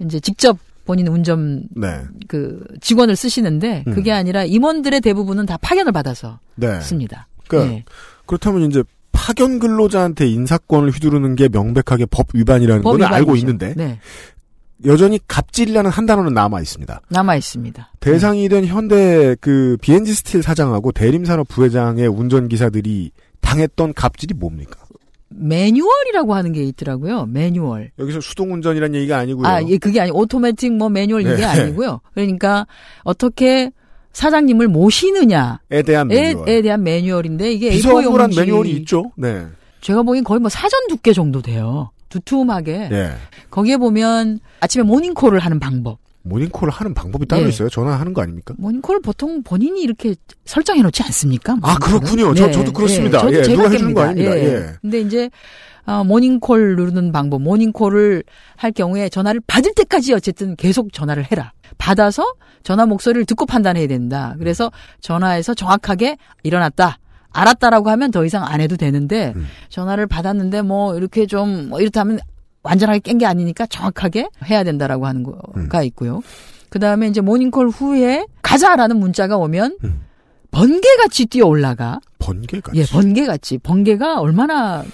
[0.00, 2.00] 이제 직접 본인 운전 네.
[2.26, 3.94] 그 직원을 쓰시는데 음.
[3.94, 6.80] 그게 아니라 임원들의 대부분은 다 파견을 받아서 네.
[6.80, 7.28] 씁니다.
[7.46, 7.84] 그러니까 네.
[8.26, 8.82] 그렇다면 이제
[9.12, 13.46] 파견 근로자한테 인사권을 휘두르는 게 명백하게 법 위반이라는 법 거는 알고 위반이죠.
[13.46, 14.00] 있는데 네.
[14.86, 17.02] 여전히 갑질이라는 한 단어는 남아 있습니다.
[17.08, 17.92] 남아 있습니다.
[18.00, 23.10] 대상이 된 현대 그 BNG 스틸 사장하고 대림산업 부회장의 운전 기사들이
[23.40, 24.80] 당했던 갑질이 뭡니까?
[25.30, 27.26] 매뉴얼이라고 하는 게 있더라고요.
[27.26, 27.92] 매뉴얼.
[27.98, 29.46] 여기서 수동 운전이라는 얘기가 아니고요.
[29.46, 31.44] 아, 예, 그게 아니 오토매틱 뭐 매뉴얼 이게 네.
[31.44, 32.00] 아니고요.
[32.14, 32.66] 그러니까
[33.04, 33.70] 어떻게
[34.12, 36.48] 사장님을 모시느냐에 에 대한 매뉴얼.
[36.48, 39.12] 에 대한 매뉴얼인데 이게 비서업무란 A4 용지 매뉴얼이 있죠.
[39.16, 39.46] 네.
[39.80, 41.90] 제가 보기엔 거의 뭐 사전 두께 정도 돼요.
[42.08, 42.88] 두툼하게.
[42.90, 43.12] 예.
[43.50, 45.98] 거기에 보면 아침에 모닝콜을 하는 방법.
[46.22, 47.48] 모닝콜을 하는 방법이 따로 예.
[47.48, 47.68] 있어요.
[47.68, 48.54] 전화하는 거 아닙니까?
[48.58, 50.14] 모닝콜 보통 본인이 이렇게
[50.44, 51.56] 설정해 놓지 않습니까?
[51.62, 52.34] 아, 그렇군요.
[52.34, 53.20] 저- 저도 그렇습니다.
[53.20, 54.02] 저도 예, 제가 누가 해주는 거.
[54.02, 54.36] 아닙니다.
[54.38, 54.66] 예.
[54.80, 55.30] 근데 이제
[55.86, 58.22] 어, 모닝콜 누르는 방법, 모닝콜을
[58.56, 61.52] 할 경우에 전화를 받을 때까지 어쨌든 계속 전화를 해라.
[61.78, 62.22] 받아서
[62.62, 64.34] 전화 목소리를 듣고 판단해야 된다.
[64.38, 64.70] 그래서
[65.00, 66.98] 전화해서 정확하게 일어났다.
[67.32, 69.46] 알았다라고 하면 더 이상 안 해도 되는데 음.
[69.68, 72.18] 전화를 받았는데 뭐 이렇게 좀뭐 이렇다면
[72.62, 75.24] 완전하게 깬 게 아니니까 정확하게 해야 된다라고 하는
[75.56, 75.68] 음.
[75.68, 76.22] 거가 있고요.
[76.68, 79.76] 그 다음에 이제 모닝콜 후에 가자라는 문자가 오면
[80.50, 81.94] 번개같이 뛰어 올라가.
[82.04, 82.16] 음.
[82.18, 82.78] 번개같이.
[82.78, 83.58] 예, 번개같이.
[83.58, 84.84] 번개가 얼마나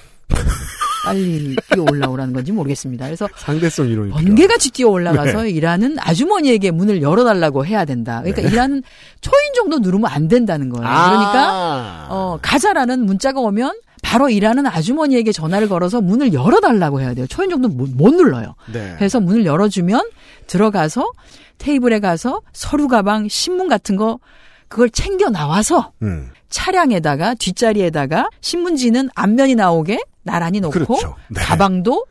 [1.05, 3.05] 빨리 뛰어 올라오라는 건지 모르겠습니다.
[3.07, 5.51] 그래서 상대성 이론이 번개같이 뛰어 올라가서 네.
[5.51, 8.21] 일하는 아주머니에게 문을 열어달라고 해야 된다.
[8.23, 8.49] 그러니까 네.
[8.49, 8.83] 일하는
[9.21, 10.87] 초인 정도 누르면 안 된다는 거예요.
[10.89, 11.09] 아.
[11.11, 13.73] 그러니까 어, 가자라는 문자가 오면
[14.07, 17.27] 바로 일하는 아주머니에게 전화를 걸어서 문을 열어달라고 해야 돼요.
[17.27, 18.55] 초인 정도 못, 못 눌러요.
[18.73, 18.95] 네.
[18.97, 20.11] 그래서 문을 열어주면
[20.47, 21.11] 들어가서
[21.59, 24.21] 테이블에 가서 서류 가방, 신문 같은 거
[24.69, 26.31] 그걸 챙겨 나와서 음.
[26.51, 31.17] 차량에다가 뒷자리에다가 신문지는 앞면이 나오게 나란히 놓고 그렇죠.
[31.29, 31.41] 네.
[31.41, 32.07] 가방도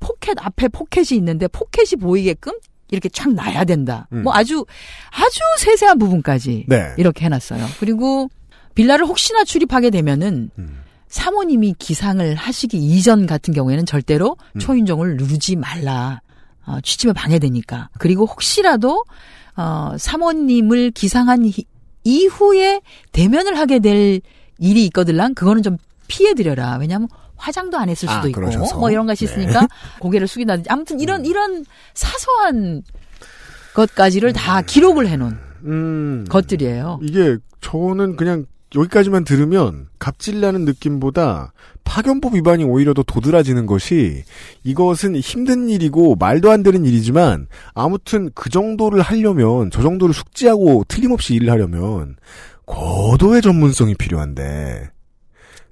[0.00, 2.52] 포켓 앞에 포켓이 있는데 포켓이 보이게끔
[2.90, 4.06] 이렇게 쫙 놔야 된다.
[4.12, 4.22] 음.
[4.22, 4.66] 뭐 아주
[5.10, 6.92] 아주 세세한 부분까지 네.
[6.98, 7.64] 이렇게 해놨어요.
[7.80, 8.28] 그리고
[8.74, 10.77] 빌라를 혹시나 출입하게 되면은 음.
[11.08, 14.58] 사모님이 기상을 하시기 이전 같은 경우에는 절대로 음.
[14.58, 16.20] 초인종을 누르지 말라.
[16.66, 17.88] 어, 취침에 방해되니까.
[17.98, 19.04] 그리고 혹시라도
[19.56, 21.64] 어, 사모님을 기상한 히-
[22.04, 22.80] 이후에
[23.12, 24.20] 대면을 하게 될
[24.58, 25.78] 일이 있거들랑 그거는 좀
[26.08, 26.76] 피해 드려라.
[26.78, 28.78] 왜냐하면 화장도 안 했을 수도 아, 있고 그러셔서.
[28.78, 29.32] 뭐 이런 것이 네.
[29.32, 29.66] 있으니까
[30.00, 31.64] 고개를 숙인다든지 아무튼 이런 이런
[31.94, 32.82] 사소한
[33.74, 36.24] 것까지를 다 기록을 해놓은 음.
[36.28, 37.00] 것들이에요.
[37.02, 41.52] 이게 저는 그냥 여기까지만 들으면 갑질나는 느낌보다
[41.84, 44.24] 파견법 위반이 오히려 더 도드라지는 것이
[44.62, 51.34] 이것은 힘든 일이고 말도 안 되는 일이지만 아무튼 그 정도를 하려면 저 정도를 숙지하고 틀림없이
[51.34, 52.16] 일을 하려면
[52.66, 54.90] 고도의 전문성이 필요한데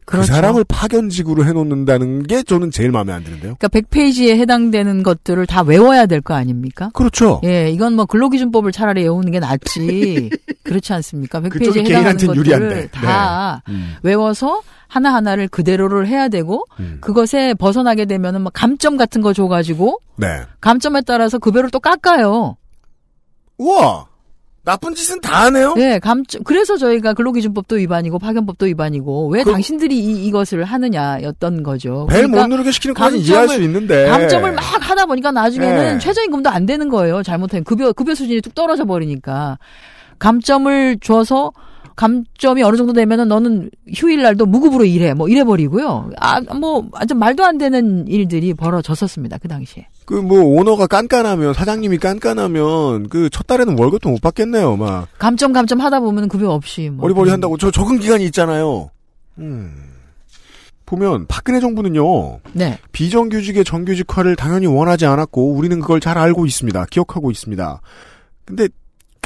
[0.06, 0.32] 그 그렇죠.
[0.32, 3.56] 사람을 파견직으로 해놓는다는 게 저는 제일 마음에 안 드는데요.
[3.58, 6.90] 그러니까 100페이지에 해당되는 것들을 다 외워야 될 거 아닙니까?
[6.94, 7.40] 그렇죠.
[7.44, 10.30] 예, 이건 뭐 근로기준법을 차라리 외우는 게 낫지.
[10.62, 11.40] 그렇지 않습니까?
[11.40, 12.88] 100페이지에 그쪽이 해당하는 것들을 유리한데.
[12.92, 13.72] 다 네.
[13.74, 13.94] 음.
[14.02, 16.98] 외워서 하나하나를 그대로를 해야 되고 음.
[17.00, 20.42] 그것에 벗어나게 되면은 뭐 감점 같은 거 줘 가지고 네.
[20.60, 22.56] 감점에 따라서 급여를 또 깎아요.
[23.58, 24.06] 우와!
[24.66, 25.74] 나쁜 짓은 다 하네요?
[25.76, 26.43] 네, 감점.
[26.43, 32.06] 그래서 저희가 근로기준법도 위반이고 파견법도 위반이고 왜 그- 당신들이 이, 이것을 하느냐였던 거죠.
[32.10, 34.06] 벨못 그러니까 누르게 시키는 것까지 이해할 수 있는데.
[34.09, 35.98] 감점을 막 하다 보니까 나중에는 네.
[36.01, 37.22] 최저임금도 안 되는 거예요.
[37.22, 39.56] 잘못하면 급여 급여 수준이 뚝 떨어져 버리니까
[40.18, 41.52] 감점을 줘서
[41.97, 46.10] 감점이 어느 정도 되면은 너는 휴일 날도 무급으로 일해 뭐 이래 버리고요.
[46.18, 49.89] 아뭐 완전 말도 안 되는 일들이 벌어졌었습니다 그 당시에.
[50.05, 54.77] 그 뭐 오너가 깐깐하면 사장님이 깐깐하면 그 첫 달에는 월급도 못 받겠네요.
[54.77, 58.90] 막 감점 감점 하다 보면 급여 없이 뭐 어리버리 한다고 저 적응 기간이 있잖아요.
[59.39, 59.73] 음.
[60.85, 62.39] 보면 박근혜 정부는요.
[62.52, 62.78] 네.
[62.93, 66.86] 비정규직의 정규직화를 당연히 원하지 않았고 우리는 그걸 잘 알고 있습니다.
[66.90, 67.81] 기억하고 있습니다.
[68.44, 68.68] 근데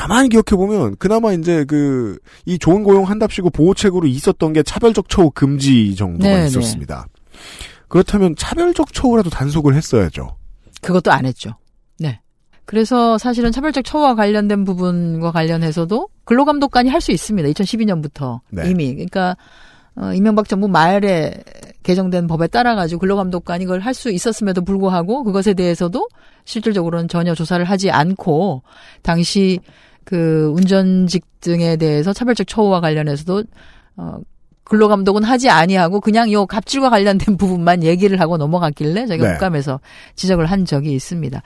[0.01, 5.31] 가만히 기억해 보면 그나마 이제 그 이 좋은 고용 한답시고 보호책으로 있었던 게 차별적 처우
[5.31, 7.07] 금지 정도가 네, 있었습니다.
[7.89, 10.37] 그렇다면 차별적 처우라도 단속을 했어야죠.
[10.81, 11.55] 그것도 안 했죠.
[11.99, 12.21] 네.
[12.65, 17.49] 그래서 사실은 차별적 처우와 관련된 부분과 관련해서도 근로감독관이 할 수 있습니다.
[17.51, 18.71] 2012년부터 네.
[18.71, 18.95] 이미.
[18.95, 19.37] 그러니까
[19.97, 21.35] 어, 이명박 정부 말에
[21.83, 26.09] 개정된 법에 따라 가지고 근로감독관이 이걸 할 수 있었음에도 불구하고 그것에 대해서도
[26.45, 28.63] 실질적으로는 전혀 조사를 하지 않고
[29.03, 29.61] 당시
[30.05, 33.45] 그 운전직 등에 대해서 차별적 처우와 관련해서도
[33.97, 34.19] 어
[34.65, 39.33] 근로감독은 하지 아니하고 그냥 요 갑질과 관련된 부분만 얘기를 하고 넘어갔길래 저희가 네.
[39.33, 39.81] 국감에서
[40.15, 41.43] 지적을 한 적이 있습니다.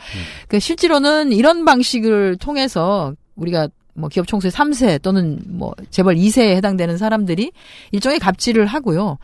[0.48, 6.98] 그 실제로는 이런 방식을 통해서 우리가 뭐 기업 총수의 3세 또는 뭐 재벌 2세에 해당되는
[6.98, 7.52] 사람들이
[7.92, 9.18] 일종의 갑질을 하고요.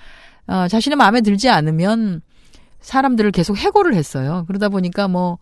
[0.46, 2.22] 어, 자신의 마음에 들지 않으면
[2.80, 4.44] 사람들을 계속 해고를 했어요.
[4.46, 5.38] 그러다 보니까 뭐,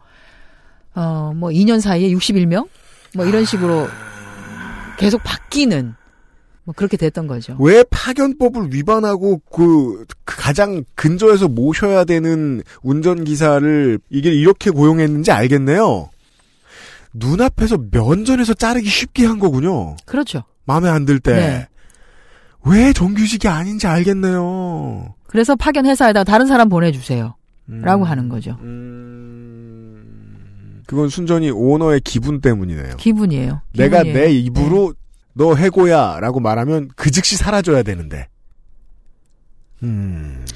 [0.94, 2.68] 어, 뭐 2년 사이에 61명?
[3.14, 3.88] 뭐 이런 식으로
[4.98, 5.94] 계속 바뀌는
[6.64, 7.56] 뭐 그렇게 됐던 거죠.
[7.60, 16.10] 왜 파견법을 위반하고 그, 그 가장 근저에서 모셔야 되는 운전기사를 이게 이렇게 고용했는지 알겠네요.
[17.14, 19.96] 눈앞에서 면전에서 자르기 쉽게 한 거군요.
[20.04, 20.42] 그렇죠.
[20.66, 21.32] 마음에 안 들 때.
[21.34, 21.68] 네.
[22.66, 25.14] 왜 정규직이 아닌지 알겠네요.
[25.26, 27.34] 그래서 파견 회사에다가 다른 사람 보내주세요.
[27.70, 27.80] 음.
[27.82, 28.58] 라고 하는 거죠.
[30.88, 32.96] 그건 순전히 오너의 기분 때문이네요.
[32.96, 33.60] 기분이에요.
[33.76, 34.26] 내가 기분이에요.
[34.26, 34.94] 내 입으로
[35.34, 38.26] 너 해고야 라고 말하면 그 즉시 사라져야 되는데.
[39.82, 40.46] 음.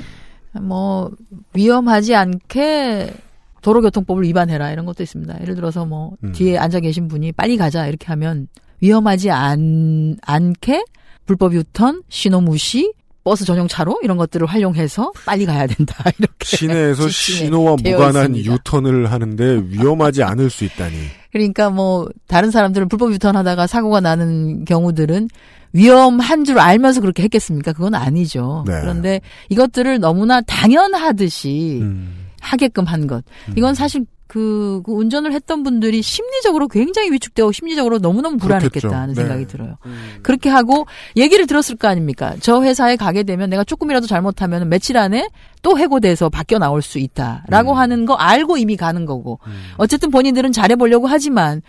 [0.58, 1.10] 뭐
[1.52, 3.12] 위험하지 않게
[3.60, 5.38] 도로교통법을 위반해라 이런 것도 있습니다.
[5.42, 6.32] 예를 들어서 뭐 음.
[6.32, 8.48] 뒤에 앉아 계신 분이 빨리 가자 이렇게 하면
[8.80, 10.82] 위험하지 않, 않게
[11.26, 17.08] 불법 유턴, 신호 무시, 버스 전용 차로 이런 것들을 활용해서 빨리 가야 된다 이렇게 시내에서
[17.10, 18.52] 신호와 무관한 있습니다.
[18.52, 20.96] 유턴을 하는데 위험하지 않을 수 있다니.
[21.32, 25.28] 그러니까 뭐 다른 사람들은 불법 유턴하다가 사고가 나는 경우들은
[25.72, 27.72] 위험한 줄 알면서 그렇게 했겠습니까?
[27.72, 28.64] 그건 아니죠.
[28.66, 28.78] 네.
[28.80, 32.26] 그런데 이것들을 너무나 당연하듯이 음.
[32.40, 33.24] 하게끔 한 것.
[33.56, 39.14] 이건 사실 그, 그 운전을 했던 분들이 심리적으로 굉장히 위축되고 심리적으로 너무너무 불안했겠다는 그렇겠죠.
[39.14, 39.46] 생각이 네.
[39.46, 39.76] 들어요.
[40.22, 40.86] 그렇게 하고
[41.18, 42.34] 얘기를 들었을 거 아닙니까?
[42.40, 45.28] 저 회사에 가게 되면 내가 조금이라도 잘못하면 며칠 안에
[45.60, 49.38] 또 해고돼서 바뀌어 나올 수 있다라고 하는 거 알고 이미 가는 거고.
[49.76, 51.60] 어쨌든 본인들은 잘해보려고 하지만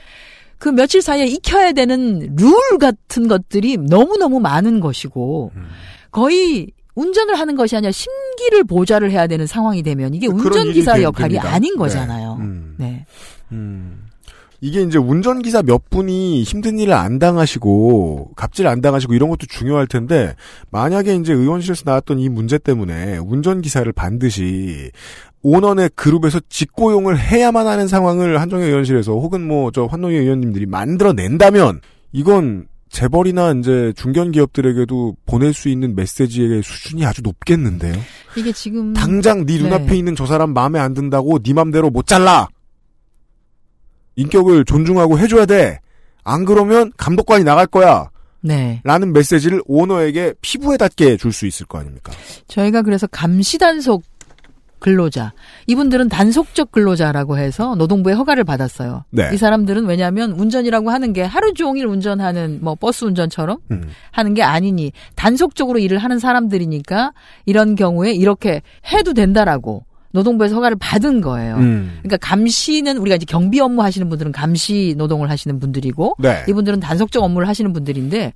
[0.58, 5.52] 그 며칠 사이에 익혀야 되는 룰 같은 것들이 너무너무 많은 것이고
[6.12, 11.54] 거의 운전을 하는 것이 아니라 심기를 보좌를 해야 되는 상황이 되면 이게 운전기사 역할이 됩니다.
[11.54, 11.78] 아닌 네.
[11.78, 12.38] 거잖아요.
[12.40, 12.76] 음.
[12.78, 13.06] 네.
[13.52, 14.06] 음.
[14.62, 19.88] 이게 이제 운전기사 몇 분이 힘든 일을 안 당하시고, 갑질 안 당하시고 이런 것도 중요할
[19.88, 20.36] 텐데,
[20.72, 24.90] 만약에 이제 의원실에서 나왔던 이 문제 때문에 운전기사를 반드시
[25.42, 31.82] 오너의 그룹에서 직고용을 해야만 하는 상황을 한정의 의원실에서 혹은 뭐 저 환노위 의원님들이 만들어낸다면,
[32.14, 37.96] 이건 재벌이나 이제 중견 기업들에게도 보낼 수 있는 메시지의 수준이 아주 높겠는데요.
[38.38, 39.98] 이게 지금 당장 네 눈앞에 네.
[39.98, 42.48] 있는 저 사람 마음에 안 든다고 네 맘대로 못 잘라.
[44.16, 45.80] 인격을 존중하고 해줘야 돼.
[46.24, 48.12] 안 그러면 감독관이 나갈 거야.
[48.42, 48.80] 네.
[48.84, 52.12] 라는 메시지를 오너에게 피부에 닿게 줄 수 있을 거 아닙니까?
[52.48, 54.04] 저희가 그래서 감시 단속
[54.84, 55.32] 근로자.
[55.68, 59.06] 이분들은 단속적 근로자라고 해서 노동부의 허가를 받았어요.
[59.12, 59.30] 네.
[59.34, 63.84] 이 사람들은 왜냐하면 운전이라고 하는 게 하루 종일 운전하는 뭐 버스 운전처럼 음.
[64.12, 67.14] 하는 게 아니니 단속적으로 일을 하는 사람들이니까
[67.46, 68.62] 이런 경우에 이렇게
[68.92, 71.56] 해도 된다라고 노동부에서 허가를 받은 거예요.
[71.56, 72.00] 음.
[72.02, 76.44] 그러니까 감시는 우리가 이제 경비 업무 하시는 분들은 감시 노동을 하시는 분들이고 네.
[76.50, 78.34] 이분들은 단속적 업무를 하시는 분들인데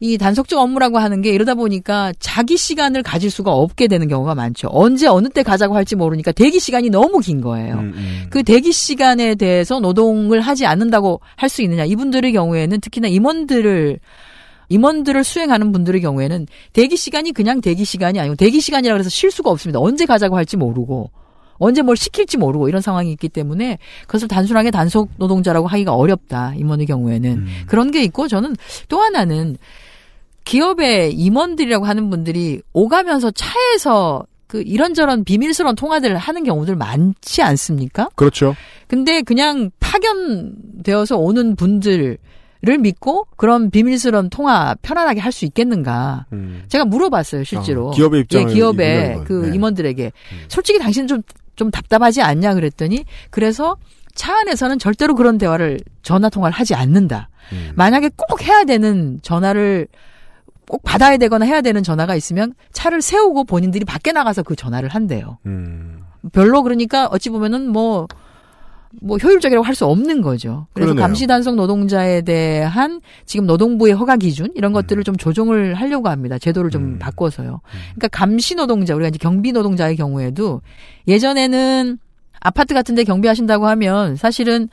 [0.00, 4.68] 이 단속적 업무라고 하는 게 이러다 보니까 자기 시간을 가질 수가 없게 되는 경우가 많죠.
[4.70, 7.74] 언제 어느 때 가자고 할지 모르니까 대기 시간이 너무 긴 거예요.
[7.78, 11.84] 음, 그 대기 시간에 대해서 노동을 하지 않는다고 할 수 있느냐.
[11.84, 13.98] 이분들의 경우에는 특히나 임원들을
[14.68, 19.50] 임원들을 수행하는 분들의 경우에는 대기 시간이 그냥 대기 시간이 아니고 대기 시간이라 그래서 쉴 수가
[19.50, 19.80] 없습니다.
[19.80, 21.10] 언제 가자고 할지 모르고
[21.54, 26.52] 언제 뭘 시킬지 모르고 이런 상황이 있기 때문에 그것을 단순하게 단속 노동자라고 하기가 어렵다.
[26.56, 28.54] 임원의 경우에는 그런 게 있고 저는
[28.88, 29.56] 또 하나는
[30.44, 38.08] 기업의 임원들이라고 하는 분들이 오가면서 차에서 그 이런저런 비밀스러운 통화들을 하는 경우들 많지 않습니까?
[38.14, 38.56] 그렇죠.
[38.86, 42.16] 근데 그냥 파견되어서 오는 분들을
[42.80, 46.24] 믿고 그런 비밀스러운 통화 편안하게 할 수 있겠는가?
[46.68, 47.88] 제가 물어봤어요, 실제로.
[47.88, 49.54] 어, 기업의 입장을 예, 기업의 그 네.
[49.54, 50.12] 임원들에게
[50.48, 51.22] 솔직히 당신은 좀,
[51.54, 53.76] 좀 답답하지 않냐 그랬더니 그래서
[54.14, 57.28] 차 안에서는 절대로 그런 대화를 전화 통화를 하지 않는다.
[57.52, 57.72] 음.
[57.76, 59.86] 만약에 꼭 해야 되는 전화를
[60.68, 65.38] 꼭 받아야 되거나 해야 되는 전화가 있으면 차를 세우고 본인들이 밖에 나가서 그 전화를 한대요.
[65.46, 66.02] 음.
[66.32, 68.06] 별로 그러니까 어찌 보면은 뭐,
[69.00, 70.66] 뭐 효율적이라고 할 수 없는 거죠.
[70.72, 71.06] 그래서 그러네요.
[71.06, 76.38] 감시 단속 노동자에 대한 지금 노동부의 허가 기준 이런 것들을 좀 조정을 하려고 합니다.
[76.38, 77.60] 제도를 좀 바꿔서요.
[77.94, 80.60] 그러니까 감시 노동자 우리가 이제 경비 노동자의 경우에도
[81.06, 81.98] 예전에는
[82.40, 84.68] 아파트 같은데 경비하신다고 하면 사실은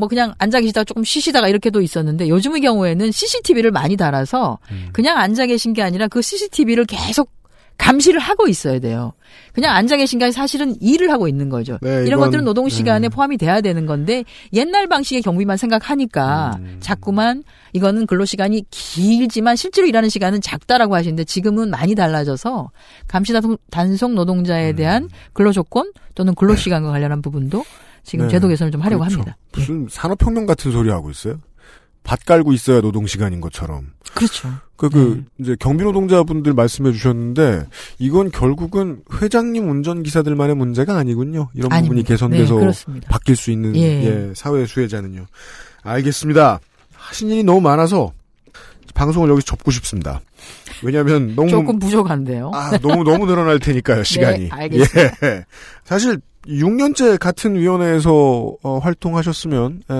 [0.00, 4.58] 뭐 그냥 앉아 계시다가 조금 쉬시다가 이렇게도 있었는데 요즘의 경우에는 CCTV를 많이 달아서
[4.92, 7.30] 그냥 앉아 계신 게 아니라 그 CCTV를 계속
[7.78, 9.14] 감시를 하고 있어야 돼요.
[9.54, 11.78] 그냥 앉아 계신 게 사실은 일을 하고 있는 거죠.
[11.80, 13.08] 네, 이런 이건, 것들은 노동 시간에 네.
[13.08, 16.76] 포함이 돼야 되는 건데 옛날 방식의 경비만 생각하니까 음.
[16.80, 22.70] 자꾸만 이거는 근로 시간이 길지만 실제로 일하는 시간은 작다라고 하시는데 지금은 많이 달라져서
[23.08, 24.14] 감시 단속- 단속 음.
[24.14, 27.64] 노동자에 대한 근로 조건 또는 근로 시간과 관련한 부분도
[28.02, 28.30] 지금 네.
[28.32, 29.18] 제도 개선을 좀 하려고 그렇죠.
[29.20, 29.36] 합니다.
[29.52, 31.38] 무슨 산업혁명 같은 소리 하고 있어요?
[32.02, 33.92] 밭 깔고 있어야 노동 시간인 것처럼.
[34.14, 34.48] 그렇죠.
[34.76, 37.66] 그, 그, 이제 경비 노동자분들 말씀해 주셨는데,
[37.98, 41.50] 이건 결국은 회장님 운전기사들만의 문제가 아니군요.
[41.52, 42.08] 이런 부분이 아닙니다.
[42.08, 42.58] 개선돼서
[42.88, 43.00] 네.
[43.08, 43.82] 바뀔 수 있는, 예.
[43.82, 45.26] 예, 사회 수혜자는요.
[45.82, 46.60] 알겠습니다.
[46.94, 48.12] 하신 일이 너무 많아서,
[48.94, 50.20] 방송을 여기서 접고 싶습니다.
[50.82, 51.48] 왜냐면 너무.
[51.50, 52.50] 조금 부족한데요.
[52.54, 54.44] 아, 너무, 너무 늘어날 테니까요, 시간이.
[54.44, 55.16] 네, 알겠습니다.
[55.26, 55.44] 예.
[55.84, 59.94] 사실, 6년째 같은 위원회에서 어, 활동하셨으면, 에,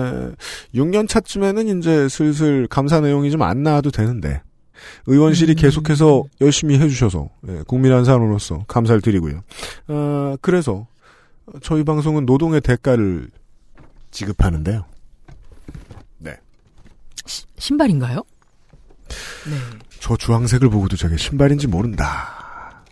[0.77, 4.41] 6년 차쯤에는 이제 슬슬 감사 내용이 좀 안 나와도 되는데,
[5.05, 9.41] 의원실이 계속해서 열심히 해주셔서, 예, 국민 한 사람으로서 감사를 드리고요.
[9.87, 10.87] 어, 그래서,
[11.61, 13.27] 저희 방송은 노동의 대가를
[14.09, 14.85] 지급하는데요.
[16.19, 16.35] 네.
[17.57, 18.23] 신발인가요?
[19.49, 19.57] 네.
[19.99, 22.83] 저 주황색을 보고도 저게 신발인지 모른다.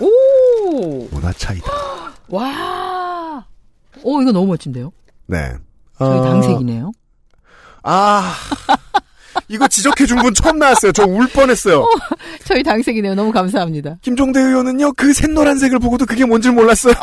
[0.00, 1.08] 오!
[1.10, 1.66] 문화 차이다.
[2.28, 3.46] 와!
[4.02, 4.92] 오, 이거 너무 멋진데요?
[5.26, 5.54] 네.
[5.98, 6.92] 저희 어, 당색이네요.
[7.82, 8.34] 아,
[9.48, 10.92] 이거 지적해준 분 처음 나왔어요.
[10.92, 11.86] 저 울 뻔했어요.
[12.44, 13.14] 저희 당색이네요.
[13.14, 13.96] 너무 감사합니다.
[14.02, 16.94] 김종대 의원은요, 그 샛노란색을 보고도 그게 뭔지 몰랐어요.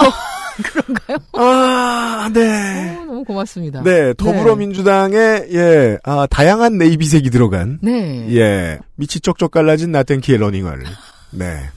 [0.63, 1.17] 그런가요?
[1.33, 2.97] 아, 네.
[3.01, 3.83] 오, 너무 고맙습니다.
[3.83, 7.79] 네, 더불어민주당의, 예, 아, 다양한 네이비색이 들어간.
[7.81, 8.27] 네.
[8.35, 10.83] 예, 밑이 쩍쩍 갈라진 나땡키의 러닝화를.
[11.31, 11.69] 네.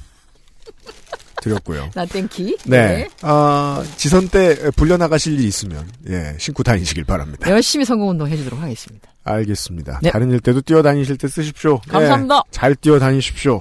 [1.44, 1.90] 드렸고요.
[1.94, 2.58] 나 땡키.
[2.64, 3.08] 네.
[3.22, 7.48] 아, 지선 때 불려나가실 일 있으면, 예, 신고 다니시길 바랍니다.
[7.50, 9.08] 열심히 선거운동 해주도록 하겠습니다.
[9.24, 10.00] 알겠습니다.
[10.02, 10.10] 네.
[10.10, 11.80] 다른 일 때도 뛰어다니실 때 쓰십시오.
[11.88, 12.34] 감사합니다.
[12.36, 13.58] 네, 잘 뛰어다니십시오.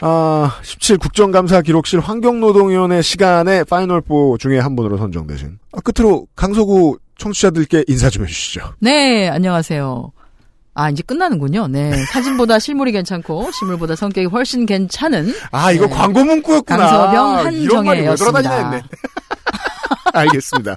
[0.00, 5.58] 아, 17 국정감사 기록실 환경노동위원회 시간에 파이널4 중에 한 분으로 선정되신.
[5.72, 8.74] 아, 끝으로 강서구 청취자들께 인사 좀 해주시죠.
[8.80, 10.12] 네, 안녕하세요.
[10.76, 11.68] 아, 이제 끝나는군요.
[11.68, 11.90] 네.
[12.12, 15.32] 사진보다 실물이 괜찮고, 실물보다 성격이 훨씬 괜찮은.
[15.50, 15.94] 아, 이거 네.
[15.94, 16.76] 광고 문구였구나.
[16.76, 18.82] 강서병 한정혜였습니다.
[20.12, 20.76] 알겠습니다.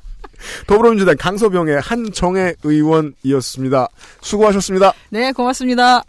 [0.67, 3.87] 더불어민주당 강서병의 한정혜 의원이었습니다.
[4.21, 4.93] 수고하셨습니다.
[5.09, 6.01] 네, 고맙습니다.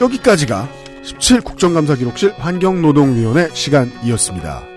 [0.00, 0.68] 여기까지가
[1.04, 4.73] 17 국정감사 기록실 환경노동위원회 시간이었습니다.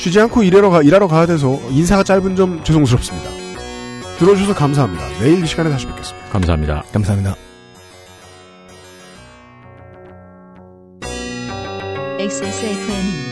[0.00, 3.28] 쉬지 않고 일하러, 가, 일하러 가야 돼서 인사가 짧은 점 죄송스럽습니다.
[4.18, 5.06] 들어주셔서 감사합니다.
[5.20, 6.26] 내일 이 시간에 다시 뵙겠습니다.
[6.30, 6.84] 감사합니다.
[6.90, 7.36] 감사합니다.
[12.18, 13.29] XSFM입니다.